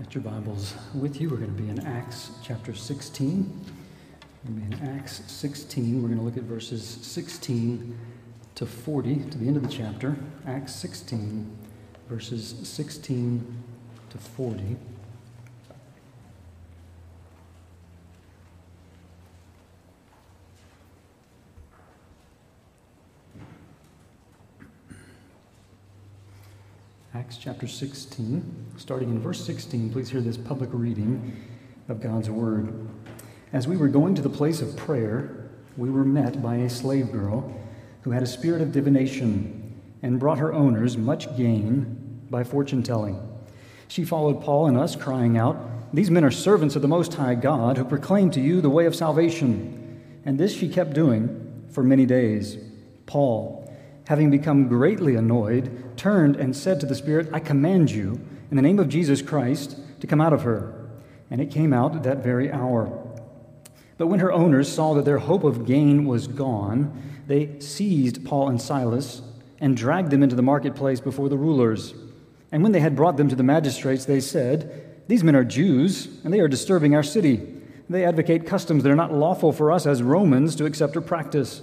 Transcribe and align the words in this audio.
Get 0.00 0.14
your 0.14 0.24
Bibles 0.24 0.74
with 0.94 1.20
you. 1.20 1.28
We're 1.28 1.36
going 1.36 1.54
to 1.54 1.62
be 1.62 1.68
in 1.68 1.86
Acts 1.86 2.30
chapter 2.42 2.74
16. 2.74 3.66
We're 4.44 4.50
going 4.50 4.70
to 4.70 4.76
be 4.78 4.82
in 4.82 4.96
Acts 4.96 5.20
16. 5.30 6.02
We're 6.02 6.08
going 6.08 6.18
to 6.18 6.24
look 6.24 6.38
at 6.38 6.44
verses 6.44 6.82
16 7.02 7.98
to 8.54 8.64
40 8.64 9.16
to 9.16 9.36
the 9.36 9.46
end 9.46 9.58
of 9.58 9.62
the 9.62 9.68
chapter. 9.68 10.16
Acts 10.46 10.74
16, 10.76 11.54
verses 12.08 12.54
16 12.62 13.62
to 14.08 14.16
40. 14.16 14.78
Chapter 27.40 27.66
16, 27.66 28.66
starting 28.76 29.08
in 29.08 29.18
verse 29.18 29.42
16, 29.46 29.90
please 29.90 30.10
hear 30.10 30.20
this 30.20 30.36
public 30.36 30.68
reading 30.74 31.34
of 31.88 31.98
God's 31.98 32.28
Word. 32.28 32.86
As 33.54 33.66
we 33.66 33.78
were 33.78 33.88
going 33.88 34.14
to 34.16 34.20
the 34.20 34.28
place 34.28 34.60
of 34.60 34.76
prayer, 34.76 35.48
we 35.78 35.88
were 35.88 36.04
met 36.04 36.42
by 36.42 36.56
a 36.56 36.68
slave 36.68 37.10
girl 37.10 37.58
who 38.02 38.10
had 38.10 38.22
a 38.22 38.26
spirit 38.26 38.60
of 38.60 38.72
divination 38.72 39.80
and 40.02 40.20
brought 40.20 40.36
her 40.36 40.52
owners 40.52 40.98
much 40.98 41.34
gain 41.34 42.26
by 42.28 42.44
fortune 42.44 42.82
telling. 42.82 43.18
She 43.88 44.04
followed 44.04 44.42
Paul 44.42 44.66
and 44.66 44.76
us, 44.76 44.94
crying 44.94 45.38
out, 45.38 45.56
These 45.94 46.10
men 46.10 46.24
are 46.24 46.30
servants 46.30 46.76
of 46.76 46.82
the 46.82 46.88
Most 46.88 47.14
High 47.14 47.36
God 47.36 47.78
who 47.78 47.86
proclaim 47.86 48.30
to 48.32 48.40
you 48.40 48.60
the 48.60 48.68
way 48.68 48.84
of 48.84 48.94
salvation. 48.94 50.02
And 50.26 50.38
this 50.38 50.54
she 50.54 50.68
kept 50.68 50.92
doing 50.92 51.64
for 51.70 51.82
many 51.82 52.04
days. 52.04 52.58
Paul, 53.06 53.69
having 54.10 54.28
become 54.28 54.66
greatly 54.66 55.14
annoyed, 55.14 55.96
turned 55.96 56.34
and 56.34 56.56
said 56.56 56.80
to 56.80 56.84
the 56.84 56.96
Spirit, 56.96 57.28
I 57.32 57.38
command 57.38 57.92
you, 57.92 58.20
in 58.50 58.56
the 58.56 58.62
name 58.62 58.80
of 58.80 58.88
Jesus 58.88 59.22
Christ, 59.22 59.78
to 60.00 60.08
come 60.08 60.20
out 60.20 60.32
of 60.32 60.42
her. 60.42 60.74
And 61.30 61.40
it 61.40 61.52
came 61.52 61.72
out 61.72 62.02
that 62.02 62.18
very 62.18 62.50
hour. 62.50 62.90
But 63.98 64.08
when 64.08 64.18
her 64.18 64.32
owners 64.32 64.68
saw 64.68 64.94
that 64.94 65.04
their 65.04 65.18
hope 65.18 65.44
of 65.44 65.64
gain 65.64 66.06
was 66.06 66.26
gone, 66.26 67.22
they 67.28 67.60
seized 67.60 68.24
Paul 68.24 68.48
and 68.48 68.60
Silas 68.60 69.22
and 69.60 69.76
dragged 69.76 70.10
them 70.10 70.24
into 70.24 70.34
the 70.34 70.42
marketplace 70.42 70.98
before 70.98 71.28
the 71.28 71.38
rulers. 71.38 71.94
And 72.50 72.64
when 72.64 72.72
they 72.72 72.80
had 72.80 72.96
brought 72.96 73.16
them 73.16 73.28
to 73.28 73.36
the 73.36 73.44
magistrates, 73.44 74.06
they 74.06 74.18
said, 74.18 75.04
These 75.06 75.22
men 75.22 75.36
are 75.36 75.44
Jews, 75.44 76.08
and 76.24 76.34
they 76.34 76.40
are 76.40 76.48
disturbing 76.48 76.96
our 76.96 77.04
city. 77.04 77.46
They 77.88 78.04
advocate 78.04 78.44
customs 78.44 78.82
that 78.82 78.90
are 78.90 78.96
not 78.96 79.14
lawful 79.14 79.52
for 79.52 79.70
us 79.70 79.86
as 79.86 80.02
Romans 80.02 80.56
to 80.56 80.64
accept 80.64 80.96
or 80.96 81.00
practice. 81.00 81.62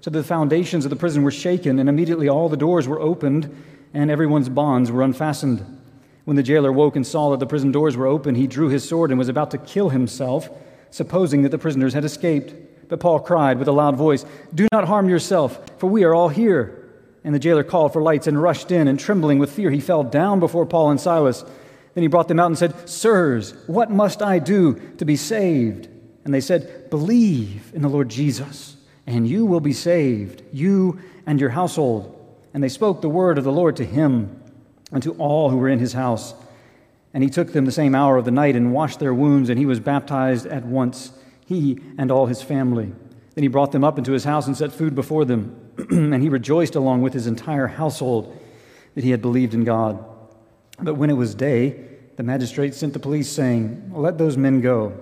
so 0.00 0.10
that 0.10 0.18
the 0.18 0.24
foundations 0.24 0.84
of 0.84 0.90
the 0.90 0.96
prison 0.96 1.22
were 1.22 1.30
shaken, 1.30 1.78
and 1.78 1.88
immediately 1.88 2.28
all 2.28 2.48
the 2.48 2.56
doors 2.56 2.86
were 2.86 3.00
opened, 3.00 3.54
and 3.92 4.10
everyone's 4.10 4.48
bonds 4.48 4.90
were 4.90 5.02
unfastened. 5.02 5.64
When 6.24 6.36
the 6.36 6.42
jailer 6.42 6.72
woke 6.72 6.94
and 6.94 7.06
saw 7.06 7.30
that 7.30 7.40
the 7.40 7.46
prison 7.46 7.72
doors 7.72 7.96
were 7.96 8.06
open, 8.06 8.34
he 8.34 8.46
drew 8.46 8.68
his 8.68 8.86
sword 8.86 9.10
and 9.10 9.18
was 9.18 9.28
about 9.28 9.50
to 9.52 9.58
kill 9.58 9.88
himself, 9.88 10.48
supposing 10.90 11.42
that 11.42 11.48
the 11.48 11.58
prisoners 11.58 11.94
had 11.94 12.04
escaped. 12.04 12.88
But 12.88 13.00
Paul 13.00 13.20
cried 13.20 13.58
with 13.58 13.68
a 13.68 13.72
loud 13.72 13.96
voice, 13.96 14.24
Do 14.54 14.68
not 14.72 14.86
harm 14.86 15.08
yourself, 15.08 15.60
for 15.78 15.88
we 15.88 16.04
are 16.04 16.14
all 16.14 16.28
here. 16.28 16.74
And 17.24 17.34
the 17.34 17.38
jailer 17.38 17.64
called 17.64 17.92
for 17.92 18.00
lights 18.00 18.26
and 18.26 18.40
rushed 18.40 18.70
in, 18.70 18.88
and 18.88 19.00
trembling 19.00 19.38
with 19.38 19.52
fear, 19.52 19.70
he 19.70 19.80
fell 19.80 20.04
down 20.04 20.38
before 20.38 20.64
Paul 20.64 20.90
and 20.90 21.00
Silas. 21.00 21.44
Then 21.94 22.02
he 22.02 22.08
brought 22.08 22.28
them 22.28 22.38
out 22.38 22.46
and 22.46 22.58
said, 22.58 22.88
Sirs, 22.88 23.54
what 23.66 23.90
must 23.90 24.22
I 24.22 24.38
do 24.38 24.74
to 24.98 25.04
be 25.04 25.16
saved? 25.16 25.88
And 26.24 26.32
they 26.32 26.40
said, 26.40 26.88
Believe 26.90 27.72
in 27.74 27.82
the 27.82 27.88
Lord 27.88 28.08
Jesus 28.08 28.77
and 29.08 29.26
you 29.26 29.46
will 29.46 29.60
be 29.60 29.72
saved, 29.72 30.42
you 30.52 31.00
and 31.24 31.40
your 31.40 31.48
household. 31.48 32.14
And 32.52 32.62
they 32.62 32.68
spoke 32.68 33.00
the 33.00 33.08
word 33.08 33.38
of 33.38 33.44
the 33.44 33.50
Lord 33.50 33.74
to 33.76 33.84
him 33.84 34.38
and 34.92 35.02
to 35.02 35.12
all 35.14 35.48
who 35.48 35.56
were 35.56 35.70
in 35.70 35.78
his 35.78 35.94
house. 35.94 36.34
And 37.14 37.24
he 37.24 37.30
took 37.30 37.54
them 37.54 37.64
the 37.64 37.72
same 37.72 37.94
hour 37.94 38.18
of 38.18 38.26
the 38.26 38.30
night 38.30 38.54
and 38.54 38.70
washed 38.70 39.00
their 39.00 39.14
wounds, 39.14 39.48
and 39.48 39.58
he 39.58 39.64
was 39.64 39.80
baptized 39.80 40.44
at 40.46 40.66
once, 40.66 41.12
he 41.46 41.80
and 41.96 42.10
all 42.10 42.26
his 42.26 42.42
family. 42.42 42.92
Then 43.34 43.42
he 43.42 43.48
brought 43.48 43.72
them 43.72 43.82
up 43.82 43.96
into 43.96 44.12
his 44.12 44.24
house 44.24 44.46
and 44.46 44.54
set 44.54 44.72
food 44.72 44.94
before 44.94 45.24
them, 45.24 45.58
and 45.90 46.22
he 46.22 46.28
rejoiced 46.28 46.74
along 46.74 47.00
with 47.00 47.14
his 47.14 47.26
entire 47.26 47.66
household 47.66 48.38
that 48.94 49.04
he 49.04 49.10
had 49.10 49.22
believed 49.22 49.54
in 49.54 49.64
God. 49.64 50.04
But 50.80 50.96
when 50.96 51.08
it 51.08 51.14
was 51.14 51.34
day, 51.34 51.82
the 52.16 52.22
magistrate 52.22 52.74
sent 52.74 52.92
the 52.92 52.98
police, 52.98 53.30
saying, 53.30 53.90
Let 53.94 54.18
those 54.18 54.36
men 54.36 54.60
go. 54.60 54.92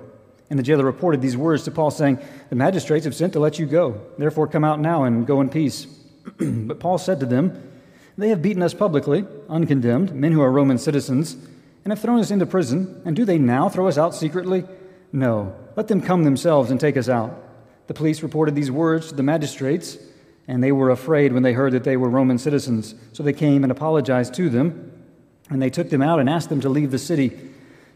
And 0.49 0.59
the 0.59 0.63
jailer 0.63 0.85
reported 0.85 1.21
these 1.21 1.37
words 1.37 1.65
to 1.65 1.71
Paul, 1.71 1.91
saying, 1.91 2.19
The 2.51 2.57
magistrates 2.57 3.05
have 3.05 3.15
sent 3.15 3.33
to 3.33 3.41
let 3.41 3.59
you 3.59 3.67
go. 3.67 4.01
Therefore, 4.17 4.47
come 4.47 4.65
out 4.65 4.79
now 4.79 5.05
and 5.05 5.27
go 5.27 5.41
in 5.41 5.49
peace. 5.49 5.87
but 6.39 6.79
Paul 6.79 6.99
said 6.99 7.21
to 7.21 7.27
them, 7.27 7.71
They 8.17 8.29
have 8.29 8.43
beaten 8.43 8.63
us 8.63 8.75
publicly, 8.75 9.25
uncondemned, 9.49 10.15
men 10.15 10.33
who 10.33 10.43
are 10.43 10.53
Roman 10.53 10.79
citizens, 10.79 11.37
and 11.85 11.93
have 11.93 12.01
thrown 12.01 12.21
us 12.21 12.31
into 12.31 12.47
prison. 12.47 13.03
And 13.05 13.17
do 13.17 13.25
they 13.25 13.39
now 13.39 13.69
throw 13.69 13.89
us 13.89 13.99
out 13.99 14.15
secretly? 14.15 14.65
No. 15.13 15.55
Let 15.77 15.89
them 15.89 16.01
come 16.01 16.25
themselves 16.25 16.71
and 16.71 16.81
take 16.81 16.97
us 16.97 17.09
out. 17.09 17.43
The 17.87 17.95
police 17.95 18.23
reported 18.23 18.55
these 18.55 18.71
words 18.71 19.09
to 19.09 19.15
the 19.15 19.23
magistrates, 19.23 19.99
and 20.49 20.63
they 20.63 20.73
were 20.73 20.91
afraid 20.91 21.33
when 21.33 21.43
they 21.43 21.53
heard 21.53 21.73
that 21.73 21.85
they 21.85 21.97
were 21.97 22.09
Roman 22.09 22.39
citizens. 22.39 22.95
So 23.13 23.23
they 23.23 23.33
came 23.33 23.63
and 23.63 23.73
apologized 23.73 24.35
to 24.35 24.49
them, 24.49 24.93
and 25.51 25.61
they 25.61 25.71
took 25.71 25.91
them 25.91 26.03
out 26.03 26.21
and 26.21 26.29
asked 26.29 26.49
them 26.49 26.61
to 26.61 26.69
leave 26.69 26.91
the 26.91 26.99
city. 26.99 27.33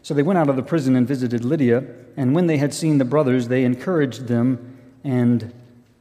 So 0.03 0.13
they 0.13 0.23
went 0.23 0.39
out 0.39 0.49
of 0.49 0.55
the 0.55 0.63
prison 0.63 0.95
and 0.95 1.07
visited 1.07 1.45
Lydia, 1.45 1.83
and 2.17 2.33
when 2.33 2.47
they 2.47 2.57
had 2.57 2.73
seen 2.73 2.97
the 2.97 3.05
brothers, 3.05 3.47
they 3.47 3.63
encouraged 3.63 4.27
them 4.27 4.79
and 5.03 5.53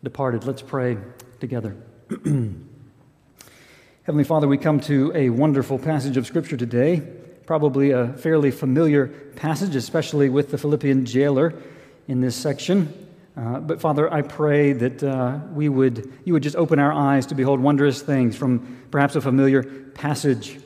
departed. 0.02 0.44
Let's 0.44 0.62
pray 0.62 0.96
together. 1.38 1.76
Heavenly 4.04 4.24
Father, 4.24 4.48
we 4.48 4.56
come 4.56 4.80
to 4.80 5.12
a 5.14 5.28
wonderful 5.28 5.78
passage 5.78 6.16
of 6.16 6.26
Scripture 6.26 6.56
today, 6.56 7.02
probably 7.44 7.90
a 7.90 8.14
fairly 8.14 8.50
familiar 8.50 9.08
passage, 9.36 9.76
especially 9.76 10.30
with 10.30 10.50
the 10.50 10.58
Philippian 10.58 11.04
jailer 11.04 11.54
in 12.08 12.22
this 12.22 12.34
section. 12.34 12.92
Uh, 13.36 13.60
but 13.60 13.80
Father, 13.80 14.12
I 14.12 14.22
pray 14.22 14.72
that 14.72 15.02
uh, 15.02 15.38
we 15.52 15.68
would, 15.68 16.12
you 16.24 16.32
would 16.32 16.42
just 16.42 16.56
open 16.56 16.78
our 16.78 16.92
eyes 16.92 17.26
to 17.26 17.34
behold 17.34 17.60
wondrous 17.60 18.02
things 18.02 18.36
from 18.36 18.84
perhaps 18.90 19.14
a 19.14 19.20
familiar 19.20 19.62
passage. 19.62 20.58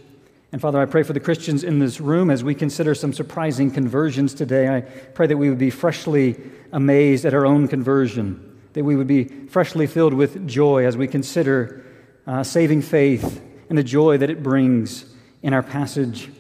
And 0.55 0.61
Father, 0.61 0.81
I 0.81 0.87
pray 0.87 1.03
for 1.03 1.13
the 1.13 1.19
Christians 1.19 1.65
in 1.65 1.81
this 1.81 2.01
room 2.01 2.31
as 2.31 2.45
we 2.45 2.55
consider 2.55 2.95
some 2.95 3.13
surprising 3.13 3.73
conversions 3.73 4.35
today. 4.35 4.69
I 4.69 4.83
pray 4.83 5.27
that 5.27 5.37
we 5.37 5.49
would 5.49 5.59
be 5.59 5.71
freshly 5.71 6.37
amazed 6.71 7.25
at 7.25 7.35
our 7.35 7.45
own 7.45 7.67
conversion, 7.67 8.57
that 8.75 8.85
we 8.85 8.95
would 8.95 9.09
be 9.09 9.25
freshly 9.25 9.89
filled 9.89 10.15
with 10.15 10.47
joy 10.47 10.87
as 10.87 10.97
we 10.97 11.09
consider 11.09 11.85
uh, 12.29 12.45
saving 12.45 12.83
faith 12.83 13.43
and 13.69 13.77
the 13.77 13.83
joy 13.83 14.17
that 14.17 14.31
it 14.31 14.45
brings 14.45 15.13
in 15.43 15.53
our 15.53 15.63
passage. 15.65 16.31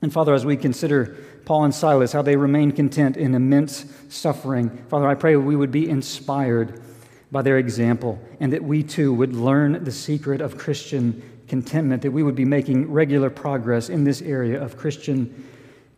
And 0.00 0.10
Father, 0.10 0.32
as 0.32 0.46
we 0.46 0.56
consider 0.56 1.18
Paul 1.44 1.64
and 1.64 1.74
Silas, 1.74 2.12
how 2.12 2.22
they 2.22 2.36
remained 2.36 2.74
content 2.74 3.18
in 3.18 3.34
immense 3.34 3.84
suffering, 4.08 4.70
Father, 4.88 5.06
I 5.06 5.14
pray 5.14 5.36
we 5.36 5.56
would 5.56 5.70
be 5.70 5.90
inspired 5.90 6.82
by 7.30 7.42
their 7.42 7.58
example 7.58 8.18
and 8.40 8.54
that 8.54 8.64
we 8.64 8.82
too 8.82 9.12
would 9.12 9.34
learn 9.34 9.84
the 9.84 9.92
secret 9.92 10.40
of 10.40 10.56
Christian 10.56 11.22
contentment, 11.48 12.02
that 12.02 12.10
we 12.10 12.22
would 12.22 12.34
be 12.34 12.44
making 12.44 12.90
regular 12.90 13.30
progress 13.30 13.88
in 13.88 14.04
this 14.04 14.22
area 14.22 14.62
of 14.62 14.76
Christian 14.76 15.46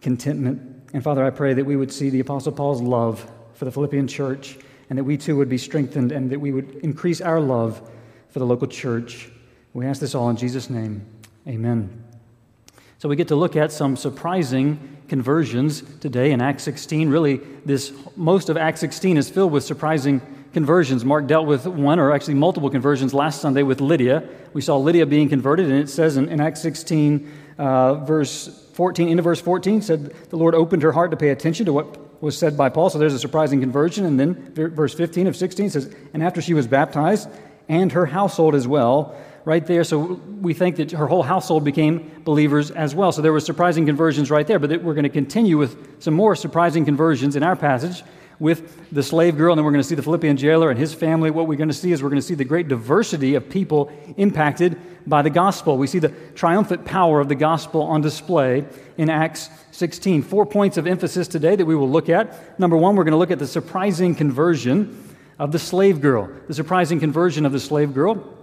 contentment. 0.00 0.90
And 0.92 1.02
Father, 1.02 1.24
I 1.24 1.30
pray 1.30 1.54
that 1.54 1.64
we 1.64 1.76
would 1.76 1.92
see 1.92 2.10
the 2.10 2.20
Apostle 2.20 2.52
Paul's 2.52 2.80
love 2.80 3.30
for 3.54 3.64
the 3.64 3.70
Philippian 3.70 4.06
church 4.06 4.58
and 4.88 4.98
that 4.98 5.04
we 5.04 5.16
too 5.16 5.36
would 5.36 5.48
be 5.48 5.58
strengthened 5.58 6.12
and 6.12 6.30
that 6.30 6.40
we 6.40 6.52
would 6.52 6.76
increase 6.76 7.20
our 7.20 7.40
love 7.40 7.90
for 8.30 8.38
the 8.38 8.46
local 8.46 8.66
church. 8.66 9.30
We 9.74 9.86
ask 9.86 10.00
this 10.00 10.14
all 10.14 10.30
in 10.30 10.36
Jesus' 10.36 10.70
name. 10.70 11.04
Amen. 11.46 12.04
So 12.98 13.08
we 13.08 13.16
get 13.16 13.28
to 13.28 13.36
look 13.36 13.54
at 13.54 13.70
some 13.70 13.96
surprising 13.96 14.96
conversions 15.08 15.82
today 16.00 16.32
in 16.32 16.40
Acts 16.40 16.64
16. 16.64 17.08
Really, 17.08 17.36
this 17.64 17.92
most 18.16 18.48
of 18.48 18.56
Acts 18.56 18.80
16 18.80 19.16
is 19.16 19.30
filled 19.30 19.52
with 19.52 19.64
surprising 19.64 20.20
conversions. 20.52 21.04
Mark 21.04 21.26
dealt 21.26 21.46
with 21.46 21.66
one 21.66 21.98
or 21.98 22.12
actually 22.12 22.34
multiple 22.34 22.70
conversions 22.70 23.12
last 23.14 23.40
Sunday 23.40 23.62
with 23.62 23.80
Lydia. 23.80 24.28
We 24.52 24.60
saw 24.60 24.76
Lydia 24.76 25.06
being 25.06 25.28
converted, 25.28 25.66
and 25.66 25.78
it 25.78 25.88
says 25.88 26.16
in, 26.16 26.28
in 26.28 26.40
Acts 26.40 26.60
16, 26.62 27.30
uh, 27.58 27.94
verse 27.96 28.70
14, 28.74 29.08
into 29.08 29.22
verse 29.22 29.40
14, 29.40 29.82
said 29.82 30.14
the 30.30 30.36
Lord 30.36 30.54
opened 30.54 30.82
her 30.82 30.92
heart 30.92 31.10
to 31.10 31.16
pay 31.16 31.30
attention 31.30 31.66
to 31.66 31.72
what 31.72 32.22
was 32.22 32.36
said 32.36 32.56
by 32.56 32.68
Paul. 32.68 32.90
So 32.90 32.98
there's 32.98 33.14
a 33.14 33.18
surprising 33.18 33.60
conversion. 33.60 34.04
And 34.04 34.18
then 34.18 34.52
verse 34.54 34.94
15 34.94 35.26
of 35.26 35.36
16 35.36 35.70
says, 35.70 35.94
And 36.14 36.22
after 36.22 36.40
she 36.40 36.54
was 36.54 36.66
baptized, 36.66 37.28
and 37.68 37.92
her 37.92 38.06
household 38.06 38.54
as 38.54 38.66
well, 38.66 39.14
right 39.44 39.66
there. 39.66 39.84
So 39.84 40.20
we 40.40 40.54
think 40.54 40.76
that 40.76 40.92
her 40.92 41.06
whole 41.06 41.22
household 41.22 41.64
became 41.64 42.22
believers 42.24 42.70
as 42.70 42.94
well. 42.94 43.12
So 43.12 43.22
there 43.22 43.32
were 43.32 43.40
surprising 43.40 43.86
conversions 43.86 44.30
right 44.30 44.46
there. 44.46 44.58
But 44.58 44.82
we're 44.82 44.94
going 44.94 45.04
to 45.04 45.08
continue 45.08 45.58
with 45.58 46.02
some 46.02 46.14
more 46.14 46.34
surprising 46.36 46.84
conversions 46.84 47.36
in 47.36 47.42
our 47.42 47.56
passage 47.56 48.02
with 48.40 48.90
the 48.92 49.02
slave 49.02 49.36
girl, 49.36 49.52
and 49.52 49.58
then 49.58 49.64
we're 49.64 49.72
going 49.72 49.82
to 49.82 49.88
see 49.88 49.94
the 49.94 50.02
Philippian 50.02 50.36
jailer 50.36 50.70
and 50.70 50.78
his 50.78 50.94
family. 50.94 51.30
What 51.30 51.46
we're 51.46 51.56
going 51.56 51.68
to 51.68 51.74
see 51.74 51.92
is 51.92 52.02
we're 52.02 52.08
going 52.08 52.20
to 52.20 52.26
see 52.26 52.34
the 52.34 52.44
great 52.44 52.68
diversity 52.68 53.34
of 53.34 53.48
people 53.48 53.90
impacted 54.16 54.80
by 55.08 55.22
the 55.22 55.30
gospel. 55.30 55.76
We 55.76 55.86
see 55.86 55.98
the 55.98 56.10
triumphant 56.34 56.84
power 56.84 57.20
of 57.20 57.28
the 57.28 57.34
gospel 57.34 57.82
on 57.82 58.00
display 58.00 58.64
in 58.96 59.10
Acts 59.10 59.50
16. 59.72 60.22
Four 60.22 60.46
points 60.46 60.76
of 60.76 60.86
emphasis 60.86 61.26
today 61.26 61.56
that 61.56 61.64
we 61.64 61.74
will 61.74 61.90
look 61.90 62.08
at. 62.08 62.58
Number 62.60 62.76
one, 62.76 62.94
we're 62.94 63.04
going 63.04 63.12
to 63.12 63.18
look 63.18 63.30
at 63.30 63.38
the 63.38 63.46
surprising 63.46 64.14
conversion 64.14 65.16
of 65.38 65.52
the 65.52 65.58
slave 65.58 66.00
girl. 66.00 66.30
The 66.46 66.54
surprising 66.54 67.00
conversion 67.00 67.46
of 67.46 67.52
the 67.52 67.60
slave 67.60 67.94
girl. 67.94 68.34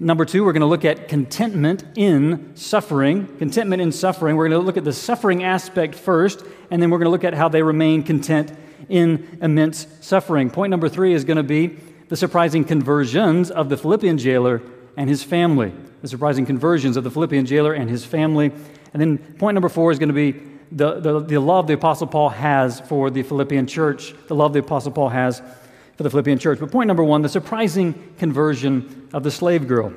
Number 0.00 0.24
two, 0.24 0.44
we're 0.44 0.52
going 0.52 0.60
to 0.60 0.66
look 0.66 0.84
at 0.84 1.08
contentment 1.08 1.84
in 1.96 2.54
suffering. 2.54 3.26
Contentment 3.38 3.82
in 3.82 3.90
suffering. 3.90 4.36
We're 4.36 4.48
going 4.48 4.60
to 4.60 4.64
look 4.64 4.76
at 4.76 4.84
the 4.84 4.92
suffering 4.92 5.42
aspect 5.42 5.94
first, 5.94 6.44
and 6.70 6.80
then 6.80 6.90
we're 6.90 6.98
going 6.98 7.06
to 7.06 7.10
look 7.10 7.24
at 7.24 7.34
how 7.34 7.48
they 7.48 7.62
remain 7.62 8.04
content 8.04 8.52
in 8.88 9.38
immense 9.40 9.86
suffering. 10.00 10.50
Point 10.50 10.70
number 10.70 10.88
three 10.88 11.12
is 11.12 11.24
going 11.24 11.36
to 11.36 11.42
be 11.42 11.78
the 12.08 12.16
surprising 12.16 12.64
conversions 12.64 13.50
of 13.50 13.68
the 13.68 13.76
Philippian 13.76 14.18
jailer 14.18 14.62
and 14.96 15.08
his 15.08 15.22
family. 15.22 15.72
The 16.02 16.08
surprising 16.08 16.46
conversions 16.46 16.96
of 16.96 17.04
the 17.04 17.10
Philippian 17.10 17.46
jailer 17.46 17.72
and 17.72 17.88
his 17.90 18.04
family. 18.04 18.52
And 18.92 19.00
then 19.00 19.18
point 19.18 19.54
number 19.54 19.68
four 19.68 19.92
is 19.92 19.98
going 19.98 20.08
to 20.08 20.14
be 20.14 20.40
the, 20.70 21.00
the, 21.00 21.20
the 21.20 21.38
love 21.38 21.66
the 21.66 21.74
Apostle 21.74 22.06
Paul 22.06 22.30
has 22.30 22.80
for 22.80 23.10
the 23.10 23.22
Philippian 23.22 23.66
church, 23.66 24.14
the 24.26 24.34
love 24.34 24.52
the 24.52 24.60
Apostle 24.60 24.92
Paul 24.92 25.08
has 25.08 25.40
for 25.96 26.02
the 26.02 26.10
Philippian 26.10 26.38
church. 26.38 26.60
But 26.60 26.70
point 26.70 26.88
number 26.88 27.04
one, 27.04 27.22
the 27.22 27.28
surprising 27.28 28.14
conversion 28.18 29.08
of 29.12 29.22
the 29.22 29.30
slave 29.30 29.66
girl. 29.66 29.92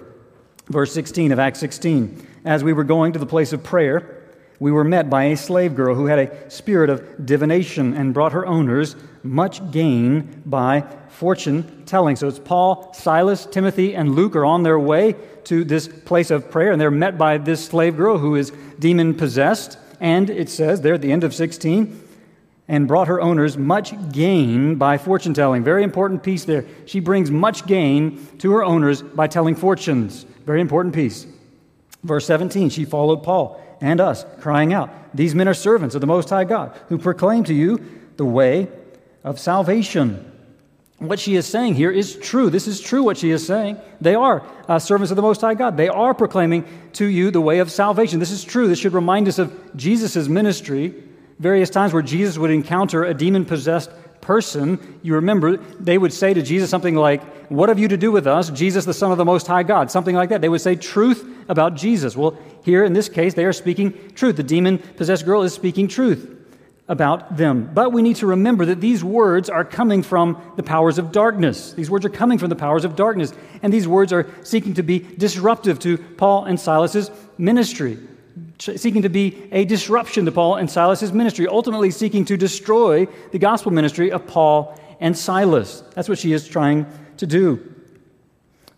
Verse 0.67 0.93
16 0.93 1.31
of 1.31 1.39
Acts 1.39 1.59
16. 1.59 2.27
As 2.45 2.63
we 2.63 2.73
were 2.73 2.83
going 2.83 3.13
to 3.13 3.19
the 3.19 3.25
place 3.25 3.53
of 3.53 3.63
prayer, 3.63 4.20
we 4.61 4.71
were 4.71 4.83
met 4.83 5.09
by 5.09 5.23
a 5.23 5.35
slave 5.35 5.73
girl 5.73 5.95
who 5.95 6.05
had 6.05 6.19
a 6.19 6.51
spirit 6.51 6.91
of 6.91 7.25
divination 7.25 7.95
and 7.95 8.13
brought 8.13 8.31
her 8.31 8.45
owners 8.45 8.95
much 9.23 9.71
gain 9.71 10.43
by 10.45 10.85
fortune 11.09 11.83
telling. 11.87 12.15
So 12.15 12.27
it's 12.27 12.37
Paul, 12.37 12.93
Silas, 12.93 13.47
Timothy, 13.47 13.95
and 13.95 14.13
Luke 14.13 14.35
are 14.35 14.45
on 14.45 14.61
their 14.61 14.77
way 14.77 15.15
to 15.45 15.63
this 15.63 15.87
place 15.87 16.29
of 16.29 16.51
prayer, 16.51 16.71
and 16.71 16.79
they're 16.79 16.91
met 16.91 17.17
by 17.17 17.39
this 17.39 17.65
slave 17.65 17.97
girl 17.97 18.19
who 18.19 18.35
is 18.35 18.51
demon 18.77 19.15
possessed. 19.15 19.79
And 19.99 20.29
it 20.29 20.47
says 20.47 20.81
there 20.81 20.93
at 20.93 21.01
the 21.01 21.11
end 21.11 21.23
of 21.23 21.33
16, 21.33 21.99
and 22.67 22.87
brought 22.87 23.07
her 23.07 23.19
owners 23.19 23.57
much 23.57 23.95
gain 24.11 24.75
by 24.75 24.99
fortune 24.99 25.33
telling. 25.33 25.63
Very 25.63 25.81
important 25.81 26.21
piece 26.21 26.45
there. 26.45 26.65
She 26.85 26.99
brings 26.99 27.31
much 27.31 27.65
gain 27.65 28.27
to 28.37 28.51
her 28.51 28.63
owners 28.63 29.01
by 29.01 29.25
telling 29.25 29.55
fortunes. 29.55 30.23
Very 30.45 30.61
important 30.61 30.93
piece. 30.93 31.25
Verse 32.03 32.27
17, 32.27 32.69
she 32.69 32.85
followed 32.85 33.23
Paul 33.23 33.59
and 33.81 33.99
us, 33.99 34.25
crying 34.39 34.73
out, 34.73 34.89
These 35.13 35.35
men 35.35 35.47
are 35.47 35.53
servants 35.53 35.95
of 35.95 36.01
the 36.01 36.07
Most 36.07 36.29
High 36.29 36.43
God, 36.43 36.77
who 36.87 36.97
proclaim 36.97 37.43
to 37.45 37.53
you 37.53 37.83
the 38.17 38.25
way 38.25 38.69
of 39.23 39.39
salvation. 39.39 40.31
What 40.99 41.19
she 41.19 41.35
is 41.35 41.47
saying 41.47 41.75
here 41.75 41.89
is 41.89 42.15
true. 42.15 42.51
This 42.51 42.67
is 42.67 42.79
true 42.79 43.01
what 43.01 43.17
she 43.17 43.31
is 43.31 43.45
saying. 43.45 43.79
They 43.99 44.13
are 44.13 44.45
uh, 44.67 44.77
servants 44.77 45.09
of 45.09 45.15
the 45.15 45.23
Most 45.23 45.41
High 45.41 45.55
God. 45.55 45.75
They 45.75 45.89
are 45.89 46.13
proclaiming 46.13 46.63
to 46.93 47.05
you 47.05 47.31
the 47.31 47.41
way 47.41 47.57
of 47.57 47.71
salvation. 47.71 48.19
This 48.19 48.29
is 48.29 48.43
true. 48.43 48.67
This 48.67 48.77
should 48.77 48.93
remind 48.93 49.27
us 49.27 49.39
of 49.39 49.75
Jesus' 49.75 50.27
ministry, 50.27 50.93
various 51.39 51.71
times 51.71 51.91
where 51.91 52.03
Jesus 52.03 52.37
would 52.37 52.51
encounter 52.51 53.03
a 53.03 53.15
demon 53.15 53.45
possessed 53.45 53.89
person, 54.31 54.79
you 55.03 55.15
remember 55.15 55.57
they 55.57 55.97
would 55.97 56.13
say 56.13 56.33
to 56.33 56.41
Jesus 56.41 56.69
something 56.69 56.95
like, 56.95 57.21
What 57.49 57.67
have 57.67 57.77
you 57.77 57.89
to 57.89 57.97
do 57.97 58.13
with 58.13 58.27
us, 58.27 58.49
Jesus, 58.49 58.85
the 58.85 58.93
Son 58.93 59.11
of 59.11 59.17
the 59.17 59.25
Most 59.25 59.45
High 59.45 59.63
God? 59.63 59.91
Something 59.91 60.15
like 60.15 60.29
that. 60.29 60.39
They 60.39 60.47
would 60.47 60.61
say 60.61 60.77
truth 60.77 61.27
about 61.49 61.75
Jesus. 61.75 62.15
Well, 62.15 62.37
here 62.63 62.85
in 62.85 62.93
this 62.93 63.09
case, 63.09 63.33
they 63.33 63.43
are 63.43 63.51
speaking 63.51 63.91
truth. 64.15 64.37
The 64.37 64.43
demon 64.43 64.77
possessed 64.77 65.25
girl 65.25 65.43
is 65.43 65.53
speaking 65.53 65.89
truth 65.89 66.33
about 66.87 67.35
them. 67.35 67.71
But 67.73 67.91
we 67.91 68.01
need 68.01 68.15
to 68.17 68.27
remember 68.27 68.63
that 68.67 68.79
these 68.79 69.03
words 69.03 69.49
are 69.49 69.65
coming 69.65 70.01
from 70.01 70.41
the 70.55 70.63
powers 70.63 70.97
of 70.97 71.11
darkness. 71.11 71.73
These 71.73 71.89
words 71.89 72.05
are 72.05 72.15
coming 72.21 72.37
from 72.37 72.47
the 72.47 72.55
powers 72.55 72.85
of 72.85 72.95
darkness. 72.95 73.33
And 73.61 73.73
these 73.73 73.85
words 73.85 74.13
are 74.13 74.29
seeking 74.43 74.75
to 74.75 74.83
be 74.83 74.99
disruptive 74.99 75.77
to 75.79 75.97
Paul 75.97 76.45
and 76.45 76.57
Silas's 76.57 77.11
ministry 77.37 77.97
seeking 78.59 79.01
to 79.01 79.09
be 79.09 79.47
a 79.51 79.65
disruption 79.65 80.25
to 80.25 80.31
Paul 80.31 80.55
and 80.55 80.69
Silas's 80.69 81.11
ministry, 81.11 81.47
ultimately 81.47 81.91
seeking 81.91 82.25
to 82.25 82.37
destroy 82.37 83.07
the 83.31 83.39
gospel 83.39 83.71
ministry 83.71 84.11
of 84.11 84.27
Paul 84.27 84.79
and 84.99 85.17
Silas. 85.17 85.83
That's 85.95 86.07
what 86.07 86.19
she 86.19 86.33
is 86.33 86.47
trying 86.47 86.85
to 87.17 87.27
do. 87.27 87.73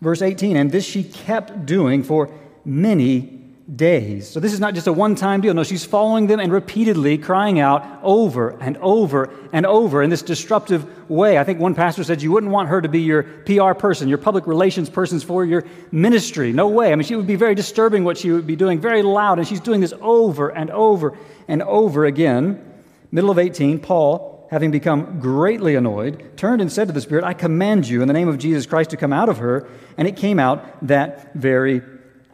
Verse 0.00 0.22
18, 0.22 0.56
and 0.56 0.70
this 0.70 0.84
she 0.84 1.04
kept 1.04 1.66
doing 1.66 2.02
for 2.02 2.30
many 2.64 3.33
days. 3.72 4.28
So 4.28 4.40
this 4.40 4.52
is 4.52 4.60
not 4.60 4.74
just 4.74 4.86
a 4.86 4.92
one 4.92 5.14
time 5.14 5.40
deal. 5.40 5.54
No, 5.54 5.62
she's 5.62 5.84
following 5.84 6.26
them 6.26 6.38
and 6.38 6.52
repeatedly 6.52 7.16
crying 7.16 7.60
out 7.60 8.00
over 8.02 8.50
and 8.60 8.76
over 8.78 9.30
and 9.52 9.64
over 9.64 10.02
in 10.02 10.10
this 10.10 10.22
disruptive 10.22 11.08
way. 11.08 11.38
I 11.38 11.44
think 11.44 11.60
one 11.60 11.74
pastor 11.74 12.04
said 12.04 12.20
you 12.20 12.30
wouldn't 12.30 12.52
want 12.52 12.68
her 12.68 12.82
to 12.82 12.88
be 12.88 13.00
your 13.00 13.22
PR 13.22 13.72
person, 13.72 14.08
your 14.08 14.18
public 14.18 14.46
relations 14.46 14.90
person 14.90 15.18
for 15.20 15.44
your 15.44 15.64
ministry. 15.90 16.52
No 16.52 16.68
way. 16.68 16.92
I 16.92 16.94
mean, 16.94 17.06
she 17.06 17.16
would 17.16 17.26
be 17.26 17.36
very 17.36 17.54
disturbing 17.54 18.04
what 18.04 18.18
she 18.18 18.30
would 18.30 18.46
be 18.46 18.56
doing, 18.56 18.80
very 18.80 19.02
loud. 19.02 19.38
And 19.38 19.48
she's 19.48 19.60
doing 19.60 19.80
this 19.80 19.94
over 20.00 20.50
and 20.50 20.70
over 20.70 21.16
and 21.48 21.62
over 21.62 22.04
again. 22.04 22.70
Middle 23.10 23.30
of 23.30 23.38
18, 23.38 23.78
Paul, 23.78 24.46
having 24.50 24.72
become 24.72 25.20
greatly 25.20 25.74
annoyed, 25.74 26.36
turned 26.36 26.60
and 26.60 26.70
said 26.70 26.88
to 26.88 26.92
the 26.92 27.00
Spirit, 27.00 27.24
I 27.24 27.32
command 27.32 27.88
you 27.88 28.02
in 28.02 28.08
the 28.08 28.14
name 28.14 28.28
of 28.28 28.38
Jesus 28.38 28.66
Christ 28.66 28.90
to 28.90 28.96
come 28.98 29.12
out 29.12 29.30
of 29.30 29.38
her. 29.38 29.66
And 29.96 30.06
it 30.06 30.16
came 30.16 30.38
out 30.38 30.86
that 30.86 31.32
very 31.34 31.80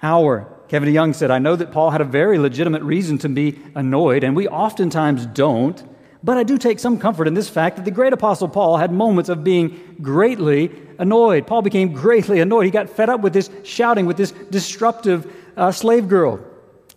hour. 0.03 0.57
Kevin 0.71 0.89
DeYoung 0.89 1.17
said, 1.17 1.33
I 1.33 1.41
know 1.41 1.57
that 1.57 1.73
Paul 1.73 1.91
had 1.91 2.01
a 2.01 2.05
very 2.05 2.39
legitimate 2.39 2.85
reason 2.85 3.19
to 3.19 3.29
be 3.29 3.59
annoyed, 3.75 4.23
and 4.23 4.37
we 4.37 4.47
oftentimes 4.47 5.27
don't, 5.27 5.83
but 6.23 6.39
I 6.39 6.45
do 6.45 6.59
take 6.59 6.79
some 6.79 6.97
comfort 6.97 7.27
in 7.27 7.35
this 7.35 7.49
fact 7.49 7.75
that 7.75 7.85
the 7.85 7.91
great 7.91 8.13
apostle 8.13 8.47
Paul 8.47 8.77
had 8.77 8.93
moments 8.93 9.29
of 9.29 9.43
being 9.43 9.97
greatly 10.01 10.71
annoyed. 11.01 11.49
Paul 11.49 11.63
became 11.63 11.93
greatly 11.93 12.39
annoyed. 12.39 12.67
He 12.67 12.71
got 12.71 12.89
fed 12.89 13.11
up 13.11 13.21
with 13.21 13.33
this 13.33 13.51
shouting, 13.65 14.07
with 14.07 14.17
this 14.17 14.31
disruptive 14.31 15.35
uh, 15.57 15.73
slave 15.73 16.09
girl. 16.09 16.39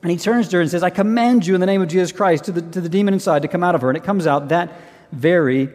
And 0.04 0.12
he 0.12 0.18
turns 0.18 0.50
to 0.50 0.58
her 0.58 0.62
and 0.62 0.70
says, 0.70 0.84
I 0.84 0.92
command 0.92 1.48
you 1.48 1.56
in 1.56 1.60
the 1.60 1.66
name 1.66 1.82
of 1.82 1.88
Jesus 1.88 2.12
Christ 2.12 2.44
to 2.44 2.52
the, 2.52 2.62
to 2.62 2.80
the 2.80 2.90
demon 2.90 3.16
inside 3.16 3.42
to 3.42 3.48
come 3.48 3.64
out 3.64 3.74
of 3.74 3.82
her. 3.82 3.90
And 3.90 3.98
it 3.98 4.04
comes 4.04 4.28
out 4.28 4.50
that 4.50 4.72
very 5.12 5.70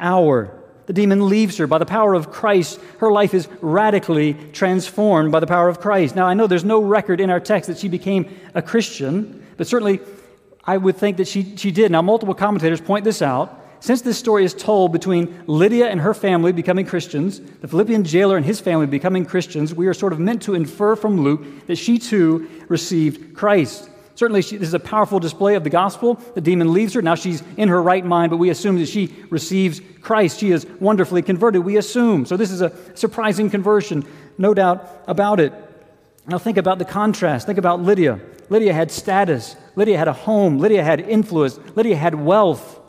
hour. 0.00 0.58
The 0.86 0.92
demon 0.92 1.28
leaves 1.28 1.56
her. 1.58 1.66
By 1.66 1.78
the 1.78 1.86
power 1.86 2.14
of 2.14 2.30
Christ, 2.30 2.80
her 2.98 3.10
life 3.10 3.34
is 3.34 3.48
radically 3.60 4.34
transformed 4.52 5.30
by 5.30 5.40
the 5.40 5.46
power 5.46 5.68
of 5.68 5.80
Christ. 5.80 6.16
Now, 6.16 6.26
I 6.26 6.34
know 6.34 6.46
there's 6.46 6.64
no 6.64 6.82
record 6.82 7.20
in 7.20 7.30
our 7.30 7.40
text 7.40 7.68
that 7.68 7.78
she 7.78 7.88
became 7.88 8.34
a 8.54 8.62
Christian, 8.62 9.46
but 9.56 9.66
certainly 9.66 10.00
I 10.64 10.76
would 10.76 10.96
think 10.96 11.16
that 11.18 11.28
she, 11.28 11.56
she 11.56 11.70
did. 11.70 11.90
Now, 11.92 12.02
multiple 12.02 12.34
commentators 12.34 12.80
point 12.80 13.04
this 13.04 13.22
out. 13.22 13.60
Since 13.80 14.02
this 14.02 14.16
story 14.16 14.44
is 14.44 14.54
told 14.54 14.92
between 14.92 15.42
Lydia 15.48 15.88
and 15.88 16.00
her 16.00 16.14
family 16.14 16.52
becoming 16.52 16.86
Christians, 16.86 17.40
the 17.40 17.66
Philippian 17.66 18.04
jailer 18.04 18.36
and 18.36 18.46
his 18.46 18.60
family 18.60 18.86
becoming 18.86 19.24
Christians, 19.24 19.74
we 19.74 19.88
are 19.88 19.94
sort 19.94 20.12
of 20.12 20.20
meant 20.20 20.42
to 20.42 20.54
infer 20.54 20.94
from 20.94 21.20
Luke 21.20 21.66
that 21.66 21.76
she 21.76 21.98
too 21.98 22.48
received 22.68 23.34
Christ. 23.34 23.90
Certainly, 24.14 24.42
she, 24.42 24.56
this 24.56 24.68
is 24.68 24.74
a 24.74 24.80
powerful 24.80 25.18
display 25.18 25.54
of 25.54 25.64
the 25.64 25.70
gospel. 25.70 26.14
The 26.34 26.40
demon 26.40 26.72
leaves 26.72 26.94
her. 26.94 27.02
Now 27.02 27.14
she's 27.14 27.42
in 27.56 27.68
her 27.68 27.82
right 27.82 28.04
mind, 28.04 28.30
but 28.30 28.36
we 28.36 28.50
assume 28.50 28.78
that 28.78 28.88
she 28.88 29.14
receives 29.30 29.80
Christ. 30.00 30.38
She 30.38 30.50
is 30.50 30.66
wonderfully 30.80 31.22
converted, 31.22 31.64
we 31.64 31.76
assume. 31.76 32.26
So, 32.26 32.36
this 32.36 32.50
is 32.50 32.60
a 32.60 32.72
surprising 32.94 33.50
conversion, 33.50 34.04
no 34.38 34.54
doubt 34.54 35.04
about 35.06 35.40
it. 35.40 35.52
Now, 36.26 36.38
think 36.38 36.56
about 36.56 36.78
the 36.78 36.84
contrast. 36.84 37.46
Think 37.46 37.58
about 37.58 37.80
Lydia. 37.82 38.20
Lydia 38.48 38.74
had 38.74 38.90
status, 38.90 39.56
Lydia 39.76 39.96
had 39.96 40.08
a 40.08 40.12
home, 40.12 40.58
Lydia 40.58 40.84
had 40.84 41.00
influence, 41.00 41.58
Lydia 41.74 41.96
had 41.96 42.14
wealth. 42.14 42.80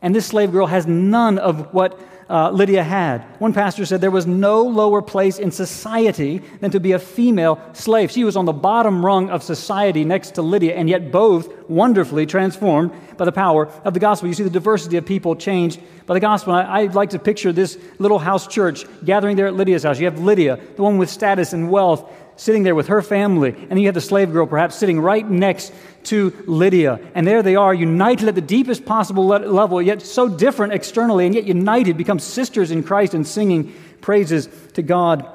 And 0.00 0.14
this 0.14 0.26
slave 0.26 0.52
girl 0.52 0.66
has 0.66 0.86
none 0.86 1.38
of 1.38 1.74
what 1.74 1.98
uh, 2.28 2.50
Lydia 2.50 2.82
had. 2.82 3.22
One 3.38 3.52
pastor 3.52 3.86
said 3.86 4.00
there 4.00 4.10
was 4.10 4.26
no 4.26 4.62
lower 4.62 5.00
place 5.00 5.38
in 5.38 5.50
society 5.50 6.42
than 6.60 6.70
to 6.72 6.80
be 6.80 6.92
a 6.92 6.98
female 6.98 7.60
slave. 7.72 8.10
She 8.10 8.24
was 8.24 8.36
on 8.36 8.44
the 8.44 8.52
bottom 8.52 9.04
rung 9.04 9.30
of 9.30 9.42
society 9.42 10.04
next 10.04 10.32
to 10.32 10.42
Lydia, 10.42 10.74
and 10.74 10.88
yet 10.88 11.10
both 11.10 11.68
wonderfully 11.68 12.26
transformed 12.26 12.92
by 13.16 13.24
the 13.24 13.32
power 13.32 13.68
of 13.84 13.94
the 13.94 14.00
gospel. 14.00 14.28
You 14.28 14.34
see 14.34 14.42
the 14.42 14.50
diversity 14.50 14.96
of 14.96 15.06
people 15.06 15.36
changed 15.36 15.80
by 16.06 16.14
the 16.14 16.20
gospel. 16.20 16.52
I, 16.52 16.62
I 16.62 16.84
like 16.84 17.10
to 17.10 17.18
picture 17.18 17.52
this 17.52 17.78
little 17.98 18.18
house 18.18 18.46
church 18.46 18.84
gathering 19.04 19.36
there 19.36 19.46
at 19.46 19.54
Lydia's 19.54 19.82
house. 19.82 19.98
You 19.98 20.06
have 20.06 20.20
Lydia, 20.20 20.58
the 20.76 20.82
one 20.82 20.98
with 20.98 21.10
status 21.10 21.52
and 21.52 21.70
wealth, 21.70 22.10
sitting 22.38 22.62
there 22.62 22.74
with 22.74 22.86
her 22.86 23.02
family, 23.02 23.54
and 23.68 23.78
you 23.78 23.86
have 23.86 23.94
the 23.94 24.00
slave 24.00 24.32
girl 24.32 24.46
perhaps 24.46 24.76
sitting 24.76 25.00
right 25.00 25.28
next 25.28 25.72
to 26.04 26.32
Lydia. 26.46 27.00
And 27.14 27.26
there 27.26 27.42
they 27.42 27.56
are, 27.56 27.74
united 27.74 28.28
at 28.28 28.36
the 28.36 28.40
deepest 28.40 28.86
possible 28.86 29.26
level, 29.26 29.82
yet 29.82 30.00
so 30.00 30.28
different 30.28 30.72
externally, 30.72 31.26
and 31.26 31.34
yet 31.34 31.44
united, 31.44 31.96
become 31.96 32.20
sisters 32.20 32.70
in 32.70 32.84
Christ 32.84 33.12
and 33.12 33.26
singing 33.26 33.74
praises 34.00 34.48
to 34.74 34.82
God 34.82 35.28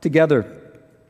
together. 0.00 0.52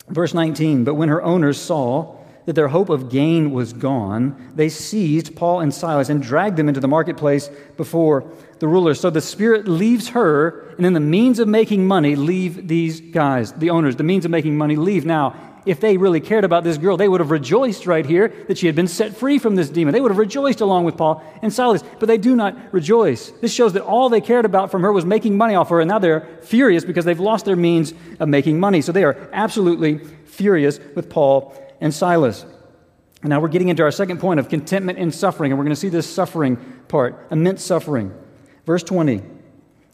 Verse 0.09 0.35
19 0.35 0.85
But 0.85 0.95
when 0.95 1.09
her 1.09 1.23
owners 1.23 1.59
saw 1.59 2.18
that 2.49 2.55
their 2.55 2.69
hope 2.69 2.89
of 2.89 3.11
gain 3.11 3.51
was 3.51 3.75
gone, 3.75 4.35
they 4.55 4.71
seized 4.71 5.37
Paul 5.37 5.61
and 5.61 5.75
Silas 5.75 6.09
and 6.09 6.23
dragged 6.23 6.57
them 6.57 6.67
into 6.67 6.81
the 6.81 6.89
marketplace 6.89 7.51
before 7.77 8.25
the 8.59 8.67
rulers. 8.67 8.99
So 8.99 9.11
the 9.11 9.21
Spirit 9.21 9.69
leaves 9.69 10.09
her, 10.09 10.71
and 10.77 10.83
then 10.83 10.95
the 10.95 10.99
means 10.99 11.41
of 11.41 11.47
making 11.47 11.87
money 11.87 12.17
leave 12.17 12.67
these 12.67 13.03
guys, 13.03 13.53
the 13.53 13.69
owners. 13.69 13.97
The 13.97 14.03
means 14.03 14.25
of 14.25 14.31
making 14.31 14.57
money 14.57 14.77
leave. 14.77 15.05
Now, 15.05 15.37
if 15.67 15.81
they 15.81 15.99
really 15.99 16.21
cared 16.21 16.43
about 16.43 16.65
this 16.65 16.79
girl, 16.79 16.97
they 16.97 17.07
would 17.07 17.21
have 17.21 17.31
rejoiced 17.31 17.87
right 17.87 18.07
here 18.07 18.29
that 18.49 18.57
she 18.57 18.65
had 18.65 18.75
been 18.75 18.89
set 18.89 19.15
free 19.15 19.39
from 19.39 19.55
this 19.55 19.69
demon. 19.69 19.93
They 19.93 20.01
would 20.01 20.11
have 20.11 20.17
rejoiced 20.17 20.63
along 20.63 20.87
with 20.87 20.97
Paul 20.97 21.23
and 21.43 21.53
Silas, 21.53 21.85
but 22.01 22.07
they 22.07 22.17
do 22.17 22.35
not 22.35 22.57
rejoice. 22.73 23.31
This 23.43 23.53
shows 23.53 23.75
that 23.75 23.83
all 23.83 24.09
they 24.09 24.23
cared 24.23 24.47
about 24.47 24.71
from 24.71 24.81
her 24.81 24.91
was 24.91 25.05
making 25.05 25.37
money 25.37 25.55
off 25.55 25.69
her, 25.69 25.83
and 25.83 25.89
now 25.91 25.99
they're 25.99 26.27
furious 26.41 26.87
because 26.87 27.05
they've 27.05 27.21
lost 27.21 27.45
their 27.45 27.57
means 27.57 27.93
of 28.19 28.29
making 28.31 28.59
money. 28.59 28.81
So 28.81 28.91
they 28.91 29.05
are 29.05 29.29
absolutely 29.35 29.99
furious 30.25 30.81
with 30.95 31.11
Paul 31.11 31.55
and 31.81 31.93
Silas. 31.93 32.45
And 33.23 33.31
now 33.31 33.41
we're 33.41 33.49
getting 33.49 33.69
into 33.69 33.83
our 33.83 33.91
second 33.91 34.21
point 34.21 34.39
of 34.39 34.49
contentment 34.49 34.99
in 34.99 35.11
suffering, 35.11 35.51
and 35.51 35.59
we're 35.59 35.65
going 35.65 35.75
to 35.75 35.81
see 35.81 35.89
this 35.89 36.09
suffering 36.09 36.57
part, 36.89 37.27
immense 37.31 37.65
suffering. 37.65 38.15
Verse 38.65 38.83
20. 38.83 39.23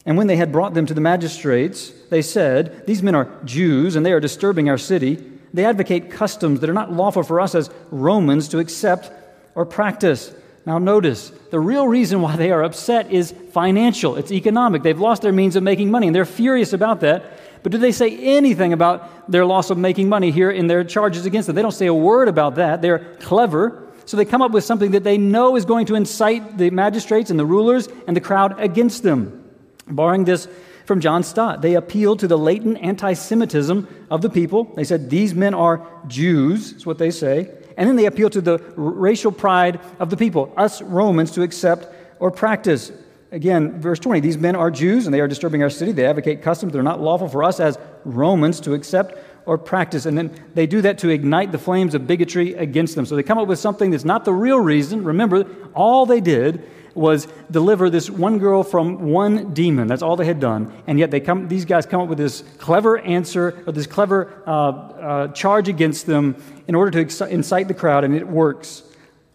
And 0.05 0.17
when 0.17 0.27
they 0.27 0.35
had 0.35 0.51
brought 0.51 0.75
them 0.75 0.85
to 0.85 0.93
the 0.93 1.01
magistrates, 1.01 1.89
they 2.09 2.21
said, 2.21 2.85
These 2.85 3.01
men 3.01 3.15
are 3.15 3.31
Jews, 3.43 3.95
and 3.95 4.05
they 4.05 4.11
are 4.11 4.19
disturbing 4.19 4.69
our 4.69 4.77
city. 4.77 5.15
They 5.53 5.65
advocate 5.65 6.11
customs 6.11 6.59
that 6.59 6.69
are 6.69 6.73
not 6.73 6.93
lawful 6.93 7.23
for 7.23 7.39
us 7.39 7.55
as 7.55 7.71
Romans 7.89 8.47
to 8.49 8.59
accept 8.59 9.11
or 9.55 9.65
practice. 9.65 10.33
Now, 10.65 10.77
notice, 10.77 11.31
the 11.49 11.59
real 11.59 11.87
reason 11.87 12.21
why 12.21 12.35
they 12.35 12.51
are 12.51 12.63
upset 12.63 13.11
is 13.11 13.33
financial, 13.51 14.15
it's 14.15 14.31
economic. 14.31 14.83
They've 14.83 14.99
lost 14.99 15.21
their 15.21 15.31
means 15.31 15.55
of 15.55 15.63
making 15.63 15.89
money, 15.89 16.07
and 16.07 16.15
they're 16.15 16.25
furious 16.25 16.73
about 16.73 16.99
that. 17.01 17.23
But 17.65 17.71
do 17.71 17.79
they 17.79 17.93
say 17.93 18.15
anything 18.15 18.73
about 18.73 19.31
their 19.31 19.43
loss 19.43 19.71
of 19.71 19.77
making 19.79 20.07
money 20.07 20.29
here 20.29 20.51
in 20.51 20.67
their 20.67 20.83
charges 20.83 21.25
against 21.25 21.47
them? 21.47 21.55
They 21.55 21.63
don't 21.63 21.71
say 21.71 21.87
a 21.87 21.93
word 21.95 22.27
about 22.27 22.57
that. 22.57 22.83
They're 22.83 22.99
clever. 23.15 23.91
So 24.05 24.17
they 24.17 24.23
come 24.23 24.43
up 24.43 24.51
with 24.51 24.63
something 24.63 24.91
that 24.91 25.03
they 25.03 25.17
know 25.17 25.55
is 25.55 25.65
going 25.65 25.87
to 25.87 25.95
incite 25.95 26.59
the 26.59 26.69
magistrates 26.69 27.31
and 27.31 27.39
the 27.39 27.45
rulers 27.45 27.89
and 28.05 28.15
the 28.15 28.21
crowd 28.21 28.59
against 28.59 29.01
them. 29.01 29.51
Barring 29.87 30.25
this 30.25 30.47
from 30.85 31.01
John 31.01 31.23
Stott, 31.23 31.63
they 31.63 31.73
appealed 31.73 32.19
to 32.19 32.27
the 32.27 32.37
latent 32.37 32.77
anti 32.83 33.13
Semitism 33.13 33.87
of 34.11 34.21
the 34.21 34.29
people. 34.29 34.65
They 34.75 34.83
said, 34.83 35.09
These 35.09 35.33
men 35.33 35.55
are 35.55 35.87
Jews, 36.05 36.73
is 36.73 36.85
what 36.85 36.99
they 36.99 37.09
say. 37.09 37.49
And 37.77 37.89
then 37.89 37.95
they 37.95 38.05
appeal 38.05 38.29
to 38.29 38.41
the 38.41 38.59
racial 38.75 39.31
pride 39.31 39.79
of 39.97 40.11
the 40.11 40.17
people, 40.17 40.53
us 40.55 40.83
Romans, 40.83 41.31
to 41.31 41.41
accept 41.41 41.87
or 42.19 42.29
practice. 42.29 42.91
Again, 43.35 43.81
verse 43.81 43.99
20 43.99 44.21
these 44.21 44.37
men 44.37 44.55
are 44.55 44.71
Jews 44.71 45.05
and 45.05 45.13
they 45.13 45.19
are 45.19 45.27
disturbing 45.27 45.61
our 45.61 45.69
city. 45.69 45.91
They 45.91 46.05
advocate 46.05 46.41
customs 46.41 46.71
that 46.71 46.79
are 46.79 46.83
not 46.83 47.01
lawful 47.01 47.27
for 47.27 47.43
us 47.43 47.59
as 47.59 47.77
Romans 48.05 48.61
to 48.61 48.73
accept 48.73 49.19
or 49.45 49.57
practice. 49.57 50.05
And 50.05 50.17
then 50.17 50.33
they 50.53 50.65
do 50.65 50.81
that 50.83 50.99
to 50.99 51.09
ignite 51.09 51.51
the 51.51 51.57
flames 51.57 51.93
of 51.95 52.07
bigotry 52.07 52.53
against 52.53 52.95
them. 52.95 53.05
So 53.05 53.17
they 53.17 53.23
come 53.23 53.37
up 53.37 53.49
with 53.49 53.59
something 53.59 53.91
that's 53.91 54.05
not 54.05 54.23
the 54.23 54.31
real 54.31 54.57
reason. 54.57 55.03
Remember, 55.03 55.45
all 55.73 56.05
they 56.05 56.21
did 56.21 56.63
was 56.93 57.27
deliver 57.51 57.89
this 57.89 58.09
one 58.09 58.39
girl 58.39 58.63
from 58.63 59.11
one 59.11 59.53
demon. 59.53 59.87
That's 59.89 60.01
all 60.01 60.15
they 60.15 60.25
had 60.25 60.39
done. 60.39 60.71
And 60.87 60.97
yet 60.97 61.11
they 61.11 61.19
come, 61.19 61.49
these 61.49 61.65
guys 61.65 61.85
come 61.85 61.99
up 61.99 62.07
with 62.07 62.17
this 62.17 62.41
clever 62.57 62.99
answer, 62.99 63.61
or 63.67 63.73
this 63.73 63.85
clever 63.85 64.43
uh, 64.47 64.49
uh, 64.49 65.27
charge 65.33 65.67
against 65.67 66.05
them 66.05 66.41
in 66.69 66.73
order 66.73 67.03
to 67.03 67.27
incite 67.27 67.67
the 67.67 67.73
crowd, 67.73 68.05
and 68.05 68.15
it 68.15 68.25
works. 68.25 68.83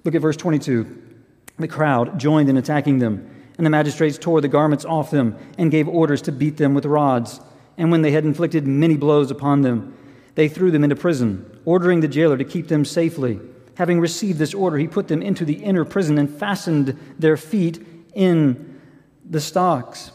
Look 0.05 0.15
at 0.15 0.23
verse 0.23 0.39
22. 0.39 1.03
The 1.59 1.69
crowd 1.69 2.19
joined 2.19 2.49
in 2.49 2.57
attacking 2.57 3.01
them, 3.01 3.40
and 3.61 3.67
the 3.67 3.71
magistrates 3.71 4.17
tore 4.17 4.41
the 4.41 4.49
garments 4.49 4.87
off 4.87 5.11
them 5.11 5.37
and 5.59 5.71
gave 5.71 5.87
orders 5.87 6.23
to 6.23 6.33
beat 6.33 6.57
them 6.57 6.73
with 6.73 6.87
rods. 6.87 7.43
And 7.77 7.91
when 7.91 8.01
they 8.01 8.11
had 8.11 8.25
inflicted 8.25 8.67
many 8.67 8.97
blows 8.97 9.31
upon 9.31 9.61
them, 9.61 9.95
they 10.35 10.49
threw 10.49 10.71
them 10.71 10.83
into 10.83 10.97
prison, 10.97 11.61
ordering 11.67 12.01
the 12.01 12.09
jailer 12.09 12.39
to 12.39 12.45
keep 12.45 12.69
them 12.69 12.87
safely. 12.87 13.39
Having 13.75 14.01
received 14.01 14.39
this 14.39 14.55
order, 14.55 14.79
he 14.79 14.89
put 14.89 15.09
them 15.09 15.21
into 15.21 15.45
the 15.45 15.63
inner 15.63 15.85
prison 15.85 16.17
and 16.17 16.31
fastened 16.31 16.99
their 17.19 17.37
feet 17.37 17.87
in 18.15 18.81
the 19.29 19.43
stocks. 19.43 20.11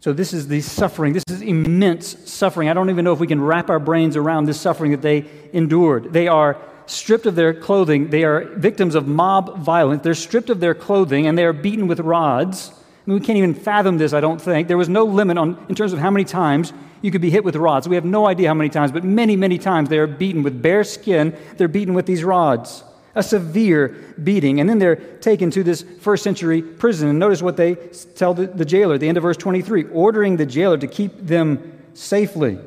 So, 0.00 0.12
this 0.12 0.34
is 0.34 0.48
the 0.48 0.60
suffering. 0.60 1.14
This 1.14 1.24
is 1.30 1.40
immense 1.40 2.30
suffering. 2.30 2.68
I 2.68 2.74
don't 2.74 2.90
even 2.90 3.06
know 3.06 3.14
if 3.14 3.20
we 3.20 3.26
can 3.26 3.40
wrap 3.40 3.70
our 3.70 3.80
brains 3.80 4.18
around 4.18 4.44
this 4.44 4.60
suffering 4.60 4.90
that 4.90 5.00
they 5.00 5.24
endured. 5.54 6.12
They 6.12 6.28
are 6.28 6.60
stripped 6.86 7.26
of 7.26 7.34
their 7.34 7.52
clothing. 7.52 8.10
They 8.10 8.24
are 8.24 8.44
victims 8.56 8.94
of 8.94 9.06
mob 9.06 9.58
violence. 9.58 10.02
They're 10.02 10.14
stripped 10.14 10.50
of 10.50 10.60
their 10.60 10.74
clothing 10.74 11.26
and 11.26 11.36
they 11.36 11.44
are 11.44 11.52
beaten 11.52 11.86
with 11.86 12.00
rods. 12.00 12.70
I 12.70 13.10
mean, 13.10 13.20
we 13.20 13.26
can't 13.26 13.38
even 13.38 13.54
fathom 13.54 13.98
this, 13.98 14.12
I 14.12 14.20
don't 14.20 14.40
think. 14.40 14.68
There 14.68 14.76
was 14.76 14.88
no 14.88 15.04
limit 15.04 15.38
on, 15.38 15.64
in 15.68 15.74
terms 15.74 15.92
of 15.92 15.98
how 15.98 16.10
many 16.10 16.24
times 16.24 16.72
you 17.02 17.10
could 17.10 17.20
be 17.20 17.30
hit 17.30 17.44
with 17.44 17.54
rods. 17.54 17.88
We 17.88 17.94
have 17.94 18.04
no 18.04 18.26
idea 18.26 18.48
how 18.48 18.54
many 18.54 18.70
times, 18.70 18.90
but 18.90 19.04
many, 19.04 19.36
many 19.36 19.58
times 19.58 19.88
they 19.88 19.98
are 19.98 20.06
beaten 20.06 20.42
with 20.42 20.60
bare 20.60 20.82
skin. 20.82 21.36
They're 21.56 21.68
beaten 21.68 21.94
with 21.94 22.06
these 22.06 22.24
rods. 22.24 22.82
A 23.14 23.22
severe 23.22 23.96
beating. 24.22 24.60
And 24.60 24.68
then 24.68 24.78
they're 24.78 24.96
taken 24.96 25.50
to 25.52 25.62
this 25.62 25.84
first 26.00 26.24
century 26.24 26.62
prison. 26.62 27.08
And 27.08 27.18
notice 27.18 27.42
what 27.42 27.56
they 27.56 27.76
tell 28.16 28.34
the, 28.34 28.46
the 28.46 28.64
jailer 28.64 28.94
at 28.94 29.00
the 29.00 29.08
end 29.08 29.16
of 29.16 29.22
verse 29.22 29.36
23 29.36 29.84
ordering 29.84 30.36
the 30.36 30.46
jailer 30.46 30.78
to 30.78 30.86
keep 30.86 31.16
them 31.18 31.80
safely. 31.94 32.58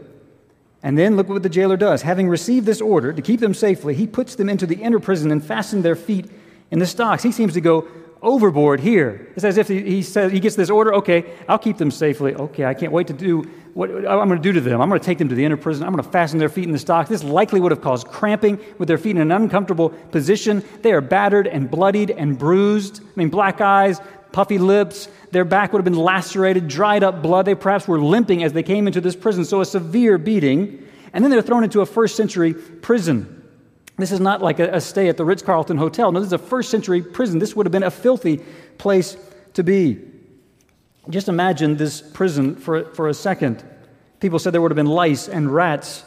And 0.81 0.98
then 0.98 1.17
look 1.17 1.27
what 1.27 1.43
the 1.43 1.50
jailer 1.50 1.77
does. 1.77 2.01
Having 2.03 2.29
received 2.29 2.65
this 2.65 2.79
order 2.79 3.12
to 3.12 3.21
keep 3.21 3.39
them 3.39 3.53
safely, 3.53 3.93
he 3.93 4.07
puts 4.07 4.36
them 4.36 4.50
into 4.50 4.65
the 4.65 4.81
inner 4.81 5.00
prison 5.00 5.31
and 5.31 5.43
fastens 5.43 5.83
their 5.83 5.95
feet 5.95 6.29
in 6.71 6.79
the 6.79 6.86
stocks. 6.86 7.24
He 7.24 7.31
seems 7.31 7.53
to 7.53 7.62
go 7.62 7.88
overboard 8.21 8.79
here. 8.79 9.31
It's 9.36 9.45
as 9.45 9.57
if 9.57 9.67
he, 9.67 9.81
he 9.81 10.01
says 10.01 10.31
he 10.31 10.39
gets 10.39 10.55
this 10.55 10.69
order. 10.69 10.93
Okay, 10.95 11.25
I'll 11.48 11.59
keep 11.59 11.77
them 11.77 11.91
safely. 11.91 12.36
Okay, 12.36 12.65
I 12.65 12.74
can't 12.74 12.91
wait 12.91 13.07
to 13.07 13.13
do 13.13 13.43
what 13.74 13.89
I'm 13.89 14.27
going 14.27 14.29
to 14.29 14.38
do 14.38 14.51
to 14.53 14.62
them. 14.62 14.81
I'm 14.81 14.89
going 14.89 15.00
to 15.00 15.05
take 15.05 15.17
them 15.17 15.29
to 15.29 15.36
the 15.36 15.45
inner 15.45 15.57
prison. 15.57 15.83
I'm 15.83 15.93
going 15.93 16.03
to 16.03 16.09
fasten 16.09 16.39
their 16.39 16.50
feet 16.50 16.65
in 16.65 16.71
the 16.71 16.79
stocks. 16.79 17.09
This 17.09 17.24
likely 17.24 17.59
would 17.59 17.71
have 17.71 17.81
caused 17.81 18.07
cramping 18.07 18.59
with 18.77 18.88
their 18.88 18.98
feet 18.98 19.15
in 19.15 19.21
an 19.21 19.31
uncomfortable 19.31 19.89
position. 19.89 20.63
They 20.81 20.91
are 20.91 21.01
battered 21.01 21.48
and 21.48 21.69
bloodied 21.69 22.12
and 22.12 22.38
bruised. 22.38 23.01
I 23.01 23.12
mean, 23.15 23.29
black 23.29 23.62
eyes, 23.62 24.01
puffy 24.31 24.57
lips. 24.57 25.07
Their 25.31 25.45
back 25.45 25.74
would 25.74 25.79
have 25.79 25.86
been 25.86 26.01
lacerated, 26.01 26.67
dried 26.67 27.03
up 27.03 27.21
blood. 27.21 27.45
They 27.45 27.55
perhaps 27.55 27.88
were 27.88 28.00
limping 28.00 28.43
as 28.43 28.53
they 28.53 28.63
came 28.63 28.88
into 28.88 29.01
this 29.01 29.15
prison. 29.15 29.45
So 29.45 29.62
a 29.62 29.65
severe 29.65 30.17
beating. 30.17 30.86
And 31.13 31.24
then 31.24 31.31
they're 31.31 31.41
thrown 31.41 31.63
into 31.63 31.81
a 31.81 31.86
first 31.86 32.15
century 32.15 32.53
prison. 32.53 33.36
This 33.98 34.12
is 34.12 34.19
not 34.19 34.41
like 34.41 34.59
a, 34.59 34.75
a 34.75 34.81
stay 34.81 35.09
at 35.09 35.17
the 35.17 35.25
Ritz 35.25 35.41
Carlton 35.41 35.77
Hotel. 35.77 36.12
No, 36.12 36.19
this 36.19 36.27
is 36.27 36.33
a 36.33 36.38
first 36.38 36.69
century 36.69 37.01
prison. 37.01 37.39
This 37.39 37.55
would 37.55 37.65
have 37.65 37.71
been 37.71 37.83
a 37.83 37.91
filthy 37.91 38.38
place 38.77 39.17
to 39.53 39.63
be. 39.63 40.00
Just 41.09 41.27
imagine 41.27 41.75
this 41.75 42.01
prison 42.01 42.55
for, 42.55 42.86
for 42.93 43.09
a 43.09 43.13
second. 43.13 43.63
People 44.19 44.39
said 44.39 44.53
there 44.53 44.62
would 44.62 44.71
have 44.71 44.75
been 44.77 44.86
lice 44.86 45.27
and 45.27 45.53
rats 45.53 46.03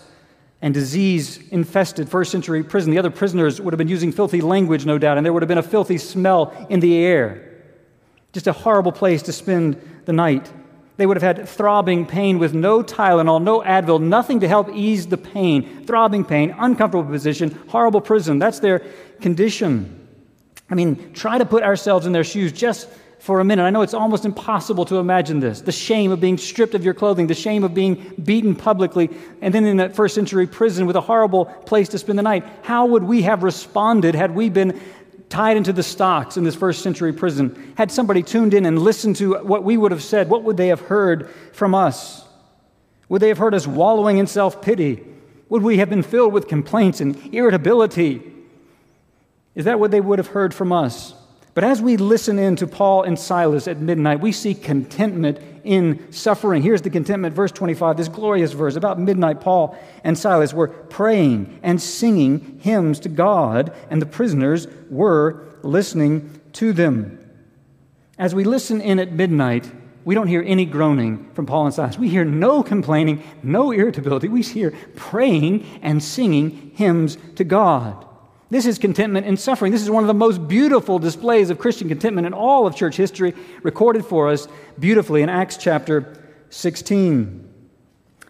and 0.63 0.73
disease 0.73 1.39
infested 1.49 2.09
first 2.09 2.31
century 2.31 2.63
prison. 2.63 2.93
The 2.93 2.99
other 2.99 3.11
prisoners 3.11 3.61
would 3.61 3.75
have 3.75 3.79
been 3.79 3.89
using 3.89 4.13
filthy 4.13 4.41
language, 4.41 4.87
no 4.87 4.97
doubt, 4.97 5.17
and 5.17 5.27
there 5.27 5.33
would 5.33 5.43
have 5.43 5.49
been 5.49 5.59
a 5.59 5.63
filthy 5.63 5.99
smell 5.99 6.67
in 6.71 6.81
the 6.81 6.97
air. 6.97 7.52
Just 8.33 8.47
a 8.47 8.53
horrible 8.53 8.93
place 8.93 9.23
to 9.23 9.33
spend 9.33 9.81
the 10.05 10.13
night. 10.13 10.51
They 10.97 11.07
would 11.07 11.17
have 11.21 11.37
had 11.37 11.49
throbbing 11.49 12.07
pain 12.07 12.39
with 12.39 12.55
no 12.55 12.83
Tylenol, 12.83 13.43
no 13.43 13.61
Advil, 13.61 14.01
nothing 14.01 14.41
to 14.41 14.49
help 14.49 14.71
ease 14.75 15.07
the 15.07 15.17
pain. 15.17 15.87
Throbbing 15.87 16.25
pain, 16.25 16.55
uncomfortable 16.59 17.11
position, 17.11 17.51
horrible 17.69 18.01
prison. 18.01 18.39
That's 18.39 18.59
their 18.59 18.81
condition. 19.21 19.99
I 20.71 20.75
mean, 20.75 21.13
try 21.13 21.39
to 21.39 21.45
put 21.45 21.63
ourselves 21.63 22.07
in 22.07 22.13
their 22.13 22.25
shoes 22.25 22.53
just 22.53 22.89
for 23.23 23.39
a 23.39 23.45
minute. 23.45 23.63
I 23.63 23.71
know 23.71 23.83
it's 23.83 23.95
almost 23.95 24.25
impossible 24.25 24.85
to 24.87 24.97
imagine 24.97 25.39
this 25.39 25.61
the 25.61 25.71
shame 25.71 26.11
of 26.11 26.21
being 26.21 26.37
stripped 26.37 26.75
of 26.75 26.85
your 26.85 26.93
clothing, 26.93 27.29
the 27.29 27.35
shame 27.35 27.63
of 27.63 27.73
being 27.73 28.15
beaten 28.25 28.57
publicly, 28.57 29.11
and 29.41 29.55
then 29.55 29.65
in 29.65 29.77
that 29.77 29.95
first 29.95 30.15
century 30.15 30.47
prison 30.47 30.87
with 30.87 30.97
a 30.97 31.01
horrible 31.01 31.45
place 31.45 31.89
to 31.91 31.99
spend 31.99 32.19
the 32.19 32.23
night. 32.25 32.45
How 32.63 32.87
would 32.87 33.05
we 33.05 33.23
have 33.23 33.45
responded 33.45 34.17
had 34.17 34.35
we 34.35 34.49
been 34.49 34.81
tied 35.33 35.57
into 35.57 35.73
the 35.73 35.83
stocks 35.83 36.37
in 36.37 36.45
this 36.45 36.55
first 36.55 36.83
century 36.83 37.11
prison, 37.11 37.73
had 37.77 37.91
somebody 37.91 38.23
tuned 38.23 38.53
in 38.53 38.67
and 38.67 38.79
listened 38.79 39.17
to 39.17 39.37
what 39.43 39.65
we 39.65 39.79
would 39.79 39.91
have 39.91 40.03
said, 40.03 40.29
what 40.29 40.43
would 40.43 40.59
they 40.59 40.69
have 40.69 40.83
heard 40.83 41.31
from 41.53 41.75
us? 41.75 42.23
Would 43.09 43.23
they 43.23 43.29
have 43.29 43.39
heard 43.39 43.55
us 43.55 43.67
wallowing 43.67 44.19
in 44.19 44.27
self 44.27 44.61
pity? 44.61 45.03
Would 45.49 45.63
we 45.63 45.79
have 45.79 45.89
been 45.89 46.03
filled 46.03 46.35
with 46.35 46.49
complaints 46.49 47.01
and 47.01 47.17
irritability? 47.35 48.23
Is 49.55 49.65
that 49.65 49.81
what 49.81 49.91
they 49.91 50.03
would 50.03 50.19
have 50.19 50.29
heard 50.29 50.53
from 50.53 50.71
us? 50.71 51.15
But 51.55 51.65
as 51.65 51.83
we 51.83 51.99
listen 51.99 52.39
in 52.39 52.57
to 52.57 52.67
Paul 52.67 53.03
and 53.03 53.19
Silas 53.19 53.69
at 53.69 53.79
midnight, 53.79 54.21
we 54.21 54.33
see 54.33 54.55
contentment 54.55 55.39
in 55.65 56.11
suffering. 56.11 56.63
Here's 56.63 56.81
the 56.81 56.91
contentment, 56.91 57.35
verse 57.35 57.53
25, 57.53 57.99
this 57.99 58.09
glorious 58.09 58.53
verse. 58.53 58.75
About 58.75 58.99
midnight, 58.99 59.41
Paul 59.41 59.77
and 60.03 60.17
Silas 60.17 60.55
were 60.55 60.69
praying 60.69 61.61
and 61.63 61.81
singing 61.81 62.59
hymns 62.61 63.01
to 63.01 63.11
God, 63.11 63.75
and 63.91 64.01
the 64.01 64.07
prisoners 64.07 64.67
were 64.89 65.45
listening 65.63 66.41
to 66.55 66.73
them. 66.73 67.19
As 68.19 68.35
we 68.35 68.45
listen 68.45 68.81
in 68.81 68.99
at 68.99 69.13
midnight, 69.13 69.71
we 70.05 70.15
don't 70.15 70.27
hear 70.27 70.43
any 70.43 70.65
groaning 70.65 71.31
from 71.35 71.47
Paul 71.47 71.67
and 71.67 71.75
Silas. 71.75 71.99
We 71.99 72.09
hear 72.09 72.25
no 72.25 72.63
complaining, 72.63 73.23
no 73.43 73.73
irritability. 73.73 74.29
We 74.29 74.43
hear 74.43 74.73
praying 74.97 75.67
and 75.83 76.03
singing 76.03 76.73
hymns 76.75 77.19
to 77.37 77.45
God. 77.45 78.07
This 78.53 78.67
is 78.67 78.79
contentment 78.79 79.25
in 79.25 79.39
suffering. 79.39 79.73
This 79.73 79.81
is 79.81 79.89
one 79.89 80.05
of 80.05 80.09
the 80.09 80.13
most 80.13 80.47
beautiful 80.47 80.99
displays 80.99 81.49
of 81.49 81.59
Christian 81.59 81.89
contentment 81.89 82.27
in 82.27 82.35
all 82.35 82.67
of 82.67 82.77
church 82.77 82.99
history, 82.99 83.33
recorded 83.63 84.05
for 84.05 84.29
us 84.29 84.47
beautifully 84.79 85.23
in 85.23 85.31
Acts 85.31 85.57
chapter 85.57 86.23
16. 86.51 87.49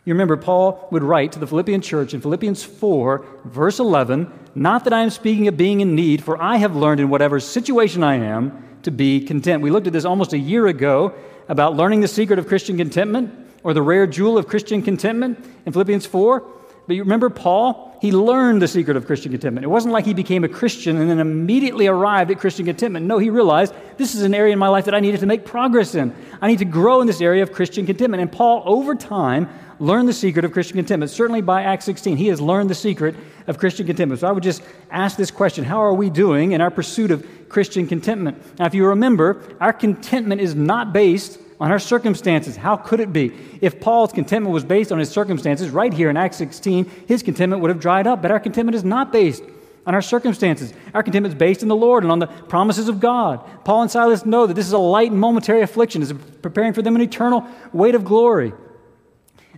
You 0.05 0.15
remember, 0.15 0.37
Paul 0.37 0.87
would 0.93 1.03
write 1.03 1.33
to 1.33 1.41
the 1.41 1.47
Philippian 1.49 1.81
church 1.81 2.15
in 2.15 2.21
Philippians 2.21 2.63
4, 2.63 3.27
verse 3.47 3.81
11 3.81 4.33
Not 4.55 4.85
that 4.85 4.93
I 4.93 5.01
am 5.01 5.11
speaking 5.11 5.49
of 5.49 5.57
being 5.57 5.81
in 5.81 5.97
need, 5.97 6.23
for 6.23 6.41
I 6.41 6.59
have 6.59 6.77
learned 6.77 7.01
in 7.01 7.09
whatever 7.09 7.41
situation 7.41 8.05
I 8.05 8.15
am 8.15 8.79
to 8.85 8.93
be 8.93 9.25
content. 9.25 9.61
We 9.61 9.73
looked 9.73 9.89
at 9.89 9.93
this 9.93 10.05
almost 10.05 10.35
a 10.35 10.39
year 10.39 10.69
ago 10.69 11.15
about 11.49 11.75
learning 11.75 12.01
the 12.01 12.07
secret 12.07 12.39
of 12.39 12.47
Christian 12.47 12.77
contentment 12.77 13.35
or 13.65 13.75
the 13.75 13.83
rare 13.83 14.07
jewel 14.07 14.39
of 14.39 14.47
Christian 14.47 14.83
contentment 14.83 15.45
in 15.67 15.73
Philippians 15.73 16.07
4. 16.07 16.47
But 16.87 16.95
you 16.95 17.03
remember 17.03 17.29
Paul? 17.29 17.92
He 18.03 18.11
learned 18.11 18.61
the 18.61 18.67
secret 18.67 18.97
of 18.97 19.07
Christian 19.07 19.31
contentment. 19.31 19.65
It 19.65 19.69
wasn't 19.69 19.93
like 19.93 20.05
he 20.05 20.13
became 20.13 20.43
a 20.43 20.49
Christian 20.49 20.97
and 20.97 21.09
then 21.09 21.21
immediately 21.21 21.87
arrived 21.87 22.33
at 22.33 22.41
Christian 22.41 22.67
contentment. 22.67 23.07
No, 23.07 23.19
he 23.19 23.31
realized 23.31 23.73
this 23.97 24.17
is 24.17 24.23
an 24.23 24.35
area 24.35 24.53
in 24.53 24.59
my 24.59 24.67
life 24.67 24.87
that 24.87 24.95
I 24.97 24.99
needed 24.99 25.21
to 25.21 25.27
make 25.27 25.45
progress 25.45 25.95
in. 25.95 26.13
I 26.41 26.49
need 26.49 26.59
to 26.59 26.65
grow 26.65 27.01
in 27.01 27.07
this 27.07 27.21
area 27.21 27.45
of 27.45 27.53
Christian 27.53 27.87
contentment. 27.87 28.21
And 28.21 28.33
Paul, 28.33 28.65
over 28.67 28.97
time, 28.97 29.49
learned 29.79 30.09
the 30.09 30.13
secret 30.13 30.45
of 30.45 30.51
Christian 30.51 30.79
contentment. 30.79 31.13
Certainly 31.13 31.43
by 31.43 31.63
Acts 31.63 31.85
16, 31.85 32.17
he 32.17 32.27
has 32.27 32.41
learned 32.41 32.71
the 32.71 32.75
secret 32.75 33.15
of 33.47 33.59
Christian 33.59 33.87
contentment. 33.87 34.21
So 34.21 34.27
I 34.27 34.33
would 34.33 34.43
just 34.43 34.65
ask 34.91 35.17
this 35.17 35.31
question 35.31 35.63
How 35.63 35.81
are 35.81 35.95
we 35.95 36.11
doing 36.11 36.51
in 36.51 36.61
our 36.61 36.73
pursuit 36.73 37.13
of 37.13 37.25
Christian 37.49 37.87
contentment? 37.87 38.59
Now, 38.59 38.67
if 38.67 38.75
you 38.75 38.85
remember, 38.85 39.45
our 39.61 39.73
contentment 39.73 40.41
is 40.41 40.57
not 40.57 40.93
based 40.93 41.39
on 41.63 41.71
our 41.71 41.79
circumstances. 41.79 42.57
How 42.57 42.77
could 42.77 42.99
it 42.99 43.13
be? 43.13 43.33
If 43.61 43.81
Paul's 43.81 44.13
contentment 44.13 44.53
was 44.53 44.65
based 44.65 44.91
on 44.91 44.99
his 44.99 45.09
circumstances, 45.09 45.71
right 45.71 45.93
here 45.93 46.11
in 46.11 46.17
Acts 46.17 46.37
16, 46.39 46.91
his 47.07 47.23
contentment 47.23 47.63
would 47.63 47.69
have 47.69 47.79
dried 47.79 48.09
up. 48.09 48.21
But 48.21 48.33
our 48.33 48.41
contentment 48.41 48.75
is 48.75 48.83
not 48.83 49.13
based 49.13 49.45
on 49.87 49.95
our 49.95 50.03
circumstances. 50.03 50.75
Our 50.93 51.05
contentment 51.05 51.35
is 51.35 51.39
based 51.39 51.63
in 51.63 51.69
the 51.69 51.77
Lord 51.77 52.03
and 52.03 52.11
on 52.11 52.19
the 52.19 52.27
promises 52.27 52.89
of 52.89 52.99
God. 52.99 53.65
Paul 53.65 53.83
and 53.83 53.91
Silas 53.93 54.27
know 54.27 54.49
that 54.49 54.55
this 54.55 54.67
is 54.67 54.73
a 54.73 54.79
light 54.79 55.13
and 55.13 55.21
momentary 55.21 55.63
affliction, 55.63 56.03
is 56.03 56.13
preparing 56.43 56.73
for 56.73 56.83
them 56.83 56.97
an 56.97 57.01
eternal 57.01 57.47
weight 57.73 57.95
of 57.95 58.05
glory. 58.05 58.53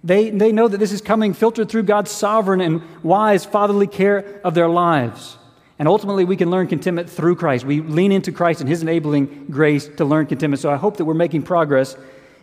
They, 0.02 0.28
they 0.28 0.52
know 0.52 0.68
that 0.68 0.76
this 0.76 0.92
is 0.92 1.00
coming 1.00 1.32
filtered 1.32 1.70
through 1.70 1.84
God's 1.84 2.10
sovereign 2.10 2.60
and 2.60 2.82
wise 3.02 3.46
fatherly 3.46 3.86
care 3.86 4.42
of 4.44 4.52
their 4.52 4.68
lives. 4.68 5.38
And 5.78 5.88
ultimately, 5.88 6.24
we 6.24 6.36
can 6.36 6.50
learn 6.50 6.68
contentment 6.68 7.10
through 7.10 7.36
Christ. 7.36 7.64
We 7.64 7.80
lean 7.80 8.12
into 8.12 8.30
Christ 8.30 8.60
and 8.60 8.68
His 8.68 8.82
enabling 8.82 9.46
grace 9.50 9.88
to 9.96 10.04
learn 10.04 10.26
contentment. 10.26 10.60
So 10.60 10.70
I 10.70 10.76
hope 10.76 10.98
that 10.98 11.04
we're 11.04 11.14
making 11.14 11.42
progress 11.42 11.96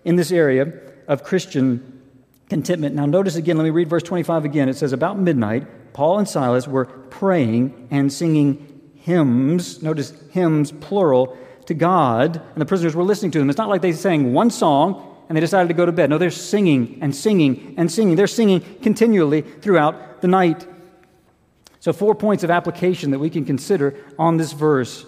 in 0.04 0.16
this 0.16 0.32
area 0.32 0.74
of 1.08 1.24
Christian 1.24 2.02
contentment. 2.50 2.96
Now, 2.96 3.06
notice 3.06 3.38
again, 3.38 3.58
let 3.58 3.64
me 3.64 3.70
read 3.70 3.90
verse 3.90 4.04
25 4.04 4.44
again. 4.44 4.68
It 4.68 4.76
says, 4.76 4.92
About 4.92 5.18
midnight, 5.18 5.94
Paul 5.94 6.20
and 6.20 6.28
Silas 6.28 6.68
were 6.68 6.86
praying 6.86 7.88
and 7.92 8.12
singing 8.12 8.82
hymns, 8.96 9.82
notice 9.82 10.14
hymns, 10.32 10.72
plural, 10.72 11.38
to 11.68 11.74
God, 11.74 12.36
and 12.36 12.62
the 12.62 12.66
prisoners 12.66 12.96
were 12.96 13.04
listening 13.04 13.32
to 13.32 13.40
them. 13.40 13.50
It's 13.50 13.58
not 13.58 13.70
like 13.70 13.82
they 13.82 13.94
sang 13.94 14.34
one 14.34 14.50
song 14.50 15.08
and 15.30 15.36
they 15.36 15.40
decided 15.40 15.70
to 15.70 15.74
go 15.74 15.86
to 15.86 15.92
bed. 15.92 16.10
No, 16.10 16.18
they're 16.18 16.30
singing 16.30 17.00
and 17.02 17.16
singing 17.16 17.76
and 17.78 17.90
singing. 17.90 18.16
They're 18.16 18.28
singing 18.28 18.62
continually 18.82 19.42
throughout 19.42 20.22
the 20.22 20.28
night. 20.28 20.68
So, 21.82 21.92
four 21.92 22.14
points 22.14 22.44
of 22.44 22.52
application 22.52 23.10
that 23.10 23.18
we 23.18 23.32
can 23.32 23.44
consider 23.44 23.96
on 24.20 24.38
this 24.38 24.54
verse. 24.54 25.04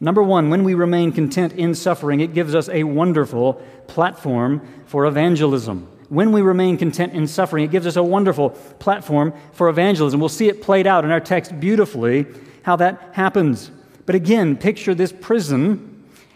Number 0.00 0.22
one, 0.22 0.50
when 0.50 0.62
we 0.62 0.74
remain 0.74 1.12
content 1.12 1.54
in 1.54 1.74
suffering, 1.74 2.20
it 2.20 2.34
gives 2.34 2.54
us 2.54 2.68
a 2.68 2.84
wonderful 2.84 3.54
platform 3.86 4.60
for 4.84 5.06
evangelism. 5.06 5.88
When 6.10 6.30
we 6.30 6.42
remain 6.42 6.76
content 6.76 7.14
in 7.14 7.26
suffering, 7.26 7.64
it 7.64 7.70
gives 7.70 7.86
us 7.86 7.96
a 7.96 8.02
wonderful 8.02 8.50
platform 8.50 9.32
for 9.52 9.70
evangelism. 9.70 10.20
We'll 10.20 10.28
see 10.28 10.48
it 10.48 10.60
played 10.60 10.86
out 10.86 11.06
in 11.06 11.10
our 11.10 11.20
text 11.20 11.58
beautifully 11.58 12.26
how 12.64 12.76
that 12.76 13.10
happens. 13.12 13.70
But 14.04 14.14
again, 14.14 14.58
picture 14.58 14.94
this 14.94 15.10
prison 15.10 15.93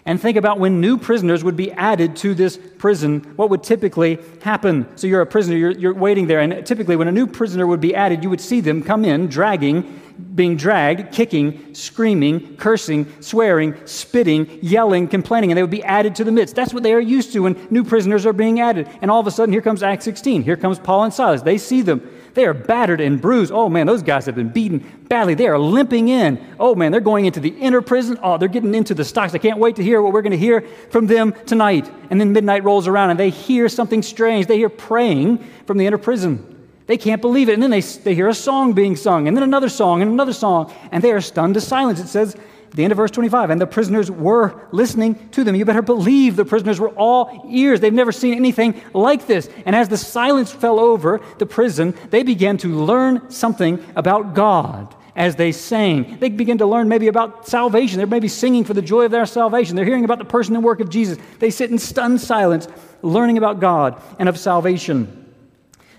and 0.08 0.18
think 0.18 0.38
about 0.38 0.58
when 0.58 0.80
new 0.80 0.96
prisoners 0.96 1.44
would 1.44 1.54
be 1.54 1.70
added 1.72 2.16
to 2.16 2.34
this 2.34 2.58
prison, 2.78 3.20
what 3.36 3.50
would 3.50 3.62
typically 3.62 4.18
happen? 4.40 4.88
So 4.96 5.06
you're 5.06 5.20
a 5.20 5.26
prisoner, 5.26 5.54
you're, 5.58 5.72
you're, 5.72 5.92
waiting 5.92 6.28
there, 6.28 6.40
and 6.40 6.66
typically 6.66 6.96
when 6.96 7.08
a 7.08 7.12
new 7.12 7.26
prisoner 7.26 7.66
would 7.66 7.82
be 7.82 7.94
added, 7.94 8.24
you 8.24 8.30
would 8.30 8.40
see 8.40 8.62
them 8.62 8.82
come 8.82 9.04
in 9.04 9.26
dragging, 9.26 10.00
being 10.34 10.56
dragged, 10.56 11.12
kicking, 11.12 11.74
screaming, 11.74 12.56
cursing, 12.56 13.06
swearing, 13.20 13.74
spitting, 13.84 14.48
yelling, 14.62 15.08
complaining, 15.08 15.50
and 15.50 15.58
they 15.58 15.62
would 15.62 15.70
be 15.70 15.84
added 15.84 16.14
to 16.14 16.24
the 16.24 16.32
midst. 16.32 16.56
That's 16.56 16.72
what 16.72 16.84
they 16.84 16.94
are 16.94 17.00
used 17.00 17.34
to 17.34 17.40
when 17.40 17.68
new 17.68 17.84
prisoners 17.84 18.24
are 18.24 18.32
being 18.32 18.60
added. 18.60 18.88
And 19.02 19.10
all 19.10 19.20
of 19.20 19.26
a 19.26 19.30
sudden, 19.30 19.52
here 19.52 19.60
comes 19.60 19.82
Acts 19.82 20.06
16. 20.06 20.42
Here 20.42 20.56
comes 20.56 20.78
Paul 20.78 21.04
and 21.04 21.12
Silas. 21.12 21.42
They 21.42 21.58
see 21.58 21.82
them. 21.82 22.00
They 22.38 22.44
are 22.44 22.54
battered 22.54 23.00
and 23.00 23.20
bruised. 23.20 23.50
Oh 23.50 23.68
man, 23.68 23.88
those 23.88 24.04
guys 24.04 24.26
have 24.26 24.36
been 24.36 24.50
beaten 24.50 24.78
badly. 25.08 25.34
They 25.34 25.48
are 25.48 25.58
limping 25.58 26.08
in. 26.08 26.38
Oh 26.60 26.76
man, 26.76 26.92
they're 26.92 27.00
going 27.00 27.24
into 27.24 27.40
the 27.40 27.48
inner 27.48 27.82
prison. 27.82 28.16
Oh, 28.22 28.38
they're 28.38 28.48
getting 28.48 28.76
into 28.76 28.94
the 28.94 29.04
stocks. 29.04 29.34
I 29.34 29.38
can't 29.38 29.58
wait 29.58 29.74
to 29.74 29.82
hear 29.82 30.00
what 30.00 30.12
we're 30.12 30.22
going 30.22 30.30
to 30.30 30.38
hear 30.38 30.60
from 30.90 31.08
them 31.08 31.34
tonight. 31.46 31.90
And 32.10 32.20
then 32.20 32.32
midnight 32.32 32.62
rolls 32.62 32.86
around 32.86 33.10
and 33.10 33.18
they 33.18 33.30
hear 33.30 33.68
something 33.68 34.04
strange. 34.04 34.46
They 34.46 34.56
hear 34.56 34.68
praying 34.68 35.38
from 35.66 35.78
the 35.78 35.86
inner 35.86 35.98
prison. 35.98 36.68
They 36.86 36.96
can't 36.96 37.20
believe 37.20 37.48
it. 37.48 37.54
And 37.54 37.62
then 37.64 37.70
they, 37.70 37.80
they 37.80 38.14
hear 38.14 38.28
a 38.28 38.34
song 38.34 38.72
being 38.72 38.94
sung, 38.94 39.26
and 39.26 39.36
then 39.36 39.42
another 39.42 39.68
song, 39.68 40.00
and 40.00 40.12
another 40.12 40.32
song, 40.32 40.72
and 40.92 41.02
they 41.02 41.10
are 41.10 41.20
stunned 41.20 41.54
to 41.54 41.60
silence. 41.60 41.98
It 41.98 42.06
says 42.06 42.36
the 42.76 42.84
end 42.84 42.92
of 42.92 42.96
verse 42.96 43.10
25, 43.10 43.50
and 43.50 43.60
the 43.60 43.66
prisoners 43.66 44.10
were 44.10 44.60
listening 44.72 45.28
to 45.30 45.44
them. 45.44 45.54
You 45.54 45.64
better 45.64 45.82
believe 45.82 46.36
the 46.36 46.44
prisoners 46.44 46.78
were 46.78 46.90
all 46.90 47.46
ears. 47.48 47.80
They've 47.80 47.92
never 47.92 48.12
seen 48.12 48.34
anything 48.34 48.80
like 48.92 49.26
this. 49.26 49.48
And 49.64 49.74
as 49.74 49.88
the 49.88 49.96
silence 49.96 50.52
fell 50.52 50.78
over 50.78 51.20
the 51.38 51.46
prison, 51.46 51.94
they 52.10 52.22
began 52.22 52.58
to 52.58 52.68
learn 52.68 53.30
something 53.30 53.84
about 53.96 54.34
God 54.34 54.94
as 55.16 55.34
they 55.34 55.50
sang. 55.50 56.18
They 56.20 56.28
began 56.28 56.58
to 56.58 56.66
learn 56.66 56.88
maybe 56.88 57.08
about 57.08 57.48
salvation. 57.48 57.98
They're 57.98 58.06
maybe 58.06 58.28
singing 58.28 58.64
for 58.64 58.74
the 58.74 58.82
joy 58.82 59.06
of 59.06 59.10
their 59.10 59.26
salvation. 59.26 59.74
They're 59.74 59.84
hearing 59.84 60.04
about 60.04 60.18
the 60.18 60.24
person 60.24 60.54
and 60.54 60.64
work 60.64 60.80
of 60.80 60.90
Jesus. 60.90 61.18
They 61.40 61.50
sit 61.50 61.70
in 61.70 61.78
stunned 61.78 62.20
silence, 62.20 62.68
learning 63.02 63.36
about 63.36 63.60
God 63.60 64.00
and 64.18 64.28
of 64.28 64.38
salvation. 64.38 65.27